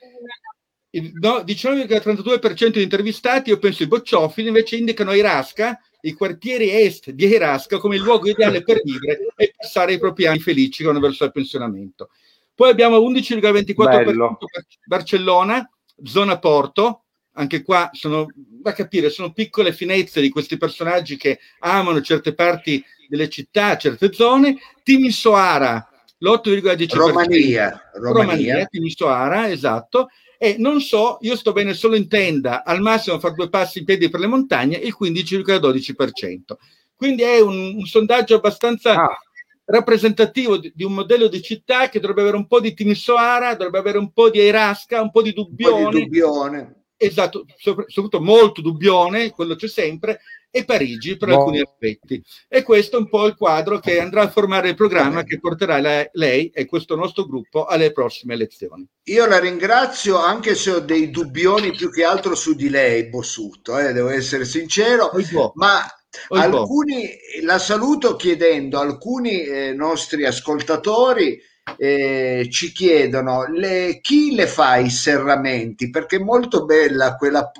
Il 0.91 1.13
no, 1.15 1.39
19,32% 1.39 2.69
di 2.71 2.83
intervistati, 2.83 3.51
io 3.51 3.59
penso 3.59 3.85
i 3.85 3.87
bocciofili, 3.87 4.49
invece 4.49 4.77
indicano 4.77 5.15
Irasca, 5.15 5.79
i 6.03 6.13
quartieri 6.13 6.71
est 6.71 7.11
di 7.11 7.27
Irasca, 7.27 7.79
come 7.79 7.97
il 7.97 8.03
luogo 8.03 8.29
ideale 8.29 8.63
per 8.63 8.81
vivere 8.83 9.33
e 9.37 9.53
passare 9.57 9.93
i 9.93 9.99
propri 9.99 10.27
anni 10.27 10.41
felici 10.41 10.83
quando 10.83 11.01
verso 11.01 11.25
il 11.25 11.33
pensionamento. 11.33 12.11
Poi 12.55 12.71
abbiamo 12.71 12.99
11,24% 12.99 13.75
Bello. 14.05 14.37
per 14.37 14.67
Barcellona, 14.85 15.71
zona 16.03 16.39
Porto, 16.39 17.05
anche 17.35 17.63
qua 17.63 17.89
sono 17.93 18.27
da 18.35 18.73
capire, 18.73 19.11
sono 19.11 19.33
piccole 19.33 19.73
finezze 19.73 20.21
di 20.21 20.29
questi 20.29 20.57
personaggi 20.57 21.17
che 21.17 21.39
amano 21.61 22.01
certe 22.03 22.35
parti 22.35 22.85
delle 23.09 23.29
città, 23.29 23.77
certe 23.77 24.13
zone. 24.13 24.59
Timisoara, 24.83 25.90
l'8,10%. 26.21 26.95
Romania, 26.97 27.91
Romania, 27.95 28.13
Romania. 28.13 28.67
Timisoara, 28.67 29.51
esatto. 29.51 30.09
E 30.39 30.57
non 30.59 30.81
so, 30.81 31.19
io 31.21 31.37
sto 31.37 31.53
bene 31.53 31.75
solo 31.75 31.97
in 31.97 32.09
tenda, 32.09 32.65
al 32.65 32.81
massimo 32.81 33.19
fare 33.19 33.35
due 33.35 33.51
passi 33.51 33.81
in 33.81 33.85
piedi 33.85 34.09
per 34.09 34.21
le 34.21 34.27
montagne, 34.27 34.77
il 34.79 34.95
15,12%. 34.99 36.57
Quindi 36.97 37.23
è 37.23 37.41
un, 37.41 37.75
un 37.77 37.85
sondaggio 37.87 38.37
abbastanza 38.37 38.95
Ah, 39.05 39.19
rappresentativo 39.67 40.57
di, 40.59 40.73
di 40.75 40.85
un 40.85 40.93
modello 40.95 41.29
di 41.29 41.41
città 41.43 41.89
che 41.89 42.01
dovrebbe 42.01 42.23
avere 42.23 42.37
un 42.37 42.47
po' 42.47 42.61
di 42.61 42.75
Timisoara, 42.75 43.53
dovrebbe 43.55 43.79
avere 43.79 43.99
un 43.99 44.13
po' 44.13 44.29
di 44.31 44.41
Airasca, 44.41 45.01
un 45.01 45.11
po' 45.11 45.23
di 45.23 45.29
Un 45.29 45.35
po' 45.35 45.43
Dubbione, 45.51 45.91
di 45.91 46.01
dubbione. 46.05 46.75
esatto, 46.97 47.45
sopra- 47.57 47.85
soprattutto 47.87 48.23
molto 48.23 48.61
Dubbione, 48.61 49.31
quello 49.31 49.55
c'è 49.57 49.69
sempre, 49.69 50.21
e 50.51 50.65
Parigi 50.65 51.17
per 51.17 51.29
No. 51.29 51.39
alcuni 51.39 51.61
aspetti. 51.61 52.23
E 52.49 52.63
questo 52.63 52.97
è 52.97 53.01
un 53.01 53.09
po' 53.09 53.27
il 53.27 53.37
quadro 53.37 53.79
che 53.79 54.01
andrà 54.01 54.23
a 54.23 54.31
formare 54.31 54.71
il 54.71 54.75
programma 54.75 55.23
che 55.23 55.39
porterà 55.39 55.81
la- 55.81 56.09
lei 56.13 56.51
e 56.53 56.67
questo 56.67 56.97
nostro 56.97 57.25
gruppo 57.25 57.67
alle 57.67 57.93
prossime 57.93 58.35
elezioni. 58.35 58.87
Io 59.05 59.27
la 59.27 59.39
ringrazio 59.39 60.19
anche 60.19 60.55
se 60.55 60.71
ho 60.71 60.81
dei 60.81 61.11
dubbioni 61.11 61.71
più 61.71 61.91
che 61.91 62.05
altro 62.05 62.35
su 62.35 62.55
di 62.55 62.69
lei, 62.69 63.09
Bossuto, 63.09 63.79
eh, 63.79 63.93
devo 63.93 64.09
essere 64.09 64.45
sincero, 64.45 65.11
ma 65.55 65.85
alcuni, 66.31 67.09
la 67.43 67.59
saluto 67.59 68.17
chiedendo 68.17 68.79
a 68.79 68.83
alcuni 68.83 69.43
eh, 69.43 69.73
nostri 69.73 70.25
ascoltatori 70.25 71.41
eh, 71.77 72.49
ci 72.51 72.73
chiedono 72.73 73.47
le, 73.47 74.01
chi 74.01 74.35
le 74.35 74.47
fa 74.47 74.77
i 74.77 74.91
serramenti, 74.91 75.89
perché 75.91 76.17
è 76.17 76.21
molto 76.21 76.65
bella 76.65 77.15
quella, 77.17 77.51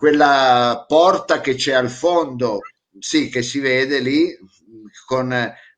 quella 0.00 0.86
porta 0.88 1.42
che 1.42 1.56
c'è 1.56 1.74
al 1.74 1.90
fondo, 1.90 2.60
sì, 2.98 3.28
che 3.28 3.42
si 3.42 3.60
vede 3.60 3.98
lì, 3.98 4.34
con, 5.04 5.28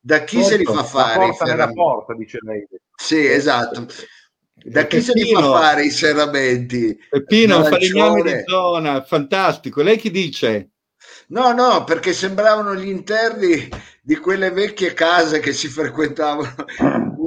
da 0.00 0.22
chi 0.22 0.44
se 0.44 0.56
li 0.58 0.64
fa 0.64 0.84
fare 0.84 1.30
i 1.30 1.34
serramenti? 1.34 1.74
porta, 1.74 2.14
dice 2.14 2.38
lei. 2.42 2.64
Sì, 2.94 3.26
esatto. 3.26 3.88
Da 4.64 4.86
chi 4.86 5.00
se 5.00 5.12
li 5.14 5.32
fa 5.32 5.42
fare 5.42 5.86
i 5.86 5.90
serramenti? 5.90 6.96
Peppino, 7.10 7.56
un 7.56 7.64
falegname 7.64 8.22
di 8.22 8.44
zona, 8.46 9.02
fantastico. 9.02 9.82
Lei 9.82 9.98
chi 9.98 10.12
dice? 10.12 10.70
No, 11.28 11.52
no, 11.52 11.82
perché 11.82 12.12
sembravano 12.12 12.76
gli 12.76 12.86
interni 12.86 13.68
di 14.00 14.16
quelle 14.18 14.52
vecchie 14.52 14.94
case 14.94 15.40
che 15.40 15.52
si 15.52 15.66
frequentavano 15.66 16.54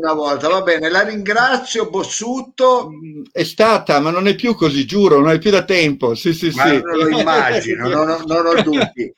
una 0.05 0.13
volta. 0.13 0.47
Va 0.47 0.61
bene, 0.61 0.89
la 0.89 1.01
ringrazio, 1.01 1.89
Bossutto. 1.89 2.91
È 3.31 3.43
stata, 3.43 3.99
ma 3.99 4.11
non 4.11 4.27
è 4.27 4.35
più 4.35 4.55
così, 4.55 4.85
giuro, 4.85 5.19
non 5.19 5.31
è 5.31 5.39
più 5.39 5.51
da 5.51 5.65
tempo. 5.65 6.15
Sì, 6.15 6.33
sì, 6.33 6.51
ma 6.55 6.67
sì. 6.67 6.81
lo 6.81 7.07
immagino, 7.09 7.89
non 7.89 8.09
ho, 8.09 8.23
non 8.25 8.45
ho 8.45 8.61
dubbi. 8.63 9.13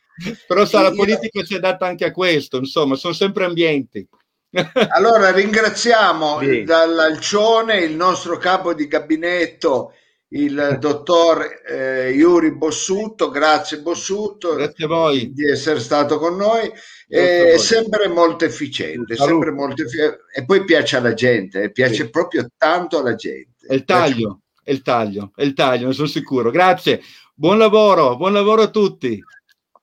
Però 0.47 0.65
sa, 0.65 0.81
la 0.81 0.91
politica 0.91 1.43
si 1.43 1.55
è 1.55 1.59
data 1.59 1.85
anche 1.85 2.05
a 2.05 2.11
questo, 2.11 2.57
insomma, 2.57 2.95
sono 2.95 3.13
sempre 3.13 3.45
ambienti. 3.45 4.07
Allora 4.89 5.31
ringraziamo 5.31 6.39
sì. 6.39 6.63
dall'Alcione 6.63 7.79
il 7.79 7.95
nostro 7.95 8.37
capo 8.37 8.73
di 8.73 8.87
gabinetto, 8.87 9.93
il 10.29 10.77
dottor 10.79 11.61
eh, 11.65 12.11
Iuri 12.11 12.53
Bossutto. 12.53 13.29
Grazie 13.29 13.79
Bossutto 13.79 14.55
grazie 14.55 14.85
a 14.85 14.87
voi. 14.87 15.31
di 15.33 15.49
essere 15.49 15.79
stato 15.79 16.17
con 16.17 16.35
noi. 16.35 16.71
È 17.07 17.55
sempre 17.57 18.09
molto 18.09 18.43
efficiente, 18.43 19.15
sempre 19.15 19.51
molto 19.51 19.83
effic- 19.83 20.25
e 20.33 20.43
poi 20.43 20.65
piace 20.65 20.97
alla 20.97 21.13
gente, 21.13 21.63
eh, 21.63 21.71
piace 21.71 22.03
sì. 22.03 22.09
proprio 22.09 22.49
tanto 22.57 22.99
alla 22.99 23.15
gente. 23.15 23.65
È 23.65 23.73
il 23.73 23.85
taglio, 23.85 24.41
è 24.61 24.71
il 24.71 24.81
taglio, 24.81 25.31
è 25.33 25.43
il 25.43 25.53
taglio, 25.53 25.87
ne 25.87 25.93
sono 25.93 26.07
sicuro. 26.07 26.51
Grazie, 26.51 27.01
buon 27.33 27.57
lavoro, 27.57 28.17
buon 28.17 28.33
lavoro 28.33 28.63
a 28.63 28.69
tutti. 28.69 29.23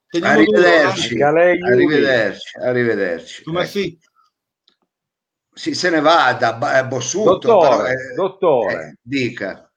Teniamo 0.07 0.35
arrivederci, 0.35 1.21
arrivederci, 1.23 2.59
arrivederci. 2.59 3.43
Tu, 3.43 3.51
ecco. 3.51 3.65
sì. 3.65 3.99
sì, 5.55 5.75
se 5.75 5.91
ne 5.91 6.01
vada, 6.01 6.79
eh, 6.79 6.87
Bossuto. 6.87 7.31
Dottore, 7.31 7.69
però, 7.69 7.87
eh, 7.87 8.15
dottore. 8.15 8.75
Eh, 8.75 8.95
dica. 9.01 9.73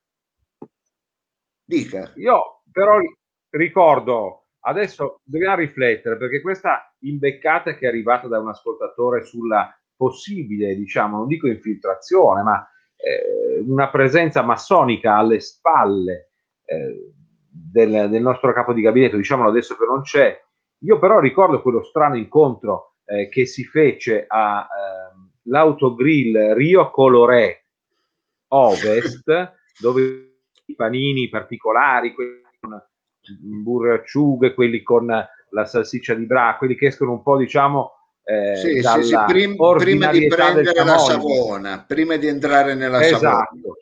Dica. 1.68 2.13
Io 2.15 2.61
però 2.72 2.97
ricordo 3.49 4.47
Adesso 4.68 5.22
dobbiamo 5.24 5.55
riflettere 5.55 6.18
perché 6.18 6.41
questa 6.41 6.93
imbeccata 6.99 7.74
che 7.76 7.86
è 7.86 7.88
arrivata 7.88 8.28
da 8.28 8.38
un 8.39 8.49
ascoltatore 8.49 9.24
sulla 9.24 9.74
possibile, 9.95 10.76
diciamo, 10.76 11.20
non 11.20 11.28
dico 11.28 11.47
infiltrazione, 11.47 12.41
ma 12.41 12.70
eh, 12.97 13.63
una 13.65 13.89
presenza 13.89 14.41
massonica 14.41 15.15
alle 15.15 15.39
spalle 15.39 16.32
eh, 16.65 17.13
del, 17.49 18.09
del, 18.09 18.22
nostro 18.22 18.51
capo 18.51 18.74
di 18.74 18.82
gabinetto, 18.82 19.15
diciamolo 19.15 19.47
adesso 19.49 19.78
che 19.78 19.86
non 19.86 20.01
c'è. 20.01 20.38
Io 20.80 20.99
però 20.99 21.20
ricordo 21.20 21.61
quello 21.61 21.82
strano 21.82 22.18
incontro 22.18 22.95
eh, 23.05 23.30
che 23.30 23.45
si 23.45 23.63
fece 23.63 24.26
all'autogrill 24.28 26.36
ehm, 26.36 26.55
Rio 26.55 26.91
Coloré 26.91 27.68
Ovest, 28.49 29.53
dove 29.80 30.36
panini 30.76 31.30
particolari, 31.30 32.13
quelli 32.13 32.41
con 32.59 32.82
burro 33.39 33.91
e 33.91 33.95
acciughe, 33.95 34.53
quelli 34.53 34.82
con 34.82 35.05
la 35.05 35.65
salsiccia 35.65 36.13
di 36.13 36.26
bra, 36.26 36.55
quelli 36.57 36.76
che 36.76 36.88
escono 36.88 37.11
un 37.11 37.24
po' 37.24 37.38
diciamo 37.38 37.91
eh, 38.30 38.57
sì, 38.57 38.82
sì, 38.82 39.03
sì, 39.03 39.15
prim, 39.26 39.55
prima 39.78 40.11
di 40.11 40.28
prendere 40.28 40.84
la 40.84 40.97
savona, 40.97 41.86
prima 41.88 42.18
di 42.18 42.28
entrare 42.28 42.76
nella 42.76 43.01
esatto. 43.01 43.20
savona. 43.20 43.76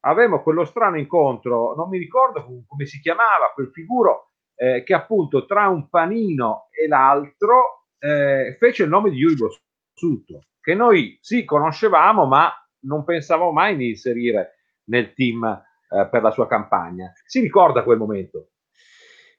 Avevamo 0.00 0.42
quello 0.42 0.66
strano 0.66 0.98
incontro, 0.98 1.74
non 1.74 1.88
mi 1.88 1.96
ricordo 1.96 2.44
come 2.66 2.84
si 2.84 3.00
chiamava 3.00 3.52
quel 3.54 3.70
figuro, 3.72 4.32
eh, 4.54 4.82
che 4.82 4.92
appunto 4.92 5.46
tra 5.46 5.68
un 5.68 5.88
panino 5.88 6.68
e 6.78 6.86
l'altro 6.86 7.86
eh, 7.98 8.56
fece 8.58 8.82
il 8.82 8.90
nome 8.90 9.08
di 9.08 9.16
Yuri 9.16 9.36
Bossuto, 9.36 10.48
che 10.60 10.74
noi 10.74 11.16
sì 11.22 11.46
conoscevamo, 11.46 12.26
ma 12.26 12.52
non 12.80 13.02
pensavamo 13.02 13.50
mai 13.50 13.76
di 13.76 13.88
inserire 13.88 14.61
nel 14.84 15.12
team 15.14 15.44
eh, 15.44 16.08
per 16.10 16.22
la 16.22 16.30
sua 16.30 16.46
campagna. 16.46 17.12
Si 17.24 17.40
ricorda 17.40 17.82
quel 17.82 17.98
momento? 17.98 18.48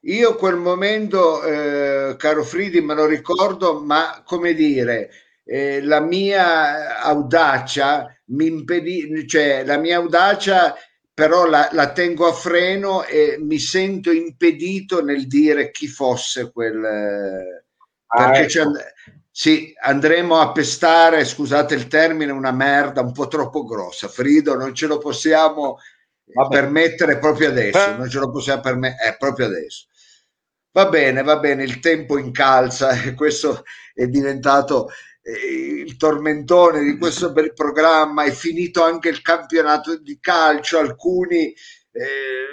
Io 0.01 0.35
quel 0.35 0.57
momento, 0.57 1.43
eh, 1.43 2.15
caro 2.17 2.43
Fridi, 2.43 2.81
me 2.81 2.93
lo 2.93 3.05
ricordo, 3.05 3.79
ma 3.79 4.21
come 4.25 4.53
dire, 4.53 5.09
eh, 5.45 5.81
la 5.81 6.01
mia 6.01 6.99
audacia 7.01 8.13
mi 8.25 8.47
impedì, 8.47 9.25
cioè 9.27 9.63
la 9.63 9.77
mia 9.77 9.97
audacia 9.97 10.75
però 11.13 11.45
la, 11.45 11.69
la, 11.71 11.91
tengo 11.91 12.27
a 12.27 12.33
freno 12.33 13.03
e 13.03 13.37
mi 13.39 13.59
sento 13.59 14.11
impedito 14.11 15.03
nel 15.03 15.27
dire 15.27 15.71
chi 15.71 15.87
fosse 15.87 16.51
quel... 16.51 16.83
Ah, 18.07 18.31
perché 18.31 18.59
ecco. 18.59 18.71
Sì, 19.35 19.73
andremo 19.81 20.39
a 20.39 20.51
pestare, 20.51 21.25
scusate 21.25 21.73
il 21.73 21.87
termine, 21.87 22.31
una 22.31 22.51
merda 22.51 23.01
un 23.01 23.11
po' 23.13 23.27
troppo 23.27 23.63
grossa. 23.63 24.07
Frido, 24.07 24.55
non 24.55 24.75
ce 24.75 24.85
lo 24.85 24.99
possiamo 24.99 25.79
Vabbè. 26.25 26.53
permettere 26.55 27.17
proprio 27.17 27.49
adesso, 27.49 27.93
eh. 27.93 27.97
non 27.97 28.07
ce 28.11 28.19
lo 28.19 28.29
possiamo 28.29 28.61
permettere, 28.61 29.09
eh, 29.09 29.17
proprio 29.17 29.47
adesso. 29.47 29.87
Va 30.71 30.87
bene, 30.87 31.23
va 31.23 31.39
bene, 31.39 31.63
il 31.63 31.79
tempo 31.79 32.19
incalza 32.19 32.91
e 33.01 33.15
questo 33.15 33.63
è 33.95 34.05
diventato 34.05 34.89
eh, 35.23 35.81
il 35.83 35.97
tormentone 35.97 36.83
di 36.83 36.95
questo 36.99 37.31
bel 37.31 37.53
programma, 37.53 38.25
è 38.25 38.31
finito 38.31 38.83
anche 38.83 39.09
il 39.09 39.23
campionato 39.23 39.97
di 39.97 40.19
calcio, 40.19 40.77
alcuni 40.77 41.45
eh, 41.91 42.47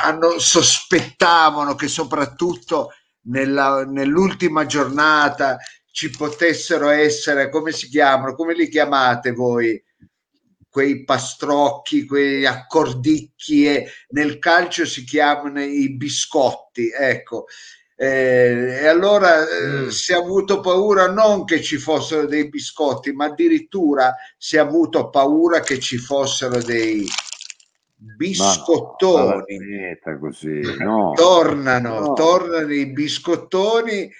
hanno, 0.00 0.38
sospettavano 0.38 1.74
che 1.74 1.88
soprattutto 1.88 2.92
nella, 3.26 3.84
nell'ultima 3.84 4.64
giornata 4.64 5.58
ci 5.94 6.10
potessero 6.10 6.88
essere, 6.88 7.48
come 7.50 7.70
si 7.70 7.88
chiamano, 7.88 8.34
come 8.34 8.52
li 8.52 8.68
chiamate 8.68 9.30
voi? 9.30 9.80
quei 10.68 11.04
pastrocchi, 11.04 12.04
quei 12.04 12.44
accordicchi 12.44 13.64
e 13.64 13.86
nel 14.08 14.40
calcio 14.40 14.84
si 14.84 15.04
chiamano 15.04 15.62
i 15.62 15.94
biscotti, 15.94 16.90
ecco. 16.90 17.44
Eh, 17.94 18.80
e 18.80 18.86
allora 18.88 19.48
eh, 19.48 19.66
mm. 19.66 19.88
si 19.90 20.12
è 20.12 20.16
avuto 20.16 20.58
paura 20.58 21.06
non 21.06 21.44
che 21.44 21.62
ci 21.62 21.76
fossero 21.76 22.26
dei 22.26 22.48
biscotti, 22.48 23.12
ma 23.12 23.26
addirittura 23.26 24.16
si 24.36 24.56
è 24.56 24.58
avuto 24.58 25.10
paura 25.10 25.60
che 25.60 25.78
ci 25.78 25.96
fossero 25.96 26.60
dei 26.60 27.06
biscottoni. 27.94 29.58
No, 30.04 30.18
così, 30.18 30.60
no. 30.76 31.12
tornano, 31.14 32.00
no. 32.00 32.12
tornano 32.14 32.72
i 32.72 32.86
biscottoni, 32.86 34.12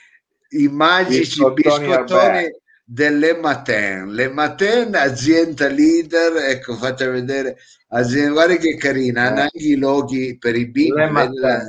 i 0.63 0.69
magici 0.69 1.43
biscottoni, 1.53 1.87
biscottoni 1.87 2.51
delle 2.85 3.37
Maten. 3.37 4.13
Le 4.13 4.29
Maten, 4.29 4.95
azienda 4.95 5.69
leader, 5.69 6.37
ecco, 6.51 6.75
faccia 6.77 7.09
vedere, 7.09 7.57
azienda, 7.89 8.33
guarda 8.33 8.57
che 8.57 8.77
carina, 8.77 9.29
hanno 9.29 9.41
anche 9.43 9.59
i 9.59 9.77
loghi 9.77 10.37
per 10.39 10.55
i 10.55 10.71
bimbi, 10.71 11.29
la, 11.41 11.61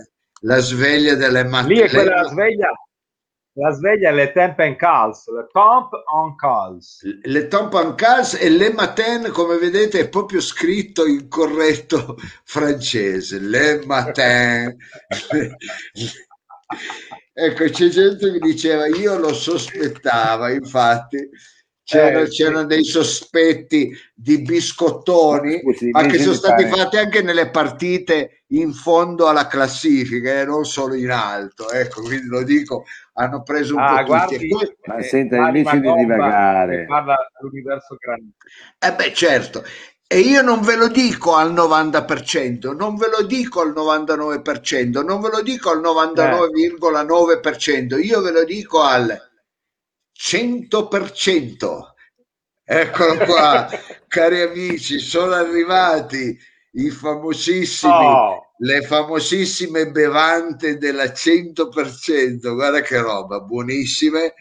la, 0.41 0.59
sveglia 0.59 1.15
delle 1.15 1.45
Maten. 1.45 1.71
Lì 1.71 1.79
è 1.79 1.89
quella 1.89 2.21
le, 2.21 2.27
sveglia, 2.27 2.71
la 3.53 3.71
sveglia 3.71 4.11
le 4.11 4.31
Temp 4.33 4.59
and 4.59 4.75
Calls, 4.75 5.31
le 5.31 5.47
Temp 5.51 5.89
on 6.13 6.35
Calls. 6.35 7.01
Le 7.23 7.47
Temp 7.47 7.73
on 7.73 7.95
Calls 7.95 8.33
e 8.33 8.49
le 8.49 8.73
Maten, 8.73 9.31
come 9.31 9.57
vedete, 9.57 10.01
è 10.01 10.09
proprio 10.09 10.41
scritto 10.41 11.05
in 11.05 11.29
corretto 11.29 12.17
francese, 12.43 13.39
le 13.39 13.81
Maten. 13.85 14.75
Ecco, 17.33 17.65
c'è 17.65 17.87
gente 17.89 18.31
che 18.31 18.39
diceva, 18.39 18.87
io 18.87 19.17
lo 19.17 19.33
sospettava, 19.33 20.51
infatti, 20.51 21.29
c'era, 21.85 22.21
eh, 22.21 22.29
c'erano 22.29 22.65
dei 22.65 22.83
sospetti 22.83 23.95
di 24.13 24.41
biscottoni, 24.41 25.61
sì, 25.75 25.91
ma 25.91 26.05
che 26.07 26.17
sono 26.17 26.33
stati 26.33 26.63
fare. 26.63 26.81
fatti 26.81 26.97
anche 26.97 27.21
nelle 27.21 27.51
partite 27.51 28.43
in 28.47 28.73
fondo 28.73 29.27
alla 29.27 29.45
classifica 29.45 30.31
e 30.31 30.39
eh, 30.39 30.45
non 30.45 30.65
solo 30.65 30.95
in 30.95 31.11
alto. 31.11 31.69
Ecco, 31.69 32.01
quindi 32.01 32.27
lo 32.27 32.43
dico, 32.43 32.85
hanno 33.13 33.43
preso 33.43 33.75
un 33.75 33.81
ah, 33.81 33.97
po' 33.97 34.05
guardi, 34.05 34.47
tutti. 34.47 34.75
Ma 34.85 35.01
senta, 35.01 35.37
invece 35.37 35.79
di 35.79 35.93
divagare... 35.93 36.85
Parla 36.85 37.15
dell'universo 37.39 37.95
grande. 37.99 38.31
Eh 38.79 38.93
beh, 38.93 39.13
certo. 39.13 39.63
E 40.07 40.19
io 40.19 40.43
non 40.43 40.61
ve 40.61 40.75
lo 40.75 40.87
dico 40.87 41.33
al 41.35 41.51
90%, 41.51 42.75
non 42.75 42.95
ve 42.95 43.09
lo 43.09 43.23
dico 43.23 43.61
al 43.61 43.73
99%, 43.73 45.03
non 45.03 45.19
ve 45.19 45.29
lo 45.29 45.41
dico 45.41 45.71
al 45.71 45.81
99,9%, 45.81 47.99
io 48.03 48.21
ve 48.21 48.31
lo 48.31 48.43
dico 48.43 48.83
al 48.83 49.19
100%. 50.15 51.93
Eccolo 52.63 53.17
qua, 53.25 53.67
cari 54.07 54.41
amici, 54.41 54.99
sono 54.99 55.33
arrivati 55.33 56.37
i 56.73 56.91
famosissimi, 56.91 57.91
oh. 57.91 58.51
le 58.57 58.83
famosissime 58.83 59.89
bevande 59.89 60.77
della 60.77 61.05
100%, 61.05 62.53
guarda 62.53 62.81
che 62.81 63.01
roba, 63.01 63.39
buonissime. 63.39 64.35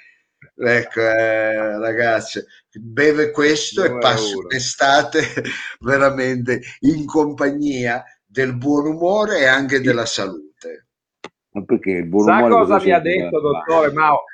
ecco, 0.56 1.00
eh, 1.00 1.78
ragazzi, 1.78 2.44
beve 2.80 3.30
questo 3.30 3.84
e 3.84 3.98
passa 3.98 4.36
un'estate 4.36 5.20
veramente 5.80 6.60
in 6.80 7.06
compagnia 7.06 8.02
del 8.24 8.56
buon 8.56 8.86
umore 8.86 9.40
e 9.40 9.46
anche 9.46 9.80
della 9.80 10.06
salute. 10.06 10.88
Ma 11.54 11.62
perché 11.64 11.90
il 11.90 12.06
buon 12.06 12.24
Sa 12.24 12.36
umore 12.38 12.52
cosa 12.52 12.80
mi 12.80 12.90
ha 12.90 12.98
detto, 13.00 13.40
dottore 13.40 13.92
Mao? 13.92 14.24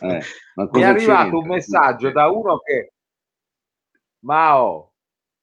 Eh, 0.00 0.22
ma 0.54 0.68
Mi 0.72 0.80
è 0.80 0.84
arrivato 0.84 1.38
un 1.38 1.46
messaggio 1.46 2.10
da 2.10 2.28
uno 2.28 2.58
che... 2.60 2.92
Mao, 4.20 4.92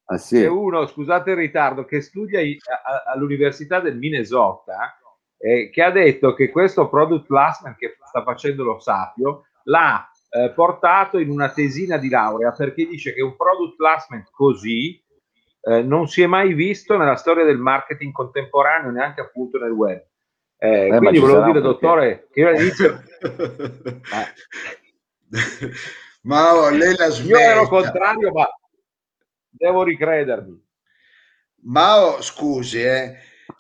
Ah, 0.05 0.17
sì. 0.17 0.41
c'è 0.41 0.47
uno, 0.47 0.87
scusate 0.87 1.29
il 1.31 1.37
ritardo, 1.37 1.85
che 1.85 2.01
studia 2.01 2.41
i- 2.41 2.57
a- 2.69 2.91
a- 2.91 3.03
all'Università 3.13 3.79
del 3.79 3.97
Minnesota, 3.97 4.97
eh, 5.37 5.69
che 5.69 5.81
ha 5.83 5.91
detto 5.91 6.33
che 6.33 6.49
questo 6.49 6.89
product 6.89 7.27
placement 7.27 7.77
che 7.77 7.95
sta 8.05 8.21
facendo 8.23 8.63
lo 8.63 8.79
Sapio 8.79 9.45
l'ha 9.63 10.10
eh, 10.33 10.51
portato 10.51 11.19
in 11.19 11.29
una 11.29 11.49
tesina 11.49 11.97
di 11.97 12.07
laurea 12.07 12.51
perché 12.51 12.87
dice 12.87 13.13
che 13.13 13.21
un 13.21 13.35
product 13.35 13.75
placement 13.75 14.29
così 14.31 15.03
eh, 15.61 15.83
non 15.83 16.07
si 16.07 16.21
è 16.21 16.25
mai 16.25 16.53
visto 16.53 16.97
nella 16.97 17.17
storia 17.17 17.43
del 17.43 17.57
marketing 17.57 18.13
contemporaneo, 18.13 18.91
neanche 18.91 19.21
appunto 19.21 19.59
nel 19.59 19.71
web. 19.71 20.01
Eh, 20.57 20.89
ma 20.89 20.97
quindi 20.99 21.19
volevo 21.19 21.41
dire, 21.41 21.53
perché. 21.59 21.67
dottore, 21.67 22.27
che 22.31 22.39
io 22.39 22.47
all'inizio 22.49 23.03
Ma 26.23 26.53
oh, 26.53 26.69
lei 26.69 26.95
la 26.95 27.07
io 27.07 27.37
ero 27.37 27.65
smetta. 27.65 27.67
contrario, 27.67 28.31
ma 28.31 28.47
devo 29.49 29.83
ricredermi. 29.83 30.63
Mao, 31.63 32.21
scusi, 32.21 32.81
eh, 32.81 33.17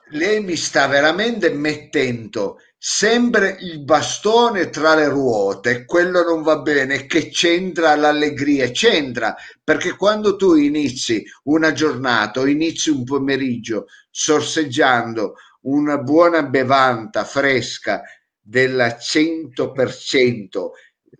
lei 0.09 0.43
mi 0.43 0.55
sta 0.55 0.87
veramente 0.87 1.49
mettendo 1.51 2.57
sempre 2.83 3.57
il 3.59 3.83
bastone 3.83 4.71
tra 4.71 4.95
le 4.95 5.07
ruote, 5.07 5.85
quello 5.85 6.23
non 6.23 6.41
va 6.41 6.61
bene, 6.61 7.05
che 7.05 7.29
c'entra 7.29 7.95
l'allegria, 7.95 8.71
c'entra, 8.71 9.35
perché 9.63 9.95
quando 9.95 10.35
tu 10.35 10.55
inizi 10.55 11.23
una 11.43 11.73
giornata 11.73 12.39
o 12.39 12.47
inizi 12.47 12.89
un 12.89 13.03
pomeriggio 13.03 13.85
sorseggiando 14.09 15.35
una 15.61 15.99
buona 15.99 16.41
bevanda 16.41 17.23
fresca 17.23 18.01
della 18.39 18.87
100%, 18.87 20.69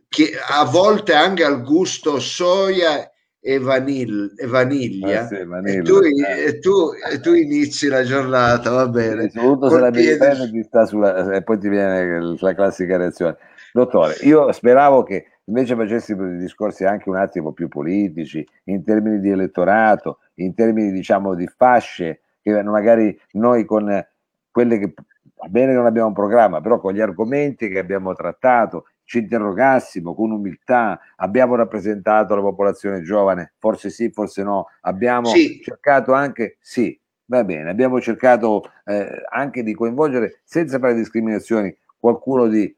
che 0.09 0.31
a 0.43 0.63
volte 0.63 1.13
anche 1.13 1.43
al 1.43 1.61
gusto 1.61 2.19
soia 2.19 3.10
e, 3.43 3.57
vanil- 3.57 4.33
e 4.37 4.45
vaniglia, 4.45 5.23
Eh 5.23 5.27
sì, 5.27 5.35
e 5.35 5.45
vanilla, 5.45 5.83
tu, 5.83 5.97
eh. 5.97 6.45
e 6.45 6.59
tu- 6.59 6.91
e 7.11 7.19
tu 7.19 7.33
inizi 7.33 7.87
la 7.87 8.03
giornata, 8.03 8.69
va 8.69 8.87
bene. 8.87 9.29
soprattutto 9.29 9.69
se 9.69 9.79
la 9.79 9.89
piede- 9.89 10.49
ti 10.51 10.63
sta 10.63 10.85
sulla, 10.85 11.33
e 11.33 11.41
poi 11.41 11.57
ti 11.57 11.67
viene 11.67 12.35
la 12.39 12.53
classica 12.53 12.97
reazione. 12.97 13.37
Dottore, 13.73 14.15
io 14.21 14.51
speravo 14.51 15.03
che 15.03 15.25
invece 15.45 15.75
facessimo 15.75 16.27
dei 16.27 16.37
discorsi 16.37 16.85
anche 16.85 17.09
un 17.09 17.15
attimo 17.15 17.51
più 17.51 17.67
politici, 17.67 18.47
in 18.65 18.83
termini 18.83 19.19
di 19.19 19.29
elettorato, 19.29 20.19
in 20.35 20.53
termini 20.53 20.91
diciamo 20.91 21.33
di 21.33 21.47
fasce, 21.47 22.21
che 22.41 22.61
magari 22.63 23.17
noi 23.31 23.65
con 23.65 24.05
quelle 24.51 24.77
che 24.77 24.93
va 25.35 25.47
bene 25.47 25.71
che 25.71 25.77
non 25.77 25.85
abbiamo 25.87 26.09
un 26.09 26.13
programma, 26.13 26.61
però 26.61 26.79
con 26.79 26.93
gli 26.93 27.01
argomenti 27.01 27.69
che 27.69 27.79
abbiamo 27.79 28.13
trattato 28.13 28.85
ci 29.11 29.17
interrogassimo 29.17 30.15
con 30.15 30.31
umiltà, 30.31 30.97
abbiamo 31.17 31.55
rappresentato 31.55 32.33
la 32.33 32.39
popolazione 32.39 33.01
giovane, 33.01 33.51
forse 33.57 33.89
sì, 33.89 34.09
forse 34.09 34.41
no, 34.41 34.67
abbiamo 34.83 35.27
Sì. 35.27 35.59
cercato 35.61 36.13
anche, 36.13 36.55
sì, 36.61 36.97
va 37.25 37.43
bene, 37.43 37.69
abbiamo 37.69 37.99
cercato 37.99 38.63
eh, 38.85 39.21
anche 39.29 39.63
di 39.63 39.73
coinvolgere 39.73 40.39
senza 40.45 40.79
fare 40.79 40.93
discriminazioni 40.93 41.75
qualcuno 41.99 42.47
di 42.47 42.73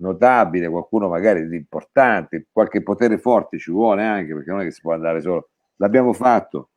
notabile, 0.00 0.68
qualcuno 0.68 1.08
magari 1.08 1.48
di 1.48 1.56
importante, 1.56 2.48
qualche 2.52 2.82
potere 2.82 3.16
forte 3.16 3.56
ci 3.56 3.70
vuole 3.70 4.04
anche 4.04 4.34
perché 4.34 4.50
non 4.50 4.60
è 4.60 4.64
che 4.64 4.72
si 4.72 4.82
può 4.82 4.92
andare 4.92 5.22
solo. 5.22 5.48
L'abbiamo 5.76 6.12
fatto? 6.12 6.68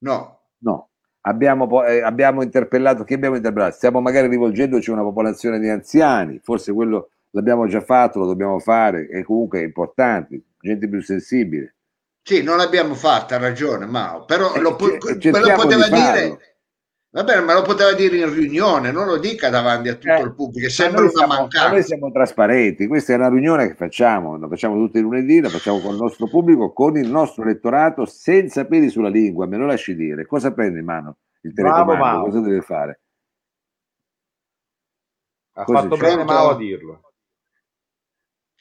No, 0.00 0.40
No. 0.58 0.90
Abbiamo, 1.22 1.82
eh, 1.84 2.02
abbiamo 2.02 2.42
interpellato 2.42 3.02
chi 3.04 3.14
abbiamo 3.14 3.36
interpellato? 3.36 3.74
Stiamo 3.74 4.00
magari 4.00 4.28
rivolgendoci 4.28 4.90
a 4.90 4.92
una 4.92 5.02
popolazione 5.02 5.58
di 5.58 5.68
anziani, 5.68 6.38
forse 6.42 6.72
quello 6.72 7.08
l'abbiamo 7.36 7.66
già 7.68 7.80
fatto, 7.80 8.18
lo 8.18 8.26
dobbiamo 8.26 8.58
fare, 8.58 9.06
è 9.06 9.22
comunque 9.22 9.62
importante, 9.62 10.42
gente 10.58 10.88
più 10.88 11.00
sensibile. 11.02 11.74
sì, 12.22 12.42
non 12.42 12.56
l'abbiamo 12.56 12.94
fatta, 12.94 13.36
ha 13.36 13.38
ragione, 13.38 13.86
Mao, 13.86 14.24
però 14.24 14.52
Eh, 14.54 14.60
lo, 14.60 14.74
po- 14.74 14.86
me 14.86 15.40
lo 15.40 15.52
poteva 15.52 15.84
di 15.88 15.90
dire. 15.92 16.40
Va 17.10 17.24
bene, 17.24 17.40
ma 17.42 17.54
lo 17.54 17.62
poteva 17.62 17.92
dire 17.94 18.16
in 18.18 18.34
riunione, 18.34 18.90
non 18.90 19.06
lo 19.06 19.16
dica 19.18 19.48
davanti 19.48 19.88
a 19.88 19.94
tutto 19.94 20.10
Eh, 20.12 20.22
il 20.22 20.34
pubblico, 20.34 20.68
sembra 20.68 21.00
una 21.02 21.10
siamo, 21.10 21.32
ma 21.32 21.38
mancanza. 21.38 21.70
noi 21.70 21.82
siamo 21.82 22.10
trasparenti, 22.10 22.86
questa 22.88 23.12
è 23.12 23.16
una 23.16 23.28
riunione 23.28 23.68
che 23.68 23.74
facciamo, 23.74 24.36
la 24.36 24.48
facciamo 24.48 24.74
tutti 24.76 24.98
i 24.98 25.02
lunedì, 25.02 25.40
la 25.40 25.48
facciamo 25.48 25.80
con 25.80 25.92
il 25.92 26.00
nostro 26.00 26.26
pubblico, 26.28 26.72
con 26.72 26.96
il 26.98 27.08
nostro 27.08 27.44
elettorato, 27.44 28.04
senza 28.04 28.66
peli 28.66 28.90
sulla 28.90 29.08
lingua, 29.08 29.46
me 29.46 29.56
lo 29.56 29.64
lasci 29.66 29.94
dire. 29.94 30.26
Cosa 30.26 30.52
prende 30.52 30.80
in 30.80 30.84
mano 30.84 31.16
il 31.42 31.52
Bravo, 31.54 31.92
telecomando? 31.92 32.16
Mao. 32.18 32.24
Cosa 32.24 32.40
deve 32.40 32.60
fare? 32.60 33.00
Ha 35.54 35.64
Così 35.64 35.82
fatto 35.88 35.96
c'è. 35.96 36.10
bene? 36.10 36.24
Mao 36.24 36.50
a 36.50 36.56
dirlo. 36.56 37.05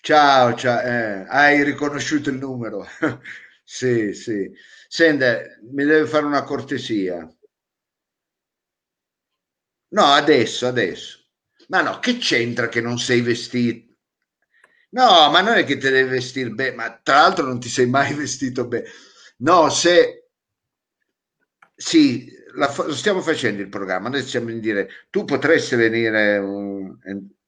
Ciao, 0.08 0.54
ciao, 0.56 0.80
eh, 0.82 1.26
hai 1.28 1.64
riconosciuto 1.64 2.30
il 2.30 2.38
numero? 2.38 2.86
sì, 3.64 4.14
sì. 4.14 4.50
Senta, 4.88 5.40
mi 5.72 5.84
deve 5.84 6.08
fare 6.08 6.26
una 6.26 6.44
cortesia. 6.44 7.28
No, 9.90 10.04
adesso, 10.06 10.68
adesso. 10.68 11.20
Ma 11.70 11.82
no, 11.82 11.98
che 12.00 12.18
c'entra 12.18 12.68
che 12.68 12.82
non 12.82 13.00
sei 13.00 13.22
vestito? 13.22 13.94
No, 14.92 15.30
ma 15.32 15.42
non 15.42 15.56
è 15.58 15.64
che 15.66 15.78
ti 15.78 15.90
devi 15.90 16.10
vestire 16.10 16.50
bene, 16.52 16.76
ma 16.76 17.00
tra 17.04 17.18
l'altro 17.22 17.46
non 17.46 17.60
ti 17.60 17.70
sei 17.70 17.88
mai 17.88 18.14
vestito 18.16 18.68
bene. 18.68 18.88
No, 19.38 19.70
se... 19.70 20.30
Sì, 21.78 22.30
la 22.56 22.70
stiamo 22.94 23.22
facendo 23.22 23.62
il 23.62 23.68
programma, 23.70 24.08
adesso 24.08 24.28
siamo 24.30 24.50
in 24.52 24.60
dire, 24.62 24.88
tu 25.10 25.26
potresti 25.26 25.76
venire, 25.76 26.38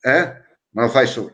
eh? 0.01 0.45
Me 0.71 0.81
lo 0.83 0.89
fai 0.89 1.07
su 1.07 1.29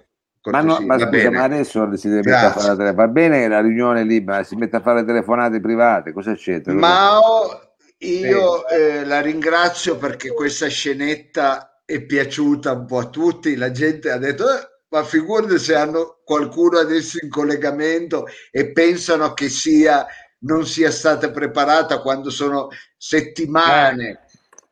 Ma, 0.49 0.61
no, 0.61 0.81
ma 0.81 0.99
scusa, 0.99 1.31
ma 1.31 1.43
adesso 1.43 1.95
si 1.95 2.07
deve 2.09 2.23
mettere 2.23 2.47
a 2.47 2.51
fare 2.51 2.67
la 2.67 2.75
tele- 2.75 2.93
Va 2.93 3.07
bene 3.07 3.47
la 3.47 3.61
riunione 3.61 4.03
libera, 4.03 4.43
si 4.43 4.55
mette 4.55 4.75
a 4.77 4.81
fare 4.81 5.03
telefonate 5.05 5.59
private, 5.59 6.11
cosa 6.13 6.33
c'entra? 6.35 6.73
Cosa- 6.73 6.85
Mao, 6.87 7.75
io 7.99 8.67
eh, 8.67 9.05
la 9.05 9.21
ringrazio 9.21 9.97
perché 9.97 10.33
questa 10.33 10.67
scenetta 10.67 11.81
è 11.85 12.01
piaciuta 12.05 12.71
un 12.73 12.85
po' 12.85 12.99
a 12.99 13.09
tutti. 13.09 13.55
La 13.55 13.71
gente 13.71 14.11
ha 14.11 14.17
detto: 14.17 14.43
"Eh, 14.49 14.67
ma 14.89 15.03
figurati 15.03 15.57
se 15.59 15.75
hanno 15.75 16.19
qualcuno 16.23 16.77
adesso 16.79 17.17
in 17.21 17.29
collegamento 17.29 18.25
e 18.51 18.71
pensano 18.71 19.33
che 19.33 19.49
sia, 19.49 20.05
non 20.39 20.65
sia 20.65 20.91
stata 20.91 21.31
preparata 21.31 21.99
quando 22.01 22.29
sono 22.29 22.67
settimane 22.97 24.19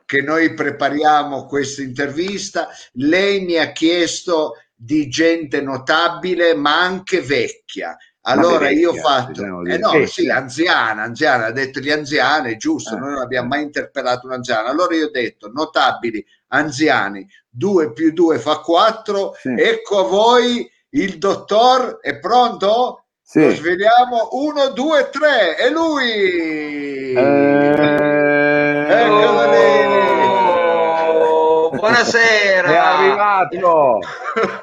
che 0.04 0.20
noi 0.20 0.52
prepariamo 0.54 1.46
questa 1.46 1.82
intervista. 1.82 2.68
Lei 2.94 3.40
mi 3.44 3.56
ha 3.56 3.72
chiesto 3.72 4.54
di 4.84 5.08
gente 5.08 5.60
notabile, 5.60 6.54
ma 6.54 6.80
anche 6.80 7.20
vecchia. 7.20 7.96
Allora 8.24 8.58
Vabbè, 8.66 8.70
io 8.70 8.90
ho 8.90 8.92
vecchia, 8.92 9.10
fatto, 9.10 9.32
diciamo 9.32 9.64
eh 9.64 9.78
no, 9.78 10.06
sì, 10.06 10.28
anziana, 10.28 11.02
anziana, 11.02 11.46
ha 11.46 11.50
detto 11.52 11.80
gli 11.80 11.90
anziani, 11.90 12.52
è 12.52 12.56
giusto, 12.56 12.94
Eh, 12.96 12.98
noi 12.98 13.12
non 13.12 13.20
abbiamo 13.20 13.48
mai 13.48 13.62
interpellato 13.62 14.26
un 14.26 14.32
anziano. 14.32 14.68
Allora 14.68 14.94
io 14.94 15.06
ho 15.06 15.10
detto 15.10 15.50
notabili, 15.52 16.24
anziani, 16.48 17.26
2 17.48 17.92
più 17.92 18.12
2 18.12 18.38
fa 18.38 18.58
4, 18.58 19.34
Sì. 19.38 19.54
ecco 19.56 19.98
a 20.00 20.02
voi 20.08 20.70
il 20.90 21.18
dottor, 21.18 21.98
è 22.00 22.18
pronto? 22.18 23.04
Sì. 23.22 23.40
Lo 23.44 23.50
sveliamo, 23.54 24.28
1, 24.32 24.68
2, 24.70 25.08
3, 25.10 25.54
è 25.56 25.70
lui! 25.70 27.12
Eh, 27.14 27.20
Eccolo 28.88 29.50
lì! 29.50 31.20
Oh, 31.24 31.70
buonasera. 31.70 32.68
È 32.68 32.76
arrivato! 32.76 33.98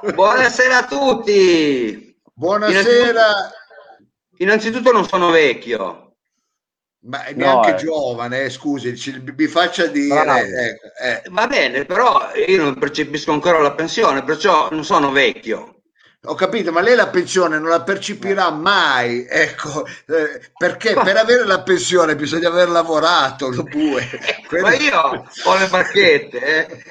Buonasera 0.02 0.78
a 0.78 0.86
tutti. 0.86 2.16
Buonasera, 2.34 3.52
Innanzitutto 4.38 4.92
non 4.92 5.06
sono 5.08 5.30
vecchio. 5.32 6.16
ma 7.02 7.24
neanche 7.36 7.72
eh. 7.72 7.76
giovane, 7.76 8.44
eh, 8.44 8.50
scusi, 8.50 8.94
mi 9.36 9.48
faccia 9.48 9.88
dire, 9.88 10.22
Bravo. 10.24 10.40
ecco, 10.40 10.88
eh. 11.02 11.22
Va 11.30 11.48
bene, 11.48 11.84
però 11.86 12.32
io 12.48 12.64
non 12.64 12.78
percepisco 12.78 13.32
ancora 13.34 13.60
la 13.60 13.74
pensione, 13.74 14.24
perciò 14.24 14.70
non 14.72 14.86
sono 14.86 15.12
vecchio. 15.12 15.76
Ho 16.24 16.36
capito, 16.36 16.72
ma 16.74 16.82
lei 16.82 16.96
la 16.96 17.08
pensione 17.08 17.60
non 17.60 17.70
la 17.70 17.82
percepirà 17.84 18.50
mai, 18.52 19.26
ecco, 19.30 19.86
eh, 20.08 20.52
perché 20.58 20.94
per 20.94 21.16
avere 21.16 21.46
la 21.46 21.62
pensione 21.62 22.16
bisogna 22.16 22.50
aver 22.50 22.70
lavorato, 22.70 23.50
lo 23.50 23.64
bue. 23.64 24.06
Quello- 24.48 24.64
Ma 24.68 24.74
io 24.76 25.26
ho 25.46 25.58
le 25.58 25.68
bacchette. 25.68 26.40
eh. 26.40 26.84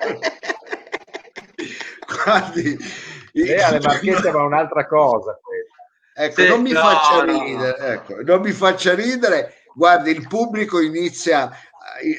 Guardi, 2.24 2.78
Lei 3.32 3.60
ha 3.60 3.70
le 3.70 3.80
marchette, 3.80 4.30
ma 4.32 4.42
un'altra 4.42 4.86
cosa. 4.86 5.38
Ecco, 6.14 6.42
Sì, 6.42 6.48
non 6.48 6.62
mi 6.62 6.72
no, 6.72 6.80
faccia 6.80 7.24
no, 7.24 7.42
ridere, 7.42 7.76
ecco, 7.92 8.22
non 8.22 8.40
mi 8.40 8.52
faccia 8.52 8.94
ridere. 8.94 9.62
Guardi, 9.74 10.10
il 10.10 10.26
pubblico 10.26 10.80
inizia, 10.80 11.50
eh, 12.02 12.16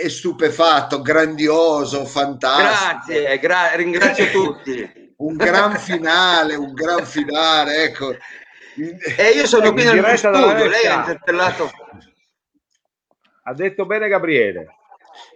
è, 0.00 0.04
è 0.04 0.08
stupefatto, 0.08 1.02
grandioso, 1.02 2.04
fantastico. 2.06 3.18
Grazie, 3.18 3.38
gra- 3.38 3.74
ringrazio 3.74 4.30
tutti. 4.32 5.12
un 5.18 5.36
gran 5.36 5.76
finale, 5.78 6.54
un 6.54 6.72
gran 6.72 7.04
finale, 7.04 7.84
ecco. 7.84 8.16
E 9.16 9.30
io 9.30 9.46
sono 9.46 9.72
qui 9.72 9.84
nel 9.84 10.00
mio 10.00 10.16
studio, 10.16 10.66
lei 10.66 10.86
ha 10.86 10.94
interpellato. 10.96 11.70
Ha 13.44 13.54
detto 13.54 13.86
bene 13.86 14.08
Gabriele. 14.08 14.74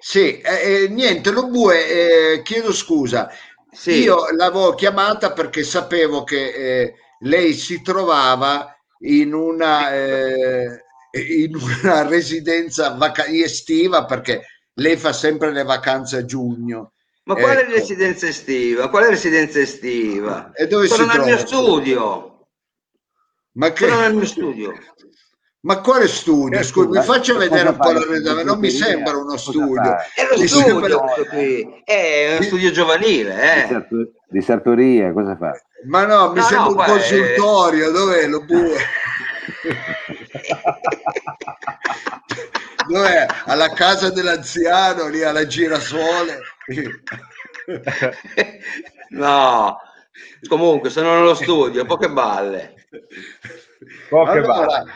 Sì, 0.00 0.40
eh, 0.40 0.84
eh, 0.84 0.88
niente, 0.88 1.30
lo 1.30 1.46
bue, 1.46 2.32
eh, 2.32 2.42
chiedo 2.42 2.72
scusa. 2.72 3.30
Sì. 3.78 4.02
Io 4.02 4.30
l'avevo 4.32 4.74
chiamata 4.74 5.32
perché 5.32 5.62
sapevo 5.62 6.24
che 6.24 6.48
eh, 6.82 6.94
lei 7.20 7.52
si 7.54 7.80
trovava 7.80 8.76
in 9.02 9.32
una, 9.32 9.94
eh, 9.94 10.82
in 11.12 11.54
una 11.54 12.02
residenza 12.08 12.90
vaca- 12.94 13.26
estiva 13.26 14.04
perché 14.04 14.44
lei 14.74 14.96
fa 14.96 15.12
sempre 15.12 15.52
le 15.52 15.62
vacanze 15.62 16.16
a 16.18 16.24
giugno. 16.24 16.92
Ma 17.24 17.34
quale 17.36 17.60
Ecco. 17.62 17.72
residenza 17.74 18.26
estiva? 18.26 18.88
Quale 18.88 19.10
residenza 19.10 19.60
estiva? 19.60 20.50
E 20.54 20.66
dove 20.66 20.88
Sono 20.88 21.04
si 21.04 21.08
nel 21.08 21.24
mio 21.26 21.36
trova? 21.36 21.46
studio. 21.46 22.48
Ma, 23.52 23.72
che- 23.72 23.86
Sono 23.88 24.00
nel 24.00 24.14
mio 24.14 24.26
studio. 24.26 24.72
Ma 25.60 25.80
quale 25.80 26.06
studio? 26.08 26.62
Scusi, 26.62 26.88
mi 26.88 27.02
faccia 27.02 27.36
vedere 27.36 27.68
un 27.70 27.76
po' 27.76 27.90
l'arredamento, 27.90 28.44
non 28.44 28.58
mi 28.58 28.70
sembra 28.70 29.16
uno 29.16 29.36
studio. 29.36 29.96
È 30.14 30.26
lo 30.30 30.46
studio 30.46 30.80
qui. 31.30 31.82
È 31.84 32.32
uno 32.34 32.42
studio 32.42 32.70
giovanile, 32.70 33.66
Di, 33.68 33.74
eh. 33.74 33.86
di 34.28 34.40
sartoria, 34.42 35.12
cosa 35.12 35.36
fa? 35.36 35.52
Ma 35.86 36.04
no, 36.06 36.32
mi 36.32 36.38
No, 36.40 36.44
sembra 36.44 36.64
no, 36.64 36.68
un 36.70 36.74
qua 36.74 36.84
è- 36.84 36.88
consultorio, 36.88 37.90
dov'è 37.90 38.26
lo 38.26 38.44
bue? 38.44 38.76
Dov'è? 42.88 43.26
Alla 43.46 43.70
casa 43.72 44.10
dell'anziano, 44.10 45.08
lì 45.08 45.22
alla 45.22 45.46
girasole. 45.46 46.40
No. 49.10 49.76
Comunque, 50.46 50.90
sono 50.90 51.14
nello 51.14 51.34
studio, 51.34 51.84
poche 51.84 52.10
balle. 52.10 52.74
Poche 54.08 54.30
Allora, 54.30 54.66
balle. 54.66 54.92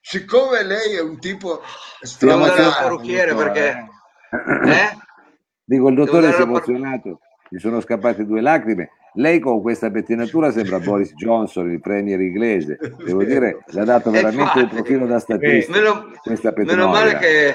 siccome 0.00 0.64
lei 0.64 0.96
è 0.96 1.00
un 1.00 1.18
tipo 1.18 1.62
parrucchiere 2.18 3.34
perché... 3.34 3.88
Eh? 4.30 5.04
Dico, 5.64 5.88
il 5.88 5.94
dottore 5.96 6.32
si 6.32 6.40
è 6.40 6.42
emozionato, 6.42 7.20
gli 7.48 7.58
sono 7.58 7.80
scappate 7.80 8.24
due 8.24 8.40
lacrime. 8.40 8.90
Lei 9.14 9.40
con 9.40 9.62
questa 9.62 9.90
pettinatura 9.90 10.50
sembra 10.50 10.78
Boris 10.78 11.14
Johnson, 11.14 11.70
il 11.70 11.80
premier 11.80 12.20
inglese. 12.20 12.78
Devo 13.02 13.24
dire, 13.24 13.64
le 13.66 13.80
ha 13.80 13.84
dato 13.84 14.10
veramente 14.10 14.60
un 14.60 14.68
profilo 14.68 15.06
da 15.06 15.18
statista. 15.18 15.72
Meno, 15.72 16.12
questa 16.22 16.52
meno 16.54 16.88
male 16.88 17.16
che, 17.16 17.54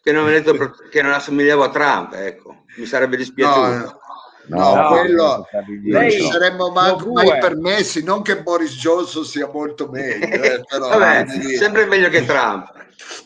che 0.00 0.12
non 0.12 0.24
mi 0.24 0.30
ha 0.30 0.40
detto 0.40 0.54
che 0.90 1.02
non 1.02 1.12
assomigliavo 1.12 1.64
a 1.64 1.70
Trump, 1.70 2.14
ecco. 2.14 2.64
Mi 2.76 2.86
sarebbe 2.86 3.16
no, 3.16 3.22
dispiaciuto. 3.22 3.68
no, 3.68 4.00
No, 4.44 4.88
quello 4.88 5.46
non 5.84 6.10
ci 6.10 6.22
no. 6.22 6.30
saremmo 6.30 6.70
mai, 6.70 6.96
mai 7.12 7.38
permessi, 7.38 8.02
non 8.02 8.22
che 8.22 8.42
Boris 8.42 8.74
Johnson 8.76 9.24
sia 9.24 9.48
molto 9.52 9.88
meglio, 9.88 10.42
eh, 10.42 10.62
però 10.68 10.88
Vabbè, 10.88 11.26
sempre 11.56 11.86
meglio 11.86 12.08
che 12.08 12.24
Trump. 12.24 12.72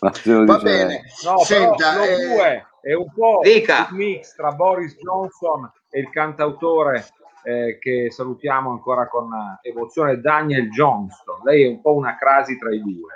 Ma 0.01 0.13
se 0.13 0.31
lo 0.31 0.45
va 0.45 0.59
bene. 0.59 1.03
No, 1.25 1.39
Senta, 1.39 1.93
però 1.95 2.05
lo 2.05 2.11
eh, 2.11 2.27
due 2.27 2.67
è 2.83 2.93
un 2.93 3.13
po' 3.13 3.41
Dica. 3.43 3.89
un 3.91 3.97
mix 3.97 4.35
tra 4.35 4.53
Boris 4.53 4.97
Johnson 4.97 5.71
e 5.91 6.01
il 6.01 6.11
cantautore 6.11 7.07
eh, 7.45 7.79
che 7.81 8.11
salutiamo 8.11 8.71
ancora 8.71 9.09
con 9.09 9.29
eh, 9.33 9.69
emozione, 9.71 10.21
Daniel 10.21 10.71
Johnston. 10.71 11.41
Lei 11.45 11.65
è 11.65 11.69
un 11.69 11.81
po' 11.81 11.95
una 11.95 12.17
crasi 12.17 12.59
tra 12.59 12.73
i 12.73 12.81
due. 12.81 13.13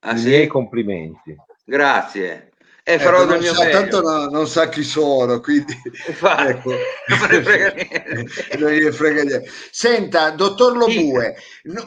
Ah, 0.00 0.12
I 0.12 0.18
sì? 0.18 0.28
miei 0.28 0.46
complimenti. 0.46 1.36
Grazie. 1.64 2.51
E 2.84 2.94
ecco, 2.94 3.02
farò 3.04 3.18
non 3.18 3.28
del 3.28 3.40
mio 3.42 3.54
sa- 3.54 3.68
tanto 3.68 4.00
no- 4.02 4.26
non 4.28 4.48
sa 4.48 4.68
chi 4.68 4.82
sono, 4.82 5.38
quindi 5.38 5.72
Infatti, 6.08 6.48
ecco. 6.50 6.70
non 6.70 7.28
ne 7.30 7.42
frega 7.42 7.72
niente. 7.74 8.56
Non 8.58 8.92
frega 8.92 9.22
niente. 9.22 9.50
Senta, 9.70 10.30
dottor 10.30 10.76
Lobue, 10.76 11.36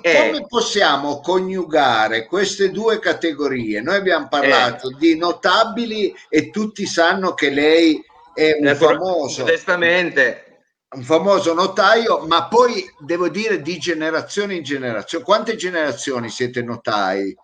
Eh. 0.01 0.29
come 0.31 0.45
possiamo 0.47 1.19
coniugare 1.19 2.25
queste 2.25 2.71
due 2.71 2.99
categorie? 2.99 3.81
Noi 3.81 3.95
abbiamo 3.97 4.27
parlato 4.29 4.89
Eh. 4.89 4.95
di 4.97 5.17
notabili 5.17 6.15
e 6.29 6.49
tutti 6.49 6.85
sanno 6.85 7.33
che 7.33 7.49
lei 7.49 8.01
è 8.33 8.53
un 8.57 8.63
Natura- 8.63 8.93
famoso, 8.93 9.41
Modestamente, 9.41 10.59
un 10.95 11.03
famoso 11.03 11.53
notaio, 11.53 12.19
ma 12.25 12.47
poi 12.47 12.89
devo 12.99 13.27
dire 13.27 13.61
di 13.61 13.77
generazione 13.77 14.53
in 14.55 14.63
generazione. 14.63 15.25
Quante 15.25 15.57
generazioni 15.57 16.29
siete 16.29 16.61
notai? 16.61 17.35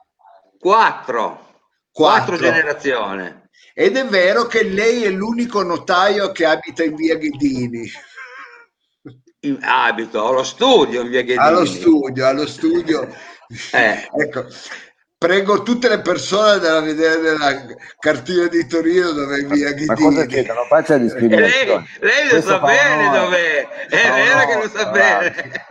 quattro. 0.57 1.49
Quattro. 1.91 2.37
Quattro 2.37 2.37
generazioni. 2.37 3.39
Ed 3.81 3.97
è 3.97 4.05
vero 4.05 4.45
che 4.45 4.63
lei 4.63 5.03
è 5.05 5.09
l'unico 5.09 5.63
notaio 5.63 6.31
che 6.31 6.45
abita 6.45 6.83
in 6.83 6.93
via 6.93 7.15
Ghidini. 7.15 7.89
In 9.39 9.57
abito, 9.61 10.23
allo 10.27 10.43
studio 10.43 11.01
in 11.01 11.09
via 11.09 11.21
Ghedini. 11.21 11.37
allo 11.43 11.65
studio, 11.65 12.27
allo 12.27 12.45
studio. 12.45 13.07
Eh. 13.73 14.07
Ecco, 14.15 14.45
prego 15.17 15.61
tutte 15.63 15.89
le 15.89 15.99
persone 15.99 16.51
ad 16.51 16.63
andare 16.63 16.77
a 16.77 16.81
vedere 16.81 17.19
nella 17.21 17.65
cartina 17.99 18.47
di 18.47 18.65
Torino 18.65 19.11
dove 19.11 19.39
è 19.39 19.43
via 19.45 19.73
Ma 19.87 19.93
cosa 19.95 20.21
Ghidini. 20.21 20.27
c'entra? 20.27 20.53
Non 20.53 20.67
faccia 20.67 20.93
E 20.93 20.97
lei, 20.99 21.05
discriminazione. 21.07 21.87
lei 21.99 22.23
lo 22.23 22.29
Questo 22.29 22.49
sa 22.49 22.59
bene 22.59 23.17
dov'è. 23.17 23.67
È 23.89 24.09
vero 24.09 24.31
onore, 24.31 24.45
che 24.45 24.55
lo 24.61 24.69
sa 24.69 24.83
tra 24.83 24.91
bene. 24.91 25.65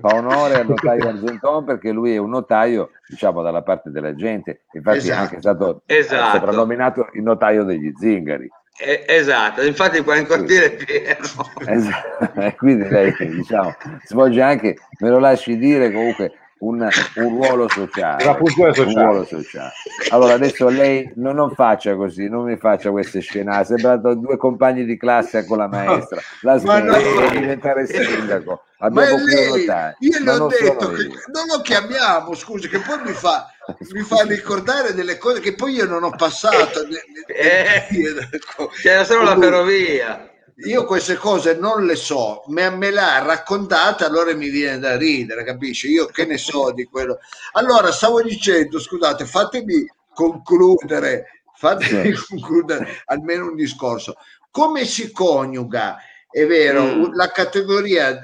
Fa 0.00 0.14
onore 0.14 0.54
al 0.60 0.66
notaio 0.68 1.08
Argenton 1.08 1.64
perché 1.64 1.90
lui 1.90 2.14
è 2.14 2.18
un 2.18 2.30
notaio, 2.30 2.90
diciamo, 3.08 3.42
dalla 3.42 3.62
parte 3.62 3.90
della 3.90 4.14
gente. 4.14 4.62
Infatti 4.72 4.96
è 4.98 5.00
Esatto. 5.00 5.20
anche 5.20 5.38
stato 5.40 5.82
eh, 5.86 5.96
Esatto. 5.96 6.36
soprannominato 6.38 7.08
il 7.14 7.22
notaio 7.22 7.64
degli 7.64 7.92
zingari. 7.98 8.48
Eh, 8.82 9.04
esatto, 9.06 9.62
infatti 9.62 10.00
qua 10.02 10.16
in 10.16 10.26
cortile 10.26 10.74
è 10.76 10.84
pieno. 10.84 11.18
Esatto. 11.66 12.08
E 12.40 12.54
quindi 12.56 12.88
lei, 12.88 13.14
diciamo, 13.18 13.74
svolge 14.04 14.40
anche, 14.40 14.76
me 15.00 15.10
lo 15.10 15.18
lasci 15.18 15.58
dire, 15.58 15.90
comunque 15.92 16.32
un, 16.60 16.88
un 17.16 17.36
ruolo 17.36 17.68
sociale. 17.68 18.24
Una 18.24 18.34
funzione 18.36 18.68
Un 18.70 18.74
sociale. 18.74 19.04
ruolo 19.04 19.24
sociale. 19.24 19.72
Allora 20.10 20.34
adesso 20.34 20.68
lei 20.68 21.10
non, 21.16 21.34
non 21.36 21.50
faccia 21.54 21.94
così, 21.94 22.28
non 22.28 22.44
mi 22.44 22.56
faccia 22.56 22.90
queste 22.90 23.20
scene. 23.20 23.64
Sembrato 23.64 24.14
due 24.14 24.36
compagni 24.36 24.84
di 24.84 24.96
classe 24.96 25.44
con 25.44 25.58
la 25.58 25.68
maestra. 25.68 26.20
La 26.42 26.60
Ma 26.64 26.80
no. 26.80 26.92
smetta 26.94 27.28
di 27.30 27.38
diventare 27.38 27.86
sindaco. 27.86 28.64
Abbiamo 28.82 29.16
lei, 29.24 29.60
notaio. 29.66 29.96
io 29.98 30.18
le 30.24 30.30
ho 30.30 30.36
non 30.38 30.48
detto 30.48 30.88
che 30.88 31.04
non 31.32 31.46
lo 31.54 31.60
chiamiamo, 31.60 32.34
scusi, 32.34 32.66
che 32.66 32.78
poi 32.78 32.98
mi 33.04 33.12
fa, 33.12 33.46
mi 33.92 34.00
fa 34.00 34.22
ricordare 34.22 34.94
delle 34.94 35.18
cose 35.18 35.40
che 35.40 35.54
poi 35.54 35.74
io 35.74 35.86
non 35.86 36.02
ho 36.02 36.10
passato. 36.10 36.86
Eh. 37.26 37.86
ecco. 38.32 38.70
C'era 38.80 39.04
solo 39.04 39.22
la 39.24 39.36
ferrovia. 39.38 40.29
Io 40.64 40.84
queste 40.84 41.16
cose 41.16 41.54
non 41.54 41.86
le 41.86 41.96
so, 41.96 42.42
me, 42.48 42.68
me 42.70 42.90
l'ha 42.90 43.18
raccontata, 43.22 44.06
allora 44.06 44.34
mi 44.34 44.50
viene 44.50 44.78
da 44.78 44.96
ridere, 44.96 45.42
capisci? 45.44 45.88
Io 45.90 46.06
che 46.06 46.26
ne 46.26 46.36
so 46.38 46.72
di 46.72 46.84
quello. 46.84 47.18
Allora, 47.52 47.90
stavo 47.92 48.20
dicendo, 48.22 48.78
scusate, 48.78 49.24
fatemi 49.24 49.86
concludere, 50.12 51.44
fatemi 51.54 52.12
concludere 52.12 53.02
almeno 53.06 53.46
un 53.46 53.54
discorso. 53.54 54.16
Come 54.50 54.84
si 54.84 55.12
coniuga, 55.12 55.96
è 56.30 56.44
vero, 56.46 56.82
Mm. 56.84 57.14
la 57.14 57.30
categoria 57.30 58.20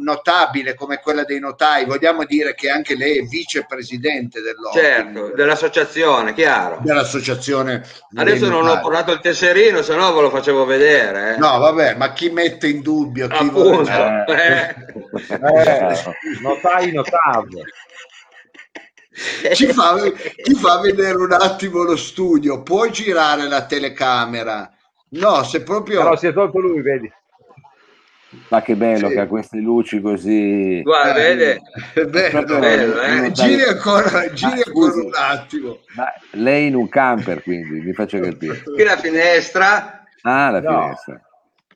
notabile 0.00 0.74
come 0.74 0.98
quella 0.98 1.24
dei 1.24 1.38
notai, 1.38 1.84
vogliamo 1.84 2.24
dire 2.24 2.54
che 2.54 2.68
anche 2.70 2.96
lei 2.96 3.18
è 3.18 3.22
vicepresidente 3.22 4.40
dell'ordine, 4.40 4.82
Certo, 4.84 5.32
dell'associazione, 5.34 6.32
chiaro. 6.34 6.78
dell'associazione. 6.82 7.82
Adesso 8.14 8.48
non 8.48 8.62
ho 8.62 8.66
notai. 8.66 8.82
portato 8.82 9.12
il 9.12 9.20
tesserino, 9.20 9.82
se 9.82 9.94
no 9.94 10.12
ve 10.14 10.20
lo 10.22 10.30
facevo 10.30 10.64
vedere. 10.64 11.34
eh. 11.34 11.38
No, 11.38 11.58
vabbè, 11.58 11.94
ma 11.96 12.12
chi 12.12 12.30
mette 12.30 12.68
in 12.68 12.80
dubbio? 12.82 13.28
Chi 13.28 13.34
Appunto. 13.34 13.62
vuole- 13.62 14.24
Eh. 14.28 14.74
Eh, 15.28 15.94
notai 16.42 16.92
notabile. 16.92 17.62
ci 19.54 19.66
fa, 19.72 19.96
ti 20.42 20.54
fa 20.54 20.78
vedere 20.80 21.16
un 21.16 21.32
attimo 21.32 21.82
lo 21.82 21.96
studio, 21.96 22.62
puoi 22.62 22.90
girare 22.90 23.46
la 23.48 23.64
telecamera? 23.66 24.70
No, 25.10 25.42
se 25.42 25.62
proprio... 25.62 26.02
Però 26.02 26.16
si 26.16 26.28
è 26.28 26.32
tolto 26.32 26.58
lui, 26.60 26.80
vedi. 26.82 27.12
Ma 28.48 28.62
che 28.62 28.76
bello 28.76 29.08
Sì. 29.08 29.14
che 29.14 29.20
ha 29.20 29.26
queste 29.26 29.58
luci 29.58 30.00
così. 30.00 30.82
Guarda, 30.82 31.12
vede? 31.14 31.60
È 31.94 32.04
bello, 32.04 32.44
bello, 32.58 33.00
eh. 33.00 33.14
notaio- 33.14 33.30
Giri 33.32 33.62
ancora, 33.64 34.32
giri 34.32 34.50
Ma 34.58 34.62
ancora 34.66 34.90
scusi, 34.90 34.98
un 35.00 35.10
attimo. 35.14 35.80
ma 35.96 36.06
lei 36.32 36.66
in 36.68 36.74
un 36.76 36.88
camper, 36.88 37.42
quindi 37.42 37.80
mi 37.80 37.92
faccia 37.92 38.18
capire. 38.20 38.62
Qui 38.62 38.84
la 38.84 38.96
finestra, 38.96 40.04
Ah, 40.22 40.50
la 40.50 40.60
No. 40.60 40.82
finestra. 40.82 41.20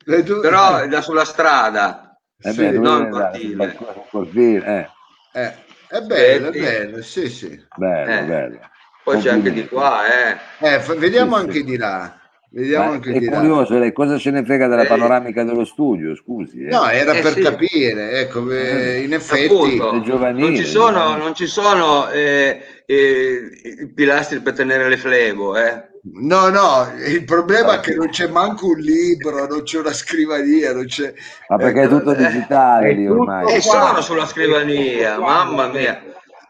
E 0.06 0.22
tu- 0.22 0.40
però 0.40 0.86
da 0.86 1.00
sulla 1.00 1.24
strada. 1.24 2.16
Eh 2.40 2.52
Sì, 2.52 2.58
beh, 2.58 2.70
non 2.72 3.08
cortile. 3.08 3.76
Cortile, 4.10 4.90
eh. 5.32 5.40
eh, 5.40 5.54
è 5.88 6.00
bello, 6.02 6.48
è 6.48 6.50
Vedi? 6.50 6.60
bello, 6.60 7.02
sì, 7.02 7.28
sì. 7.30 7.66
Bello, 7.74 8.10
Eh. 8.12 8.22
bello. 8.24 8.58
Poi 9.02 9.20
c'è 9.20 9.30
anche 9.30 9.50
di 9.52 9.66
qua, 9.66 10.02
eh. 10.06 10.36
Eh, 10.60 10.78
vediamo 10.98 11.36
Sì, 11.36 11.40
sì. 11.42 11.46
anche 11.48 11.64
di 11.64 11.76
là. 11.78 12.18
Vediamo 12.56 12.84
Ma 12.84 12.90
anche 12.92 13.12
è 13.12 13.24
curioso, 13.24 13.76
lei 13.78 13.92
cosa 13.92 14.16
ce 14.16 14.30
ne 14.30 14.44
frega 14.44 14.68
della 14.68 14.82
Eh. 14.82 14.86
panoramica 14.86 15.42
dello 15.42 15.64
studio, 15.64 16.14
scusi. 16.14 16.62
eh. 16.64 16.70
No, 16.70 16.88
era 16.88 17.12
Eh, 17.14 17.20
per 17.20 17.32
sì. 17.32 17.40
capire, 17.40 18.20
ecco, 18.20 18.48
eh, 18.48 19.00
in 19.02 19.12
effetti... 19.12 19.52
Appunto, 19.52 19.90
non 20.32 20.54
ci 20.54 20.64
sono, 20.64 21.16
non 21.16 21.34
ci 21.34 21.46
sono 21.46 22.08
eh, 22.10 22.60
eh, 22.86 23.40
i 23.80 23.88
pilastri 23.92 24.38
per 24.38 24.52
tenere 24.52 24.88
le 24.88 24.96
flebo, 24.96 25.56
eh. 25.56 25.92
No, 26.20 26.48
no, 26.50 26.92
il 27.04 27.24
problema 27.24 27.76
è 27.76 27.80
che 27.80 27.94
non 27.94 28.10
c'è 28.10 28.28
manco 28.28 28.68
un 28.68 28.78
libro, 28.78 29.46
non 29.48 29.62
c'è 29.64 29.78
una 29.80 29.92
scrivania, 29.92 30.72
non 30.74 30.84
c'è... 30.84 31.12
Ma 31.48 31.56
perché 31.56 31.82
è 31.82 31.88
tutto 31.88 32.12
Eh, 32.12 32.16
digitale 32.16 33.08
ormai. 33.08 33.56
E 33.56 33.60
sono 33.62 34.00
sulla 34.00 34.26
scrivania, 34.26 35.18
mamma 35.18 35.66
mia. 35.68 36.00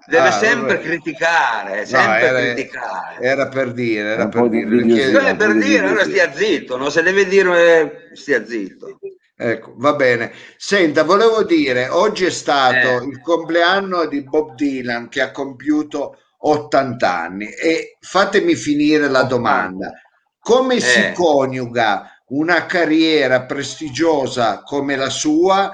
Deve 0.06 0.28
Ah, 0.28 0.32
sempre 0.32 0.74
vabbè. 0.76 0.86
criticare, 0.86 1.78
No, 1.80 1.84
sempre 1.86 2.26
era, 2.26 2.40
criticare. 2.40 3.16
era 3.20 3.48
per 3.48 3.72
dire, 3.72 4.08
era 4.12 4.28
per 4.28 4.48
dire. 4.48 4.62
invidiosi. 4.64 5.10
perché- 5.12 5.28
Eh, 5.30 5.36
per 5.36 5.54
dire, 5.56 5.86
allora 5.86 6.04
stia 6.04 6.32
zitto, 6.34 6.76
no? 6.76 6.90
se 6.90 7.02
deve 7.02 7.26
dire 7.26 8.10
stia 8.12 8.44
zitto. 8.44 8.98
Ecco, 9.36 9.72
va 9.76 9.94
bene. 9.94 10.32
Senta, 10.56 11.02
volevo 11.04 11.42
dire, 11.42 11.88
oggi 11.88 12.24
è 12.26 12.30
stato 12.30 13.00
Eh. 13.02 13.06
il 13.06 13.20
compleanno 13.20 14.06
di 14.06 14.22
Bob 14.22 14.54
Dylan 14.54 15.08
che 15.08 15.22
ha 15.22 15.30
compiuto 15.32 16.18
80 16.38 17.18
anni 17.20 17.48
e 17.50 17.96
fatemi 18.00 18.54
finire 18.54 19.08
la 19.08 19.20
80. 19.22 19.26
domanda. 19.34 19.92
Come 20.38 20.78
si 20.80 21.00
Eh. 21.00 21.12
coniuga 21.12 22.08
una 22.28 22.66
carriera 22.66 23.44
prestigiosa 23.44 24.62
come 24.62 24.96
la 24.96 25.08
sua 25.10 25.72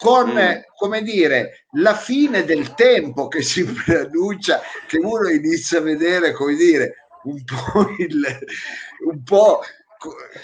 con, 0.00 0.30
Mm. 0.30 0.60
come 0.76 1.02
dire, 1.02 1.66
la 1.72 1.94
fine 1.94 2.44
del 2.44 2.74
tempo 2.74 3.28
che 3.28 3.42
si 3.42 3.64
preannuncia, 3.84 4.62
che 4.86 4.96
uno 4.98 5.28
inizia 5.28 5.78
a 5.78 5.82
vedere, 5.82 6.32
come 6.32 6.54
dire, 6.54 6.94
un 7.24 7.44
po' 7.44 7.86
il, 7.98 8.38
un 9.04 9.22
po' 9.22 9.60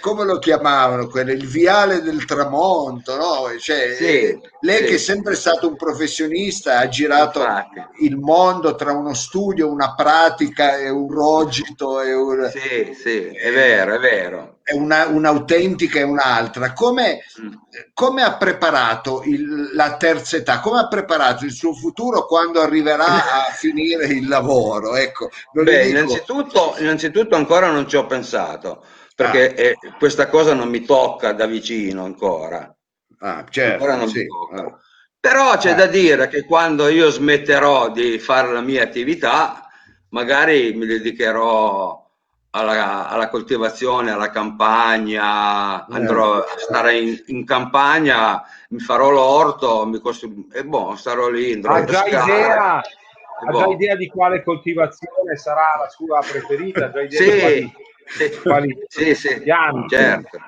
come 0.00 0.24
lo 0.24 0.38
chiamavano 0.38 1.06
quello, 1.08 1.32
il 1.32 1.46
viale 1.46 2.02
del 2.02 2.26
tramonto, 2.26 3.16
no? 3.16 3.58
Cioè, 3.58 3.94
Sì, 3.94 4.04
eh, 4.04 4.40
lei 4.60 4.78
sì. 4.78 4.84
che 4.84 4.94
è 4.94 4.98
sempre 4.98 5.34
stato 5.34 5.66
un 5.68 5.76
professionista, 5.76 6.78
ha 6.78 6.88
girato 6.88 7.38
Infatti. 7.40 7.82
il 8.00 8.18
mondo 8.18 8.74
tra 8.74 8.92
uno 8.92 9.14
studio, 9.14 9.70
una 9.70 9.94
pratica 9.94 10.76
e 10.76 10.90
un 10.90 11.10
rogito 11.10 12.02
e, 12.02 12.12
un- 12.12 12.50
Sì, 12.52 12.94
sì, 12.94 13.28
è 13.28 13.50
vero, 13.50 13.94
è 13.94 13.98
vero. 13.98 14.58
e 14.68 14.74
una- 14.74 15.06
un'autentica 15.06 16.00
e 16.00 16.02
un'altra. 16.02 16.72
Come, 16.72 17.20
Mm. 17.40 17.52
come 17.94 18.22
ha 18.24 18.36
preparato 18.36 19.22
il- 19.24 19.70
la 19.74 19.96
terza 19.96 20.36
età? 20.36 20.58
Come 20.60 20.80
ha 20.80 20.88
preparato 20.88 21.44
il 21.44 21.52
suo 21.52 21.72
futuro 21.72 22.26
quando 22.26 22.60
arriverà 22.60 23.06
a 23.46 23.52
finire 23.52 24.06
il 24.06 24.26
lavoro? 24.28 24.96
Ecco, 24.96 25.30
Beh, 25.52 25.88
innanzitutto, 25.88 26.74
innanzitutto 26.78 27.36
ancora 27.36 27.70
non 27.70 27.88
ci 27.88 27.96
ho 27.96 28.06
pensato, 28.06 28.82
perché 29.16 29.54
Ah. 29.54 29.60
eh, 29.62 29.76
questa 29.98 30.28
cosa 30.28 30.52
non 30.52 30.68
mi 30.68 30.84
tocca 30.84 31.32
da 31.32 31.46
vicino 31.46 32.04
ancora. 32.04 32.72
Ah, 33.20 33.44
certo, 33.48 33.72
ancora 33.72 33.96
non 33.96 34.08
sì, 34.08 34.18
mi 34.20 34.26
tocca. 34.26 34.62
ah. 34.62 34.78
Però 35.18 35.56
c'è 35.56 35.70
Ah. 35.70 35.74
da 35.74 35.86
dire 35.86 36.28
che 36.28 36.44
quando 36.44 36.88
io 36.88 37.08
smetterò 37.10 37.90
di 37.90 38.18
fare 38.18 38.52
la 38.52 38.60
mia 38.60 38.82
attività, 38.82 39.66
magari 40.10 40.74
mi 40.74 40.84
dedicherò 40.84 42.04
alla, 42.50 43.08
alla 43.08 43.28
coltivazione, 43.30 44.10
alla 44.10 44.30
campagna, 44.30 45.86
andrò 45.86 46.34
a 46.34 46.44
stare 46.58 46.98
in, 46.98 47.22
in 47.28 47.44
campagna, 47.46 48.42
mi 48.70 48.78
farò 48.80 49.10
l'orto, 49.10 49.86
mi 49.86 49.98
costru- 49.98 50.52
e 50.54 50.62
boh, 50.64 50.94
starò 50.94 51.28
lì, 51.30 51.54
andrò 51.54 51.72
Ha 51.72 51.76
a 51.78 51.84
già 51.84 52.02
pescare. 52.02 52.32
idea, 52.32 52.76
ha 52.76 53.50
boh. 53.50 53.58
già 53.58 53.66
idea 53.68 53.96
di 53.96 54.08
quale 54.08 54.42
coltivazione 54.42 55.36
sarà 55.36 55.76
la 55.80 55.88
sua 55.88 56.20
preferita? 56.20 56.90
Già 56.92 57.00
idea 57.00 57.20
Sì, 57.20 57.70
sì, 58.06 58.30
quali 58.42 58.76
sì, 58.88 59.14
sì, 59.14 59.40
piante? 59.42 59.96
certo. 59.96 60.38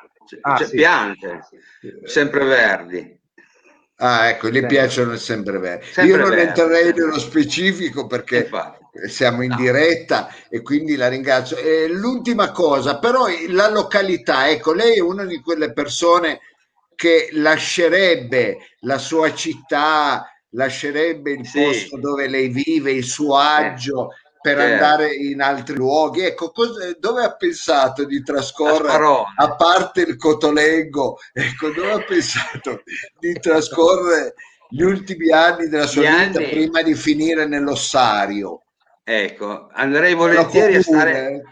Ah, 0.43 0.57
cioè, 0.57 0.67
sì. 0.67 0.77
piante, 0.77 1.41
sempre 2.05 2.45
verdi. 2.45 3.17
Ah, 4.01 4.29
ecco, 4.29 4.49
gli 4.49 4.65
piacciono 4.65 5.13
il 5.13 5.19
sempreverde. 5.19 5.85
Io 5.85 5.93
Sempre 5.93 6.17
non 6.19 6.29
verde, 6.31 6.43
entrerei 6.43 6.85
sempre. 6.85 7.05
nello 7.05 7.19
specifico 7.19 8.07
perché 8.07 8.37
Infatti. 8.45 9.09
siamo 9.09 9.43
in 9.43 9.51
No. 9.51 9.57
diretta 9.57 10.33
e 10.49 10.63
quindi 10.63 10.95
la 10.95 11.09
ringrazio. 11.09 11.57
E 11.57 11.89
l'ultima 11.89 12.53
cosa, 12.53 12.99
però 12.99 13.27
la 13.49 13.69
località, 13.69 14.49
ecco, 14.51 14.73
lei 14.73 14.97
è 14.97 15.01
una 15.01 15.25
di 15.25 15.41
quelle 15.41 15.73
persone 15.73 16.41
che 16.95 17.29
lascerebbe 17.33 18.59
la 18.81 18.99
sua 18.99 19.35
città, 19.35 20.25
lascerebbe 20.51 21.33
il 21.33 21.47
Sì. 21.47 21.61
posto 21.61 21.99
dove 21.99 22.29
lei 22.29 22.49
vive, 22.49 22.93
il 22.93 23.05
suo 23.05 23.37
agio 23.37 24.11
per 24.41 24.59
andare 24.59 25.15
in 25.15 25.41
altri 25.41 25.75
luoghi. 25.77 26.21
Ecco, 26.23 26.51
cosa- 26.51 26.95
dove 26.99 27.25
ha 27.25 27.35
pensato 27.37 28.05
di 28.05 28.23
trascorrere? 28.23 29.25
A 29.37 29.55
parte 29.57 30.03
il 30.03 30.17
Cotolengo, 30.17 31.19
ecco, 31.33 31.71
dove 31.71 31.93
ha 31.93 32.03
pensato 32.05 32.83
di 33.19 33.33
trascorrere 33.35 34.35
gli 34.69 34.83
ultimi 34.83 35.31
anni 35.31 35.69
della 35.69 35.87
sua 35.87 36.03
Gli 36.03 36.25
vita 36.27 36.39
anni- 36.39 36.51
prima 36.51 36.83
di 36.83 36.95
finire 36.95 37.47
nell'ossario? 37.47 38.63
Ecco, 39.03 39.69
andrei 39.73 40.15
volentieri 40.15 40.77
a 40.77 40.83
stare 40.83 41.43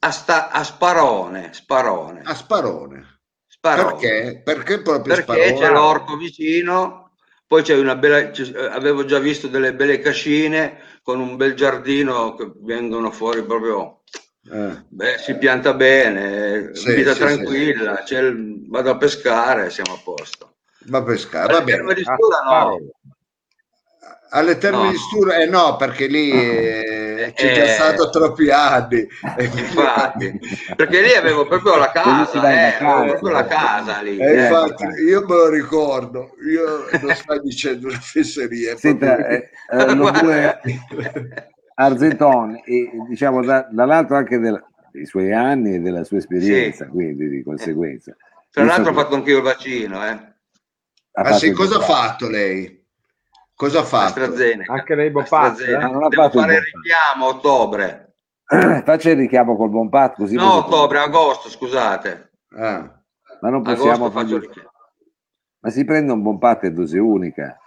a, 0.00 0.10
sta- 0.10 0.50
a 0.50 0.64
Sparone, 0.64 1.50
Sparone, 1.52 2.22
a 2.24 2.34
Sparone. 2.34 3.20
Sparone. 3.46 3.92
Perché? 3.98 4.40
Perché 4.42 4.80
proprio 4.82 5.14
Perché 5.14 5.32
Sparone? 5.34 5.54
c'è 5.58 5.70
l'orco 5.70 6.16
vicino, 6.16 7.09
poi 7.50 7.62
c'è 7.64 7.76
una 7.76 7.96
bella, 7.96 8.30
eh, 8.30 8.54
avevo 8.70 9.04
già 9.04 9.18
visto 9.18 9.48
delle 9.48 9.74
belle 9.74 9.98
cascine 9.98 10.78
con 11.02 11.18
un 11.18 11.34
bel 11.34 11.54
giardino 11.54 12.36
che 12.36 12.48
vengono 12.60 13.10
fuori 13.10 13.42
proprio, 13.42 14.02
Eh, 14.48 14.84
beh, 14.88 15.18
si 15.18 15.34
pianta 15.36 15.74
bene, 15.74 16.72
Sì, 16.76 16.94
vita 16.94 17.12
sì, 17.12 17.18
tranquilla, 17.18 18.02
c'è 18.04 18.20
il- 18.20 18.68
vado 18.68 18.90
a 18.90 18.96
pescare, 18.96 19.68
siamo 19.70 19.94
a 19.94 19.98
posto. 20.04 20.54
va 20.86 20.98
a 20.98 21.02
pescare, 21.02 21.52
va 21.52 21.60
bene. 21.62 21.92
di 21.94 22.02
Stura 22.04 22.40
no, 22.44 22.52
Ah, 22.52 22.76
Alle 24.32 24.58
terme 24.58 24.84
No. 24.84 24.90
di 24.90 24.96
Stura, 24.96 25.38
eh 25.38 25.46
no, 25.46 25.74
perché 25.76 26.06
lì 26.06 26.30
eh, 26.30 27.32
c'è 27.34 27.52
già 27.52 27.64
Eh. 27.64 27.68
stato 27.68 28.10
troppi 28.10 28.48
anni. 28.48 28.98
E 29.36 29.44
infatti, 29.44 30.38
perché 30.76 31.02
lì 31.02 31.12
avevo 31.14 31.46
proprio 31.46 31.76
la 31.76 31.90
casa, 31.90 32.32
eh, 32.34 32.38
avevo 32.38 32.84
vacanza. 32.84 33.04
proprio 33.06 33.30
la 33.32 33.44
casa 33.46 34.00
lì. 34.02 34.16
Eh. 34.18 34.40
infatti 34.42 34.84
io 35.08 35.20
me 35.26 35.34
lo 35.34 35.48
ricordo, 35.48 36.30
io 36.48 36.84
non 37.02 37.14
sto 37.16 37.40
dicendo 37.40 37.88
una 37.88 37.98
fesseria. 37.98 38.76
Senta, 38.76 39.16
proprio- 39.16 40.30
eh, 40.30 40.60
eh, 40.62 40.78
Argenton, 41.74 42.60
e, 42.64 42.90
diciamo 43.08 43.42
da- 43.44 43.66
dall'altro 43.70 44.14
anche 44.16 44.38
del- 44.38 44.62
dei 44.92 45.06
suoi 45.06 45.32
anni 45.32 45.74
e 45.74 45.78
della 45.80 46.04
sua 46.04 46.18
esperienza, 46.18 46.84
Sì. 46.84 46.90
quindi 46.90 47.28
di 47.28 47.42
conseguenza. 47.42 48.14
Tra 48.50 48.62
l'altro 48.64 48.90
ho 48.92 48.94
fatto 48.94 49.14
anch'io 49.16 49.38
il 49.38 49.42
vaccino, 49.42 50.04
eh. 50.06 50.10
ha 50.10 51.22
Ah 51.22 51.32
sì, 51.32 51.50
cosa 51.50 51.78
ha 51.78 51.80
fatto 51.80 52.28
lei? 52.28 52.78
Cosa 53.60 53.80
ha 53.80 53.84
fatto? 53.84 54.06
AstraZeneca. 54.22 54.72
Anche 54.72 54.94
lei 54.94 55.12
AstraZeneca. 55.14 55.86
eh? 55.86 55.90
Non 55.90 56.08
Devo 56.08 56.22
fatto 56.22 56.38
fare 56.40 56.54
il 56.54 56.62
richiamo 56.62 57.26
a 57.26 57.28
ottobre. 57.28 58.14
Faccia 58.86 59.10
il 59.10 59.16
richiamo 59.18 59.54
col 59.54 59.68
Bompat 59.68 60.14
così. 60.14 60.34
No, 60.34 60.54
ottobre, 60.54 60.98
agosto, 60.98 61.50
scusate. 61.50 62.30
Ah. 62.56 62.90
Ma 63.42 63.48
non 63.50 63.62
possiamo 63.62 64.06
Agosto 64.06 64.10
faccio 64.12 64.20
il 64.24 64.30
fargli- 64.40 64.46
richiamo. 64.46 64.70
Ma 65.60 65.68
si 65.70 65.84
prende 65.84 66.12
un 66.12 66.22
Bompat 66.22 66.64
e 66.64 66.70
dose 66.72 66.98
unica. 66.98 67.58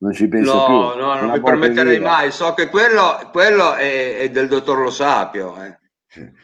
Non 0.00 0.12
ci 0.12 0.28
penso 0.28 0.52
No, 0.54 0.64
più. 0.66 0.74
no, 0.74 0.94
non 1.14 1.24
Una 1.24 1.32
mi 1.32 1.40
permetterei 1.40 1.98
via. 1.98 2.06
mai. 2.06 2.30
So 2.30 2.52
che 2.52 2.68
quello, 2.68 3.26
quello 3.32 3.72
è, 3.72 4.18
è 4.18 4.28
del 4.28 4.48
dottor 4.48 4.80
Lo 4.80 4.90
Sapio. 4.90 5.56
eh. 5.62 5.77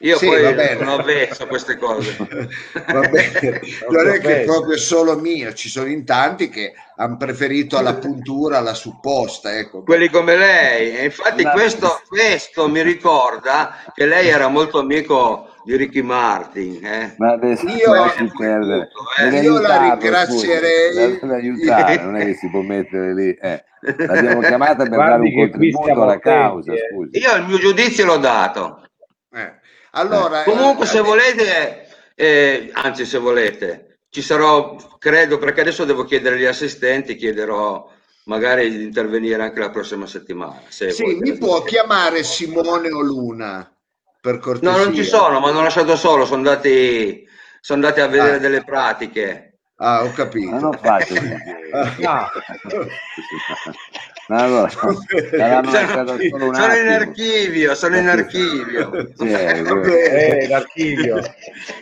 Io 0.00 0.18
Sì, 0.18 0.26
poi 0.26 0.54
sono 0.76 0.94
avvezzo 0.94 1.44
a 1.44 1.46
queste 1.46 1.78
cose. 1.78 2.14
Va 2.18 3.00
bene, 3.08 3.60
non 3.88 4.08
è 4.12 4.20
che 4.20 4.42
è 4.42 4.44
proprio 4.44 4.76
solo 4.76 5.16
mio, 5.18 5.54
ci 5.54 5.70
sono 5.70 5.86
in 5.88 6.04
tanti 6.04 6.50
che 6.50 6.72
hanno 6.96 7.16
preferito 7.16 7.78
alla 7.78 7.94
puntura 7.94 8.60
la 8.60 8.74
supposta. 8.74 9.56
Ecco. 9.56 9.82
Quelli 9.82 10.10
come 10.10 10.36
lei. 10.36 10.94
E 10.96 11.04
infatti 11.04 11.42
questo, 11.44 12.02
questo 12.08 12.68
mi 12.68 12.82
ricorda 12.82 13.82
che 13.94 14.04
lei 14.04 14.28
era 14.28 14.48
molto 14.48 14.80
amico 14.80 15.48
di 15.64 15.76
Ricky 15.76 16.02
Martin. 16.02 16.84
eh. 16.84 17.14
Ma 17.16 17.32
adesso 17.32 17.66
Io- 17.66 17.92
perdere. 18.36 18.90
Eh, 19.18 19.22
Deve 19.30 19.40
io 19.40 19.58
la 19.60 19.80
ringrazierei. 19.80 21.18
aiutare, 21.22 22.02
non 22.02 22.16
è 22.16 22.26
che 22.26 22.34
si 22.34 22.50
può 22.50 22.60
mettere 22.60 23.14
lì. 23.14 23.30
eh. 23.40 23.64
L'abbiamo 23.80 24.40
chiamata 24.40 24.76
per 24.84 24.88
Guardi 24.88 25.30
dare 25.30 25.42
un 25.44 25.50
contributo 25.50 26.02
alla 26.02 26.18
causa, 26.18 26.72
eh. 26.72 26.88
scusi. 26.90 27.18
Io 27.18 27.34
il 27.36 27.44
mio 27.46 27.58
giudizio 27.58 28.04
l'ho 28.04 28.18
dato. 28.18 28.78
Eh, 29.34 29.52
Allora, 29.92 30.42
Comunque, 30.44 30.84
eh, 30.84 30.88
se 30.88 31.00
volete, 31.00 31.88
eh, 32.14 32.70
anzi, 32.72 33.04
se 33.06 33.18
volete, 33.18 33.98
ci 34.10 34.22
sarò, 34.22 34.76
credo, 34.98 35.38
perché 35.38 35.60
adesso 35.60 35.84
devo 35.84 36.04
chiedere 36.04 36.36
agli 36.36 36.44
assistenti, 36.46 37.14
chiederò 37.16 37.88
magari 38.24 38.70
di 38.70 38.82
intervenire 38.82 39.42
anche 39.42 39.60
la 39.60 39.70
prossima 39.70 40.06
settimana. 40.06 40.62
Se 40.68 40.90
sì, 40.90 41.02
volete. 41.02 41.30
mi 41.32 41.38
può 41.38 41.62
chiamare 41.62 42.22
Simone 42.24 42.90
o 42.90 43.00
Luna 43.02 43.70
per 44.20 44.38
cortesia. 44.38 44.76
No, 44.78 44.84
non 44.84 44.94
ci 44.94 45.04
sono, 45.04 45.38
ma 45.40 45.48
hanno 45.48 45.62
lasciato 45.62 45.96
solo, 45.96 46.24
sono 46.24 46.38
andati, 46.38 47.28
sono 47.60 47.82
andati 47.84 48.00
a 48.00 48.06
vedere 48.08 48.36
Ah. 48.36 48.38
delle 48.38 48.64
pratiche. 48.64 49.58
Ah, 49.76 50.02
ho 50.02 50.06
Ma 50.06 50.12
capito. 50.12 50.58
non 50.58 50.72
faccio 50.80 51.14
così. 51.18 52.02
Allora, 54.28 54.62
lasciato 54.62 54.88
Sono, 54.88 56.28
solo 56.30 56.46
un 56.48 56.54
sono 56.54 56.76
in 56.76 56.88
archivio, 56.88 57.74
sono 57.74 57.96
in 57.98 58.08
archivio. 58.08 58.90
Sì, 59.14 59.28
eh, 59.30 59.62
bene. 59.62 60.38
Eh, 60.38 60.48
l'archivio. 60.48 61.20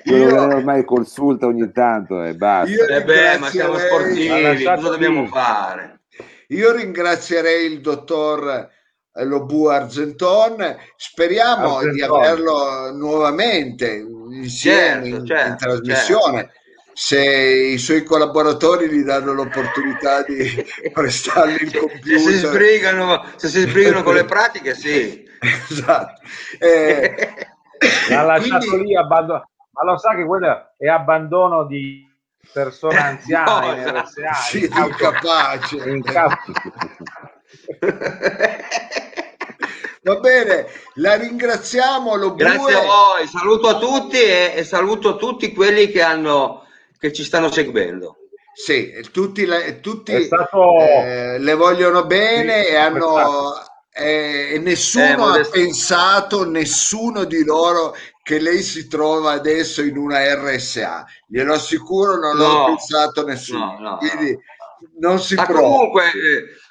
quello 0.05 0.25
Io- 0.27 0.43
ormai 0.43 0.85
consulta 0.85 1.47
ogni 1.47 1.71
tanto 1.71 2.23
e 2.25 2.35
basta. 2.35 2.71
Io- 2.71 2.87
Eh 2.89 3.05
beh, 3.05 3.39
ma 3.39 3.49
siamo 3.49 3.75
Ringrazierei- 3.77 4.57
sportivi, 4.57 4.65
cosa 4.65 4.89
dobbiamo 4.91 5.27
fare? 5.27 6.01
Io 6.49 6.73
ringrazierei 6.73 7.73
il 7.73 7.81
dottor 7.81 8.69
eh, 9.15 9.25
lo 9.25 9.45
Bu 9.45 9.67
Argenton. 9.67 10.77
Speriamo 10.97 11.77
Argenton. 11.77 11.93
di 11.95 12.03
averlo 12.03 12.91
nuovamente 12.93 14.05
insieme 14.33 15.03
Certo, 15.05 15.07
in, 15.17 15.27
certo, 15.27 15.49
in 15.49 15.57
trasmissione. 15.57 16.51
Se 16.95 17.19
i 17.73 17.79
suoi 17.79 18.03
collaboratori 18.05 18.89
gli 18.89 19.03
danno 19.03 19.33
l'opportunità 19.33 20.23
di 20.23 20.65
prestargli 20.93 21.63
il 21.63 21.71
Se 21.71 21.73
si 21.73 21.79
computer, 21.79 22.33
sbrigano, 22.51 23.25
se 23.37 23.49
si 23.49 23.61
sbrigano 23.61 24.03
con 24.03 24.15
le 24.15 24.25
pratiche, 24.25 24.75
sì. 24.75 25.25
esatto. 25.71 26.21
Eh, 26.59 27.29
L'ha 28.11 28.23
lasciato 28.37 28.67
quindi- 28.67 28.87
lì 28.89 28.97
abbandonato. 28.97 29.47
Ma 29.73 29.91
lo 29.91 29.97
sa 29.97 30.15
che 30.15 30.25
quello 30.27 30.75
è 30.77 30.87
abbandono 30.87 31.65
di 31.65 32.07
persone 32.53 32.99
anziane 32.99 33.79
in 33.79 33.85
No, 33.85 34.01
RSA. 34.03 34.33
sì, 34.35 34.65
in 34.65 34.69
causa- 34.69 34.87
incapace. 35.09 35.77
in 35.89 36.03
causa- 36.03 36.39
Va 40.05 40.17
bene, 40.17 40.67
la 40.95 41.15
ringraziamo. 41.15 42.17
Lo 42.17 42.35
Grazie 42.35 42.59
Bue. 42.59 42.75
a 42.75 42.81
voi, 42.81 43.27
saluto 43.29 43.69
a 43.69 43.79
tutti 43.79 44.21
e, 44.21 44.53
e 44.57 44.65
saluto 44.65 45.17
tutti 45.17 45.55
quelli 45.55 45.89
che, 45.91 46.03
hanno, 46.03 46.67
che 47.03 47.13
ci 47.13 47.25
stanno 47.25 47.51
seguendo. 47.51 48.17
Sì, 48.55 48.93
tutti, 49.11 49.45
la- 49.45 49.73
tutti 49.81 50.23
stato 50.23 50.79
eh, 50.79 51.39
le 51.41 51.55
vogliono 51.55 52.07
bene 52.07 52.63
Sì, 52.63 52.71
e 52.71 52.77
hanno 52.77 53.55
eh, 53.93 54.53
e 54.55 54.59
nessuno 54.61 55.35
Eh, 55.35 55.41
ha 55.41 55.49
pensato, 55.51 56.49
nessuno 56.49 57.25
di 57.25 57.43
loro 57.45 57.97
che 58.23 58.39
lei 58.39 58.63
si 58.63 58.87
trova 58.87 59.33
adesso 59.33 59.83
in 59.83 59.97
una 59.97 60.19
RSA. 60.35 61.05
Glielo 61.27 61.55
assicuro, 61.55 62.19
non 62.21 62.37
l'ha 62.37 62.47
No. 62.47 62.65
pensato 62.67 63.25
nessuno. 63.25 63.77
No, 63.81 63.81
no, 63.81 63.97
Quindi 63.97 64.39
non 65.01 65.19
si 65.19 65.35
Ah, 65.35 65.45
prova. 65.45 65.61
comunque, 65.63 66.11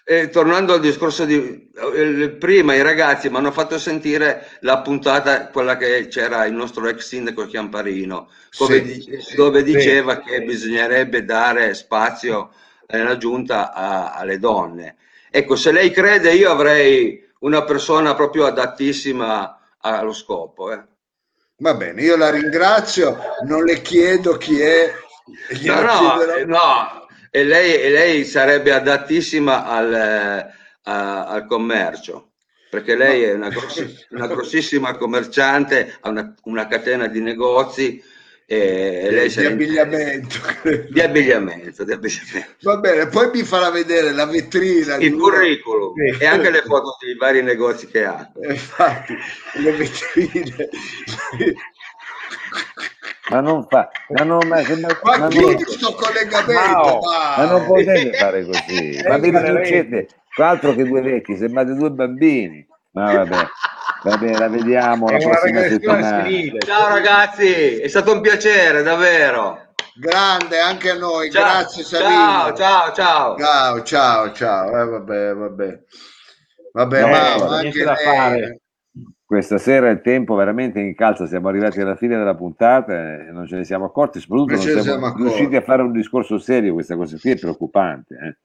eh, 0.04 0.20
eh, 0.22 0.30
tornando 0.30 0.74
al 0.74 0.80
discorso 0.80 1.26
di 1.26 1.70
eh, 1.96 2.30
prima, 2.40 2.74
i 2.76 2.82
ragazzi 2.82 3.30
mi 3.30 3.38
hanno 3.38 3.52
fatto 3.52 3.78
sentire 3.78 4.58
la 4.62 4.82
puntata, 4.82 5.48
quella 5.50 5.78
che 5.78 6.08
c'era 6.08 6.46
il 6.46 6.54
nostro 6.54 6.88
ex 6.88 7.06
sindaco 7.08 7.46
Chiamparino, 7.46 8.30
dove, 8.56 8.82
Sì, 8.82 8.82
di- 8.82 9.16
sì, 9.20 9.20
dove 9.28 9.64
sì. 9.64 9.64
diceva 9.64 10.20
che 10.22 10.42
bisognerebbe 10.44 11.24
dare 11.26 11.74
spazio 11.74 12.52
nella 12.88 13.18
giunta 13.18 13.74
a- 13.74 14.14
alle 14.14 14.40
donne. 14.40 14.98
Ecco, 15.30 15.56
se 15.56 15.72
lei 15.72 15.92
crede, 15.92 16.34
io 16.34 16.52
avrei 16.52 17.24
una 17.40 17.64
persona 17.64 18.14
proprio 18.16 18.46
adattissima 18.46 19.58
allo 19.80 20.14
scopo. 20.14 20.72
eh. 20.74 20.84
Va 21.64 21.74
bene, 21.76 22.02
io 22.02 22.18
la 22.18 22.30
ringrazio, 22.30 23.18
non 23.46 23.64
le 23.64 23.82
chiedo 23.82 24.36
chi 24.38 24.60
è. 24.60 24.92
No, 25.62 25.82
no, 25.82 26.22
eh, 26.36 26.46
no, 26.46 27.01
e 27.32 27.44
lei, 27.46 27.82
e 27.82 27.90
lei 27.90 28.26
sarebbe 28.26 28.74
adattissima 28.74 29.66
al, 29.66 29.94
eh, 29.94 30.54
a- 30.84 31.26
al 31.28 31.46
commercio, 31.48 32.32
perché 32.70 32.96
lei 32.96 33.24
è 33.24 33.34
una, 33.34 33.48
grossi- 33.50 33.96
una 34.10 34.28
grossissima 34.28 34.96
commerciante, 34.98 35.98
ha 36.02 36.10
una, 36.10 36.36
una 36.44 36.68
catena 36.68 37.08
di 37.08 37.22
negozi 37.22 38.04
e 38.46 39.08
lei 39.10 39.30
di 39.30 39.46
abbigliamento. 39.46 40.36
di 40.90 41.00
abbigliamento, 41.00 41.84
di 41.86 41.94
abbigliamento. 41.94 42.54
Va 42.64 42.76
bene, 42.78 43.08
poi 43.08 43.30
mi 43.34 43.44
farà 43.44 43.70
vedere 43.70 44.12
la 44.12 44.26
vetrina. 44.26 44.96
Il 44.98 45.14
curriculum 45.16 45.94
Sì. 45.96 46.22
e 46.22 46.26
anche 46.26 46.50
le 46.50 46.62
foto 46.64 46.98
dei 47.00 47.16
vari 47.16 47.42
negozi 47.44 47.88
che 47.88 48.04
ha. 48.04 48.30
Infatti, 48.46 49.16
le 49.54 49.72
vetrine. 49.72 50.70
Ma 53.32 53.40
non 53.40 53.66
fa, 53.70 53.90
ma 54.10 54.24
non, 54.26 54.46
ma, 54.48 54.58
ma- 54.58 55.00
Ma 55.04 55.18
ma 55.18 55.28
non- 55.30 55.60
sto 55.60 55.94
collegamento, 55.94 57.00
dai. 57.02 57.38
ma 57.38 57.46
non 57.46 57.66
potete 57.66 58.18
fare 58.18 58.46
così. 58.46 59.02
Ma 59.08 59.18
vi 59.18 59.28
Eh, 59.30 59.32
ma 59.32 59.42
lei- 59.42 59.54
riducete, 59.56 60.08
altro 60.36 60.76
che 60.76 60.84
due 60.86 61.02
vecchi, 61.02 61.38
sembrate 61.38 61.74
due 61.74 61.90
bambini. 61.92 62.68
Ma 62.94 63.14
vabbè, 63.14 63.46
va 64.04 64.18
bene, 64.18 64.38
la 64.38 64.50
vediamo 64.50 65.10
la 65.10 65.18
prossima 65.18 65.62
regressione 65.62 66.04
settimana. 66.04 66.58
Ciao 66.66 66.88
ragazzi, 66.90 67.78
è 67.80 67.88
stato 67.88 68.12
un 68.12 68.20
piacere, 68.22 68.84
davvero. 68.84 69.70
Grande 69.96 70.60
anche 70.60 70.90
a 70.90 70.96
noi, 70.96 71.32
Ciao, 71.32 71.44
grazie 71.44 71.84
Savino. 71.84 72.12
ciao, 72.12 72.56
ciao, 72.56 72.92
ciao. 72.94 73.38
Ciao, 73.38 73.84
ciao, 73.84 74.32
ciao. 74.34 74.68
Eh, 74.82 74.86
vabbè, 74.86 75.34
vabbè. 75.36 75.80
Vabbè, 76.74 77.02
No, 77.02 77.08
ma 77.08 77.60
niente 77.60 77.66
anche 77.66 77.84
da 77.84 77.94
lei- 77.94 78.04
fare. 78.04 78.60
Questa 79.32 79.58
sera 79.58 79.90
il 79.90 80.02
tempo 80.02 80.36
veramente 80.36 80.82
incalza, 80.82 81.26
siamo 81.26 81.48
arrivati 81.48 81.80
alla 81.80 81.96
fine 81.96 82.18
della 82.18 82.36
puntata 82.36 82.92
e 82.94 83.32
non 83.32 83.48
ce 83.48 83.56
ne 83.56 83.64
siamo 83.64 83.86
accorti, 83.86 84.20
soprattutto 84.20 84.56
Non 84.56 84.62
siamo, 84.62 84.82
siamo 84.82 85.16
riusciti 85.16 85.56
a 85.56 85.62
fare 85.62 85.84
un 85.84 85.94
discorso 85.94 86.38
serio, 86.38 86.74
questa 86.74 86.98
cosa 86.98 87.16
qui 87.18 87.32
è 87.32 87.38
preoccupante. 87.38 88.14
eh. 88.22 88.38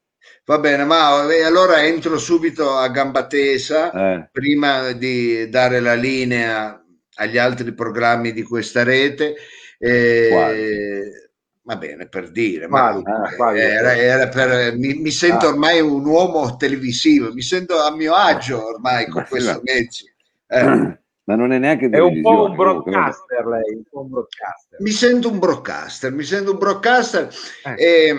Va 0.45 0.59
bene, 0.59 0.85
ma 0.85 1.29
eh, 1.29 1.43
allora 1.43 1.83
entro 1.83 2.17
subito 2.17 2.77
a 2.77 2.87
gamba 2.87 3.27
tesa. 3.27 3.91
Eh, 3.91 4.29
prima 4.31 4.93
di 4.93 5.49
dare 5.49 5.81
la 5.81 5.93
linea 5.93 6.81
agli 7.15 7.37
altri 7.37 7.73
programmi 7.73 8.31
di 8.31 8.43
questa 8.43 8.83
rete, 8.83 9.35
eh, 9.77 11.29
va 11.63 11.75
bene 11.75 12.07
per 12.07 12.31
dire, 12.31 12.67
ma 12.69 12.93
Quali? 13.35 13.57
Ah, 13.57 13.57
era, 13.59 13.93
era 13.97 14.27
per, 14.29 14.77
mi, 14.77 14.93
mi 14.93 15.11
sento 15.11 15.47
Ah. 15.47 15.49
ormai 15.49 15.81
un 15.81 16.05
uomo 16.05 16.55
televisivo, 16.55 17.33
mi 17.33 17.41
sento 17.41 17.77
a 17.77 17.93
mio 17.93 18.13
agio 18.13 18.65
ormai 18.67 19.05
con 19.09 19.25
ma- 19.29 19.59
mezzi. 19.63 20.15
Eh, 20.47 20.99
ma 21.25 21.35
non 21.35 21.51
è 21.51 21.59
neanche 21.59 21.89
È 21.89 21.99
un 21.99 22.21
po' 22.21 22.45
un 22.45 22.55
broadcaster 22.55 23.45
lei, 23.45 23.75
un 23.75 23.83
po' 23.89 24.01
un 24.01 24.09
broadcaster. 24.09 24.79
mi 24.81 24.91
sento 24.91 25.29
un 25.29 25.39
broadcaster, 25.39 26.11
mi 26.13 26.23
sento 26.23 26.51
un 26.51 26.57
broadcaster 26.57 27.29
Eh. 27.65 27.73
e 27.83 28.15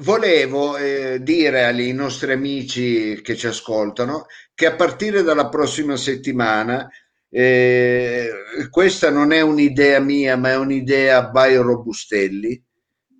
volevo 0.00 0.76
eh, 0.76 1.18
dire 1.22 1.64
ai 1.64 1.92
nostri 1.92 2.32
amici 2.32 3.20
che 3.22 3.36
ci 3.36 3.46
ascoltano 3.46 4.26
che 4.54 4.66
a 4.66 4.74
partire 4.74 5.22
dalla 5.22 5.48
prossima 5.48 5.96
settimana 5.96 6.88
eh, 7.30 8.30
questa 8.70 9.10
non 9.10 9.32
è 9.32 9.40
un'idea 9.40 9.98
mia, 10.00 10.36
ma 10.36 10.50
è 10.50 10.56
un'idea 10.56 11.28
by 11.30 11.56
Robustelli. 11.56 12.62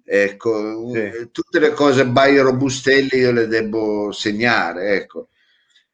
Ecco, 0.05 0.90
Sì. 0.92 1.30
tutte 1.30 1.59
le 1.59 1.70
cose 1.72 2.07
by 2.07 2.36
Robustelli 2.36 3.16
io 3.16 3.32
le 3.32 3.46
devo 3.46 4.12
segnare, 4.12 4.96
ecco. 4.96 5.28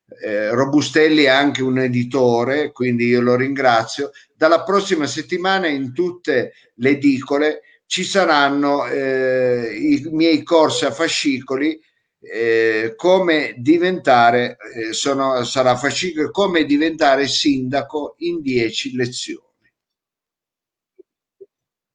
Eh, 0.09 0.51
Robustelli 0.55 1.25
è 1.25 1.29
anche 1.29 1.63
un 1.63 1.79
editore, 1.79 2.73
quindi 2.73 3.07
io 3.07 3.21
lo 3.21 3.37
ringrazio. 3.37 4.11
Dalla 4.35 4.63
prossima 4.63 5.07
settimana 5.07 5.69
in 5.69 5.93
tutte 5.93 6.55
le 6.75 6.91
edicole 6.91 7.63
ci 7.87 8.05
saranno 8.05 8.87
eh, 8.87 9.75
i 9.75 10.09
miei 10.11 10.43
corsi 10.43 10.85
a 10.87 10.91
fascicoli. 10.93 11.81
eh, 12.21 12.95
come 12.97 13.55
diventare 13.59 14.57
eh, 14.75 14.93
sono, 14.93 15.45
sarà 15.45 15.77
fascicolo 15.77 16.31
come 16.33 16.65
diventare 16.65 17.29
sindaco 17.29 18.15
in 18.19 18.41
10 18.41 18.97
lezioni. 18.97 19.47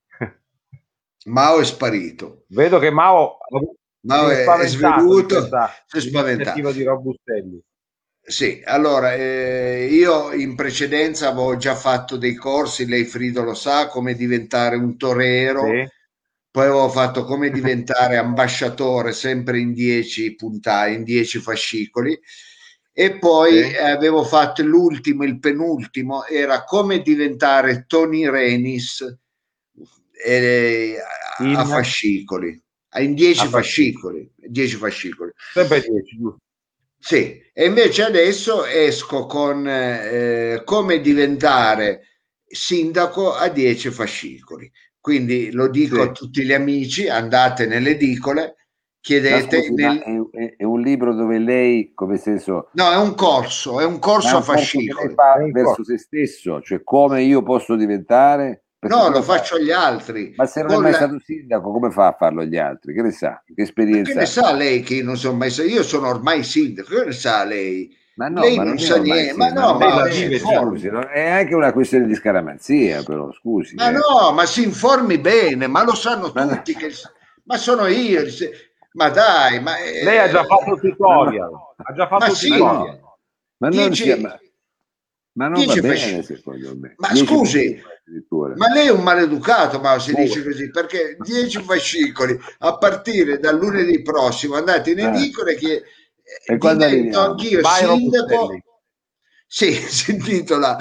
Mao 1.25 1.59
è 1.59 1.65
sparito. 1.65 2.45
Vedo 2.49 2.79
che 2.79 2.89
Mao, 2.89 3.37
Mao 4.01 4.29
è, 4.29 4.45
è 4.45 4.67
svenuto, 4.67 5.49
si 5.87 5.97
è 5.97 5.99
spaventato. 5.99 6.71
di 6.71 6.83
Robustelli. 6.83 7.61
Sì, 8.25 8.61
allora 8.65 9.13
eh, 9.15 9.87
io 9.91 10.31
in 10.31 10.55
precedenza 10.55 11.27
avevo 11.29 11.57
già 11.57 11.75
fatto 11.75 12.15
dei 12.15 12.35
corsi, 12.35 12.87
lei 12.87 13.03
Frido 13.05 13.43
lo 13.43 13.53
sa, 13.53 13.87
come 13.87 14.15
diventare 14.15 14.77
un 14.77 14.95
torero, 14.97 15.63
Sì. 15.65 15.87
poi 16.49 16.63
avevo 16.65 16.87
fatto 16.89 17.25
come 17.25 17.49
diventare 17.51 18.15
ambasciatore 18.17 19.11
sempre 19.11 19.59
in 19.59 19.73
10 19.73 20.35
puntate, 20.35 20.91
in 20.91 21.03
10 21.03 21.39
fascicoli 21.39 22.17
e 22.93 23.17
poi 23.17 23.71
Sì. 23.71 23.75
avevo 23.75 24.23
fatto 24.23 24.63
l'ultimo, 24.63 25.23
il 25.25 25.39
penultimo, 25.39 26.25
era 26.25 26.63
come 26.63 27.01
diventare 27.01 27.83
Tony 27.87 28.29
Renis 28.29 29.17
eh, 30.25 30.95
a, 31.37 31.49
In- 31.49 31.55
a 31.59 31.65
fascicoli, 31.65 32.61
in 32.99 33.13
10 33.15 33.41
A 33.41 33.49
fascicoli. 33.49 34.31
fascicoli, 34.31 34.31
10 34.49 34.75
fascicoli. 34.77 35.31
Sempre 35.53 35.81
10, 35.81 36.17
giusto? 36.17 36.39
Sì, 37.05 37.41
e 37.53 37.65
invece 37.65 38.03
adesso 38.03 38.65
esco 38.65 39.25
con 39.25 39.67
eh, 39.67 40.61
come 40.63 41.01
diventare 41.01 42.01
sindaco 42.45 43.33
a 43.33 43.49
10 43.49 43.89
fascicoli. 43.91 44.71
Quindi 44.99 45.51
lo 45.51 45.67
dico 45.67 45.95
Sì. 45.95 46.01
a 46.01 46.11
tutti 46.11 46.43
gli 46.45 46.53
amici, 46.53 47.09
andate 47.09 47.65
nelle 47.65 47.91
edicole, 47.91 48.55
chiedete. 49.01 49.61
Scusi, 49.63 49.73
nel- 49.73 50.29
è, 50.31 50.55
è- 50.57 50.63
un 50.63 50.79
libro 50.81 51.13
dove 51.13 51.39
lei, 51.39 51.91
come 51.93 52.17
senso, 52.17 52.69
No, 52.71 52.89
è 52.91 52.95
un 52.97 53.13
corso, 53.15 53.79
è 53.81 53.85
un 53.85 53.99
corso 53.99 54.37
a 54.37 54.41
corso 54.41 54.79
che 54.79 54.93
lei 54.93 55.09
fascicoli. 55.09 55.13
fa 55.13 55.35
verso 55.51 55.75
corso. 55.75 55.83
se 55.83 55.97
stesso, 55.97 56.61
cioè 56.61 56.83
come 56.83 57.21
io 57.23 57.43
posso 57.43 57.75
diventare? 57.75 58.62
No, 58.87 59.09
lo 59.09 59.21
fa- 59.21 59.37
faccio 59.37 59.55
agli 59.55 59.71
altri. 59.71 60.33
Ma 60.35 60.45
se 60.45 60.61
non 60.61 60.71
è 60.71 60.73
Con 60.73 60.83
mai 60.83 60.91
la- 60.91 60.97
stato 60.97 61.19
sindaco, 61.23 61.71
come 61.71 61.91
fa 61.91 62.07
a 62.07 62.15
farlo 62.17 62.41
agli 62.41 62.57
altri? 62.57 62.93
Che 62.93 63.01
ne 63.01 63.11
sa? 63.11 63.41
Che 63.45 63.53
Che 63.53 63.61
esperienza? 63.61 64.13
ne 64.13 64.25
sa 64.25 64.53
lei 64.53 64.81
che 64.81 65.01
non 65.03 65.17
sono 65.17 65.37
mai 65.37 65.49
stato? 65.49 65.67
Io 65.69 65.83
sono 65.83 66.07
ormai 66.07 66.43
sindaco, 66.43 66.89
che 66.95 67.05
ne 67.05 67.11
sa 67.11 67.43
lei? 67.43 67.95
Ma 68.15 68.27
no, 68.27 68.41
lei 68.41 68.55
ma 68.57 68.63
non 68.63 68.75
è 68.75 68.77
sa 68.77 68.97
niente, 68.97 69.33
ma 69.35 69.49
no, 69.49 69.77
Lei 69.79 69.87
ma 69.89 70.03
la 70.03 70.11
si 70.11 70.21
vive. 70.27 70.37
Scusi, 70.39 70.87
no? 70.89 70.99
è 71.01 71.29
anche 71.31 71.55
una 71.55 71.71
questione 71.73 72.05
di 72.05 72.13
scaramanzia, 72.13 73.01
però, 73.01 73.31
scusi. 73.31 73.73
Ma 73.73 73.89
eh. 73.89 73.91
no, 73.93 74.31
ma 74.33 74.45
si 74.45 74.61
informi 74.63 75.17
bene, 75.17 75.65
ma 75.65 75.83
lo 75.83 75.95
sanno 75.95 76.31
Ma 76.35 76.43
no. 76.43 76.51
tutti 76.51 76.75
che... 76.75 76.91
Ma 77.45 77.57
sono 77.57 77.87
io, 77.87 78.29
se- 78.29 78.51
ma 78.93 79.09
dai, 79.09 79.59
ma... 79.61 79.77
eh, 79.79 80.03
Lei 80.03 80.19
ha 80.19 80.29
già 80.29 80.43
fatto 80.43 80.75
il 80.75 80.79
tutorial. 80.79 81.49
Ha 81.75 81.93
già 81.93 82.07
fatto 82.07 82.25
Ma 82.25 82.29
il 82.29 82.35
sì, 82.37 82.49
Ma 82.49 82.55
tutorial. 82.57 82.99
no. 83.01 83.17
Ma 83.57 83.67
non, 83.69 83.77
Dieci- 83.77 84.03
sia- 84.03 84.17
ma, 84.19 84.39
ma 85.35 85.47
non 85.47 85.53
va 85.65 85.73
dieci 85.73 85.81
bene, 85.81 85.95
fasci- 85.95 86.23
secondo 86.35 86.75
me. 86.79 86.93
Ma 86.97 87.07
Dieci 87.11 87.25
scusi, 87.25 87.81
addirittura. 88.05 88.53
Ma 88.55 88.71
lei 88.73 88.87
è 88.87 88.91
un 88.91 89.03
maleducato, 89.03 89.79
ma 89.79 89.97
se 89.99 90.11
Oh. 90.11 90.15
dice 90.21 90.43
così, 90.43 90.69
perché 90.69 91.15
10 91.19 91.61
fascicoli 91.61 92.37
a 92.59 92.77
partire 92.77 93.39
dal 93.39 93.57
lunedì 93.57 94.01
prossimo 94.01 94.55
andate 94.55 94.91
in 94.91 94.99
Eh. 94.99 95.03
edicola 95.07 95.51
e 95.51 95.55
che 95.55 95.83
E 96.45 96.57
quando 96.57 96.85
anch'io 96.85 97.59
Byron 97.61 97.99
sindaco. 97.99 98.49
Sì, 99.45 99.71
si 99.73 100.11
intitola 100.11 100.77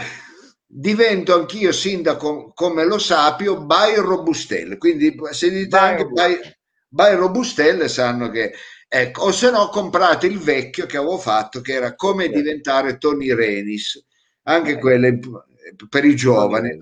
Divento 0.74 1.34
anch'io 1.34 1.70
sindaco 1.70 2.52
come 2.54 2.84
lo 2.86 2.96
sapio 2.98 3.60
by 3.60 3.96
Robustelle. 3.96 4.78
Quindi 4.78 5.14
se 5.32 5.50
dite 5.50 5.68
By 5.68 5.76
anche 5.76 6.04
by, 6.06 6.38
by 6.88 7.14
Robustelle 7.14 7.88
sanno 7.88 8.30
che 8.30 8.54
ecco, 8.88 9.24
o 9.24 9.32
se 9.32 9.50
no 9.50 9.68
comprate 9.68 10.26
il 10.26 10.38
vecchio 10.38 10.86
che 10.86 10.96
avevo 10.96 11.18
fatto 11.18 11.60
che 11.60 11.74
era 11.74 11.94
come 11.94 12.30
diventare 12.30 12.96
Tony 12.96 13.34
Renis. 13.34 14.02
Anche 14.44 14.72
Eh. 14.72 14.78
quelle 14.78 15.18
per 15.88 16.04
i 16.04 16.14
giovani. 16.16 16.76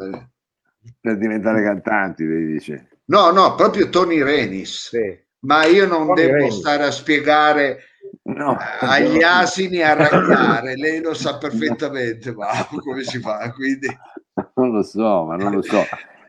Per 1.01 1.19
diventare 1.19 1.63
cantanti, 1.63 2.27
lei 2.27 2.47
dice. 2.47 2.89
No, 3.07 3.31
no, 3.31 3.55
proprio 3.55 3.89
Tony 3.89 4.23
Renis. 4.23 4.89
Sì. 4.89 5.19
Ma 5.41 5.65
io 5.67 5.87
non 5.87 6.07
Tony 6.07 6.23
devo 6.23 6.33
Renis. 6.35 6.59
stare 6.59 6.85
a 6.85 6.91
spiegare 6.91 7.79
No, 8.25 8.57
agli 8.81 9.19
no. 9.19 9.27
asini 9.27 9.81
a 9.83 9.95
ragnare, 9.95 10.77
lei 10.77 11.01
lo 11.01 11.15
sa 11.15 11.39
perfettamente, 11.39 12.33
ma 12.33 12.49
come 12.69 13.03
si 13.03 13.19
fa? 13.21 13.51
Quindi 13.53 13.87
Non 14.57 14.71
lo 14.71 14.83
so, 14.83 15.25
ma 15.27 15.37
non 15.37 15.53
lo 15.53 15.63
so. 15.63 15.83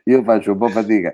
Io 0.06 0.24
faccio 0.24 0.52
un 0.54 0.58
po' 0.58 0.68
fatica. 0.68 1.14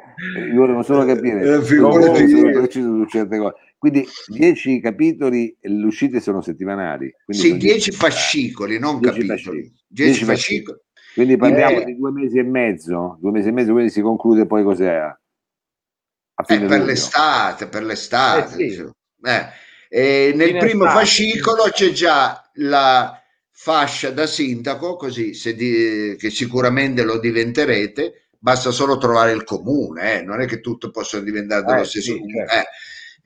Io 0.51 0.55
volevo 0.55 0.81
solo 0.81 1.05
capire. 1.05 1.41
Eh, 1.41 1.49
non 1.49 1.63
figurati 1.63 2.27
sono 2.71 3.05
certe 3.05 3.37
cose. 3.37 3.55
Quindi 3.77 4.07
10 4.27 4.79
capitoli, 4.79 5.55
le 5.59 5.85
uscite 5.85 6.19
sono 6.19 6.41
settimanali. 6.41 7.13
Sì, 7.27 7.49
sono 7.49 7.59
10 7.59 7.91
fascicoli, 7.91 8.79
non 8.79 8.99
10 8.99 9.27
capitoli. 9.27 9.27
fascicoli. 9.27 9.61
10 9.87 10.09
10 10.11 10.23
fascicoli. 10.25 10.79
Quindi 11.17 11.35
parliamo 11.35 11.79
Eh. 11.79 11.85
di 11.85 11.95
due 11.97 12.11
mesi 12.11 12.37
e 12.37 12.43
mezzo. 12.43 13.17
Due 13.19 13.31
mesi 13.31 13.47
e 13.47 13.51
mezzo, 13.51 13.71
quindi 13.71 13.89
si 13.91 14.01
conclude 14.01 14.45
poi 14.45 14.63
cos'è? 14.63 14.97
A 14.99 16.43
fine 16.43 16.65
Eh, 16.65 16.67
per 16.67 16.77
luglio. 16.77 16.91
l'estate, 16.91 17.67
per 17.67 17.83
l'estate. 17.83 18.63
Eh, 18.63 18.69
sì. 18.71 18.89
Eh, 19.23 19.47
e 19.89 20.31
nel 20.35 20.47
Fine 20.49 20.59
primo 20.59 20.83
estate. 20.85 20.99
fascicolo 20.99 21.63
c'è 21.71 21.89
già 21.89 22.47
la 22.55 23.19
fascia 23.49 24.11
da 24.11 24.27
sindaco, 24.27 24.95
così 24.95 25.33
se 25.33 25.55
di- 25.55 26.15
che 26.19 26.29
sicuramente 26.29 27.01
lo 27.01 27.17
diventerete, 27.17 28.27
basta 28.37 28.69
solo 28.69 28.99
trovare 28.99 29.31
il 29.31 29.43
comune, 29.43 30.19
eh, 30.19 30.21
non 30.21 30.39
è 30.39 30.45
che 30.45 30.59
tutto 30.61 30.91
possa 30.91 31.19
diventare 31.19 31.63
dello 31.63 31.81
Eh, 31.81 31.85
stesso 31.85 32.11
sì, 32.11 32.19
comune. 32.19 32.45
certo. 32.47 32.67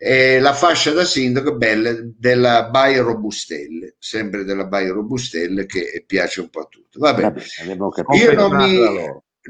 Eh. 0.02 0.36
E 0.36 0.39
la 0.39 0.54
fascia 0.54 0.91
da 0.91 1.04
sindaco 1.04 1.52
è 1.52 1.56
bella 1.56 1.91
della 2.02 2.70
Baia 2.70 3.04
Robustelle, 3.04 3.95
sempre 3.99 4.43
della 4.43 4.66
Baia 4.66 4.91
Robustelle 4.91 5.66
che 5.66 6.04
piace 6.08 6.41
un 6.41 6.49
po' 6.49 6.62
a 6.62 6.66
tutti. 6.66 6.97
Vabbè, 6.97 7.22
Vabbè, 7.22 7.41
abbiamo 7.62 7.89
capito. 7.89 8.24
io 8.24 8.34
non 8.34 8.56
mi, 8.56 8.80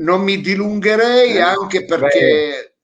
non 0.04 0.22
mi 0.22 0.42
dilungherei 0.42 1.36
Eh, 1.36 1.42
anche 1.42 1.86
perché 1.86 2.76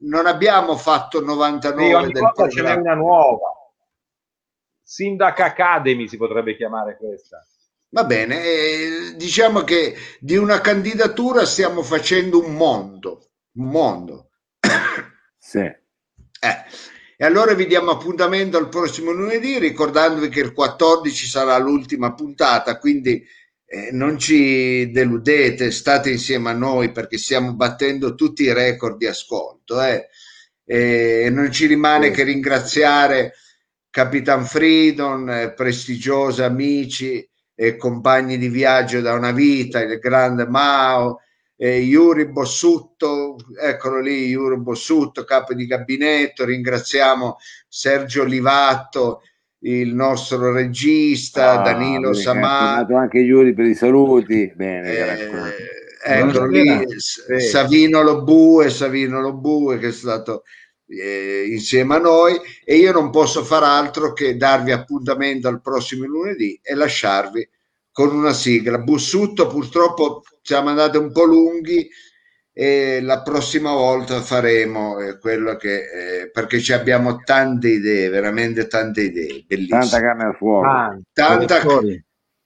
non 0.00 0.26
abbiamo 0.26 0.76
fatto 0.76 1.20
99 1.20 1.86
Sì, 1.86 1.92
ogni 1.94 2.12
del 2.12 2.22
volta 2.22 2.48
ce 2.48 2.62
n'è 2.62 2.74
una 2.74 2.94
nuova. 2.94 3.48
Sindac 4.82 5.40
Academy 5.40 6.06
si 6.06 6.18
potrebbe 6.18 6.56
chiamare 6.56 6.96
questa. 6.98 7.44
Va 7.88 8.04
bene, 8.04 8.42
eh, 8.42 9.14
diciamo 9.16 9.62
che 9.62 9.94
di 10.18 10.36
una 10.36 10.60
candidatura 10.60 11.46
stiamo 11.46 11.82
facendo 11.82 12.44
un 12.44 12.54
mondo, 12.54 13.30
un 13.52 13.66
mondo. 13.68 14.30
Sì. 15.38 15.60
Eh, 15.60 16.64
E 17.16 17.24
allora 17.24 17.54
vi 17.54 17.66
diamo 17.66 17.90
appuntamento 17.92 18.56
al 18.58 18.68
prossimo 18.68 19.12
lunedì, 19.12 19.58
ricordandovi 19.58 20.28
che 20.28 20.40
il 20.40 20.52
14 20.52 21.26
sarà 21.26 21.56
l'ultima 21.58 22.12
puntata, 22.14 22.78
quindi 22.78 23.24
eh, 23.66 23.90
non 23.92 24.18
ci 24.18 24.90
deludete, 24.90 25.70
state 25.70 26.10
insieme 26.10 26.50
a 26.50 26.54
noi 26.54 26.90
perché 26.92 27.16
stiamo 27.18 27.54
battendo 27.54 28.14
tutti 28.14 28.42
i 28.44 28.52
record 28.52 28.96
di 28.96 29.06
ascolto. 29.06 29.80
eh. 29.82 30.08
E 30.66 31.28
non 31.30 31.52
ci 31.52 31.66
rimane 31.66 32.06
Sì. 32.08 32.12
che 32.12 32.22
ringraziare 32.24 33.34
Capitan 33.90 34.44
Freedom, 34.44 35.28
eh, 35.28 35.52
prestigiosi 35.52 36.42
amici 36.42 37.26
e 37.54 37.76
compagni 37.76 38.38
di 38.38 38.48
viaggio 38.48 39.00
da 39.00 39.12
una 39.12 39.30
vita, 39.30 39.80
il 39.80 39.98
grande 39.98 40.46
Mao, 40.46 41.20
eh, 41.56 41.78
Yuri 41.78 42.26
Bossutto, 42.26 43.36
eccolo 43.60 44.00
lì, 44.00 44.26
Yuri 44.28 44.58
Bossutto, 44.58 45.24
capo 45.24 45.54
di 45.54 45.66
gabinetto, 45.66 46.44
ringraziamo 46.44 47.36
Sergio 47.68 48.24
Livatto, 48.24 49.22
il 49.60 49.94
nostro 49.94 50.52
regista, 50.52 51.60
Ah, 51.60 51.62
Danilo 51.62 52.10
bene, 52.10 52.22
chiamato 52.22 52.96
anche 52.96 53.18
Iuri 53.18 53.54
per 53.54 53.66
i 53.66 53.74
saluti. 53.74 54.52
Bene, 54.54 54.92
eh, 54.92 56.18
eccolo 56.18 56.46
lì. 56.46 56.86
Savino 57.40 58.02
Lobue, 58.02 58.68
Savino 58.68 59.20
Lobue 59.20 59.78
che 59.78 59.88
è 59.88 59.92
stato 59.92 60.42
eh, 60.86 61.46
insieme 61.48 61.94
a 61.94 61.98
noi. 61.98 62.38
E 62.62 62.76
io 62.76 62.92
non 62.92 63.10
posso 63.10 63.42
far 63.42 63.62
altro 63.62 64.12
che 64.12 64.36
darvi 64.36 64.70
appuntamento 64.70 65.48
al 65.48 65.62
prossimo 65.62 66.04
lunedì 66.04 66.60
e 66.62 66.74
lasciarvi 66.74 67.48
con 67.94 68.12
una 68.12 68.32
sigla. 68.32 68.78
Bussutto 68.78 69.46
purtroppo 69.46 70.22
siamo 70.42 70.70
andati 70.70 70.96
un 70.96 71.12
po' 71.12 71.22
lunghi 71.22 71.88
e 72.52 73.00
la 73.00 73.22
prossima 73.22 73.72
volta 73.72 74.20
faremo 74.20 74.98
eh, 74.98 75.18
quello 75.20 75.56
che 75.56 76.22
eh, 76.22 76.30
perché 76.30 76.60
ci 76.60 76.72
abbiamo 76.72 77.20
tante 77.22 77.68
idee, 77.68 78.08
veramente 78.08 78.66
tante 78.66 79.02
idee, 79.02 79.44
bellissime. 79.46 79.78
Tanta 79.80 80.00
carne 80.00 80.24
al 80.24 80.34
fuoco. 80.34 80.66
Ah, 80.66 80.98
Tanta, 81.12 81.60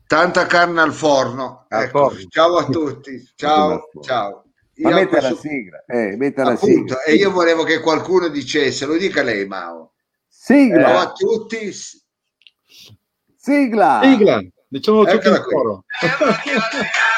tanta 0.06 0.46
carne 0.46 0.80
al 0.82 0.92
forno. 0.92 1.64
Ecco, 1.66 2.10
forno. 2.10 2.26
ciao 2.28 2.56
a 2.56 2.64
tutti. 2.66 3.30
Ciao, 3.34 3.88
ciao. 4.02 4.44
Ma 4.76 4.90
metta 4.90 5.22
la 5.22 5.34
sigla. 5.34 5.82
Eh, 5.86 6.14
metta 6.16 6.44
la 6.44 6.52
appunto, 6.52 6.94
sigla. 6.94 7.02
e 7.04 7.14
io 7.14 7.30
volevo 7.30 7.62
che 7.64 7.80
qualcuno 7.80 8.28
dicesse, 8.28 8.84
lo 8.84 8.98
dica 8.98 9.22
lei, 9.22 9.46
Mao. 9.46 9.94
Sigla. 10.28 10.88
Ciao 10.88 10.98
a 10.98 11.12
tutti. 11.12 11.72
Sigla. 13.34 14.00
Sigla, 14.02 14.40
diciamo 14.68 15.08
in 15.10 15.20
qui. 15.20 15.42
coro. 15.42 15.84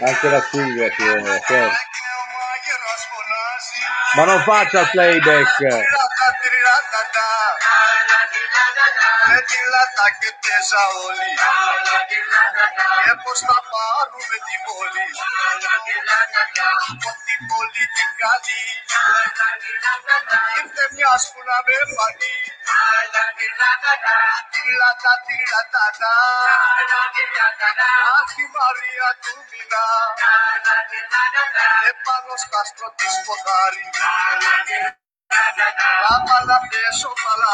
anche 0.00 0.28
la 0.28 0.40
sigla 0.50 0.88
si 0.96 1.02
vuole, 1.02 1.42
certo. 1.46 1.76
Ma 4.14 4.24
non 4.24 4.40
faccia 4.42 4.86
Με 9.28 9.38
τη 9.48 9.58
λάτα 9.72 10.06
και 10.20 10.30
παίζα 10.42 10.82
όλοι. 11.06 11.30
Και 13.04 13.14
πως 13.22 13.38
θα 13.48 13.58
πάρουμε 13.72 14.36
την 14.46 14.60
πόλη 14.66 15.06
Από 16.92 17.10
την 17.26 17.40
πόλη 17.50 17.84
την 17.96 18.10
καλή 18.22 18.64
Ήρθε 20.60 20.84
μιας 20.96 21.22
που 21.32 21.40
να 21.48 21.58
με 21.66 21.76
φανεί. 21.94 22.36
Τιλάτα, 24.52 25.12
τιλάτα, 25.26 25.84
τα 26.00 26.14
Αχ 28.18 28.32
η 28.44 28.46
Μαρία 28.56 29.08
του 29.22 29.34
μηνά. 29.50 29.86
Επάνω 31.90 32.34
στα 32.44 32.60
στρωτής 32.70 33.14
ποδάρι 33.26 33.86
La 35.30 36.14
mala 36.26 36.58
beso 36.70 37.10
pa' 37.22 37.36
la. 37.42 37.52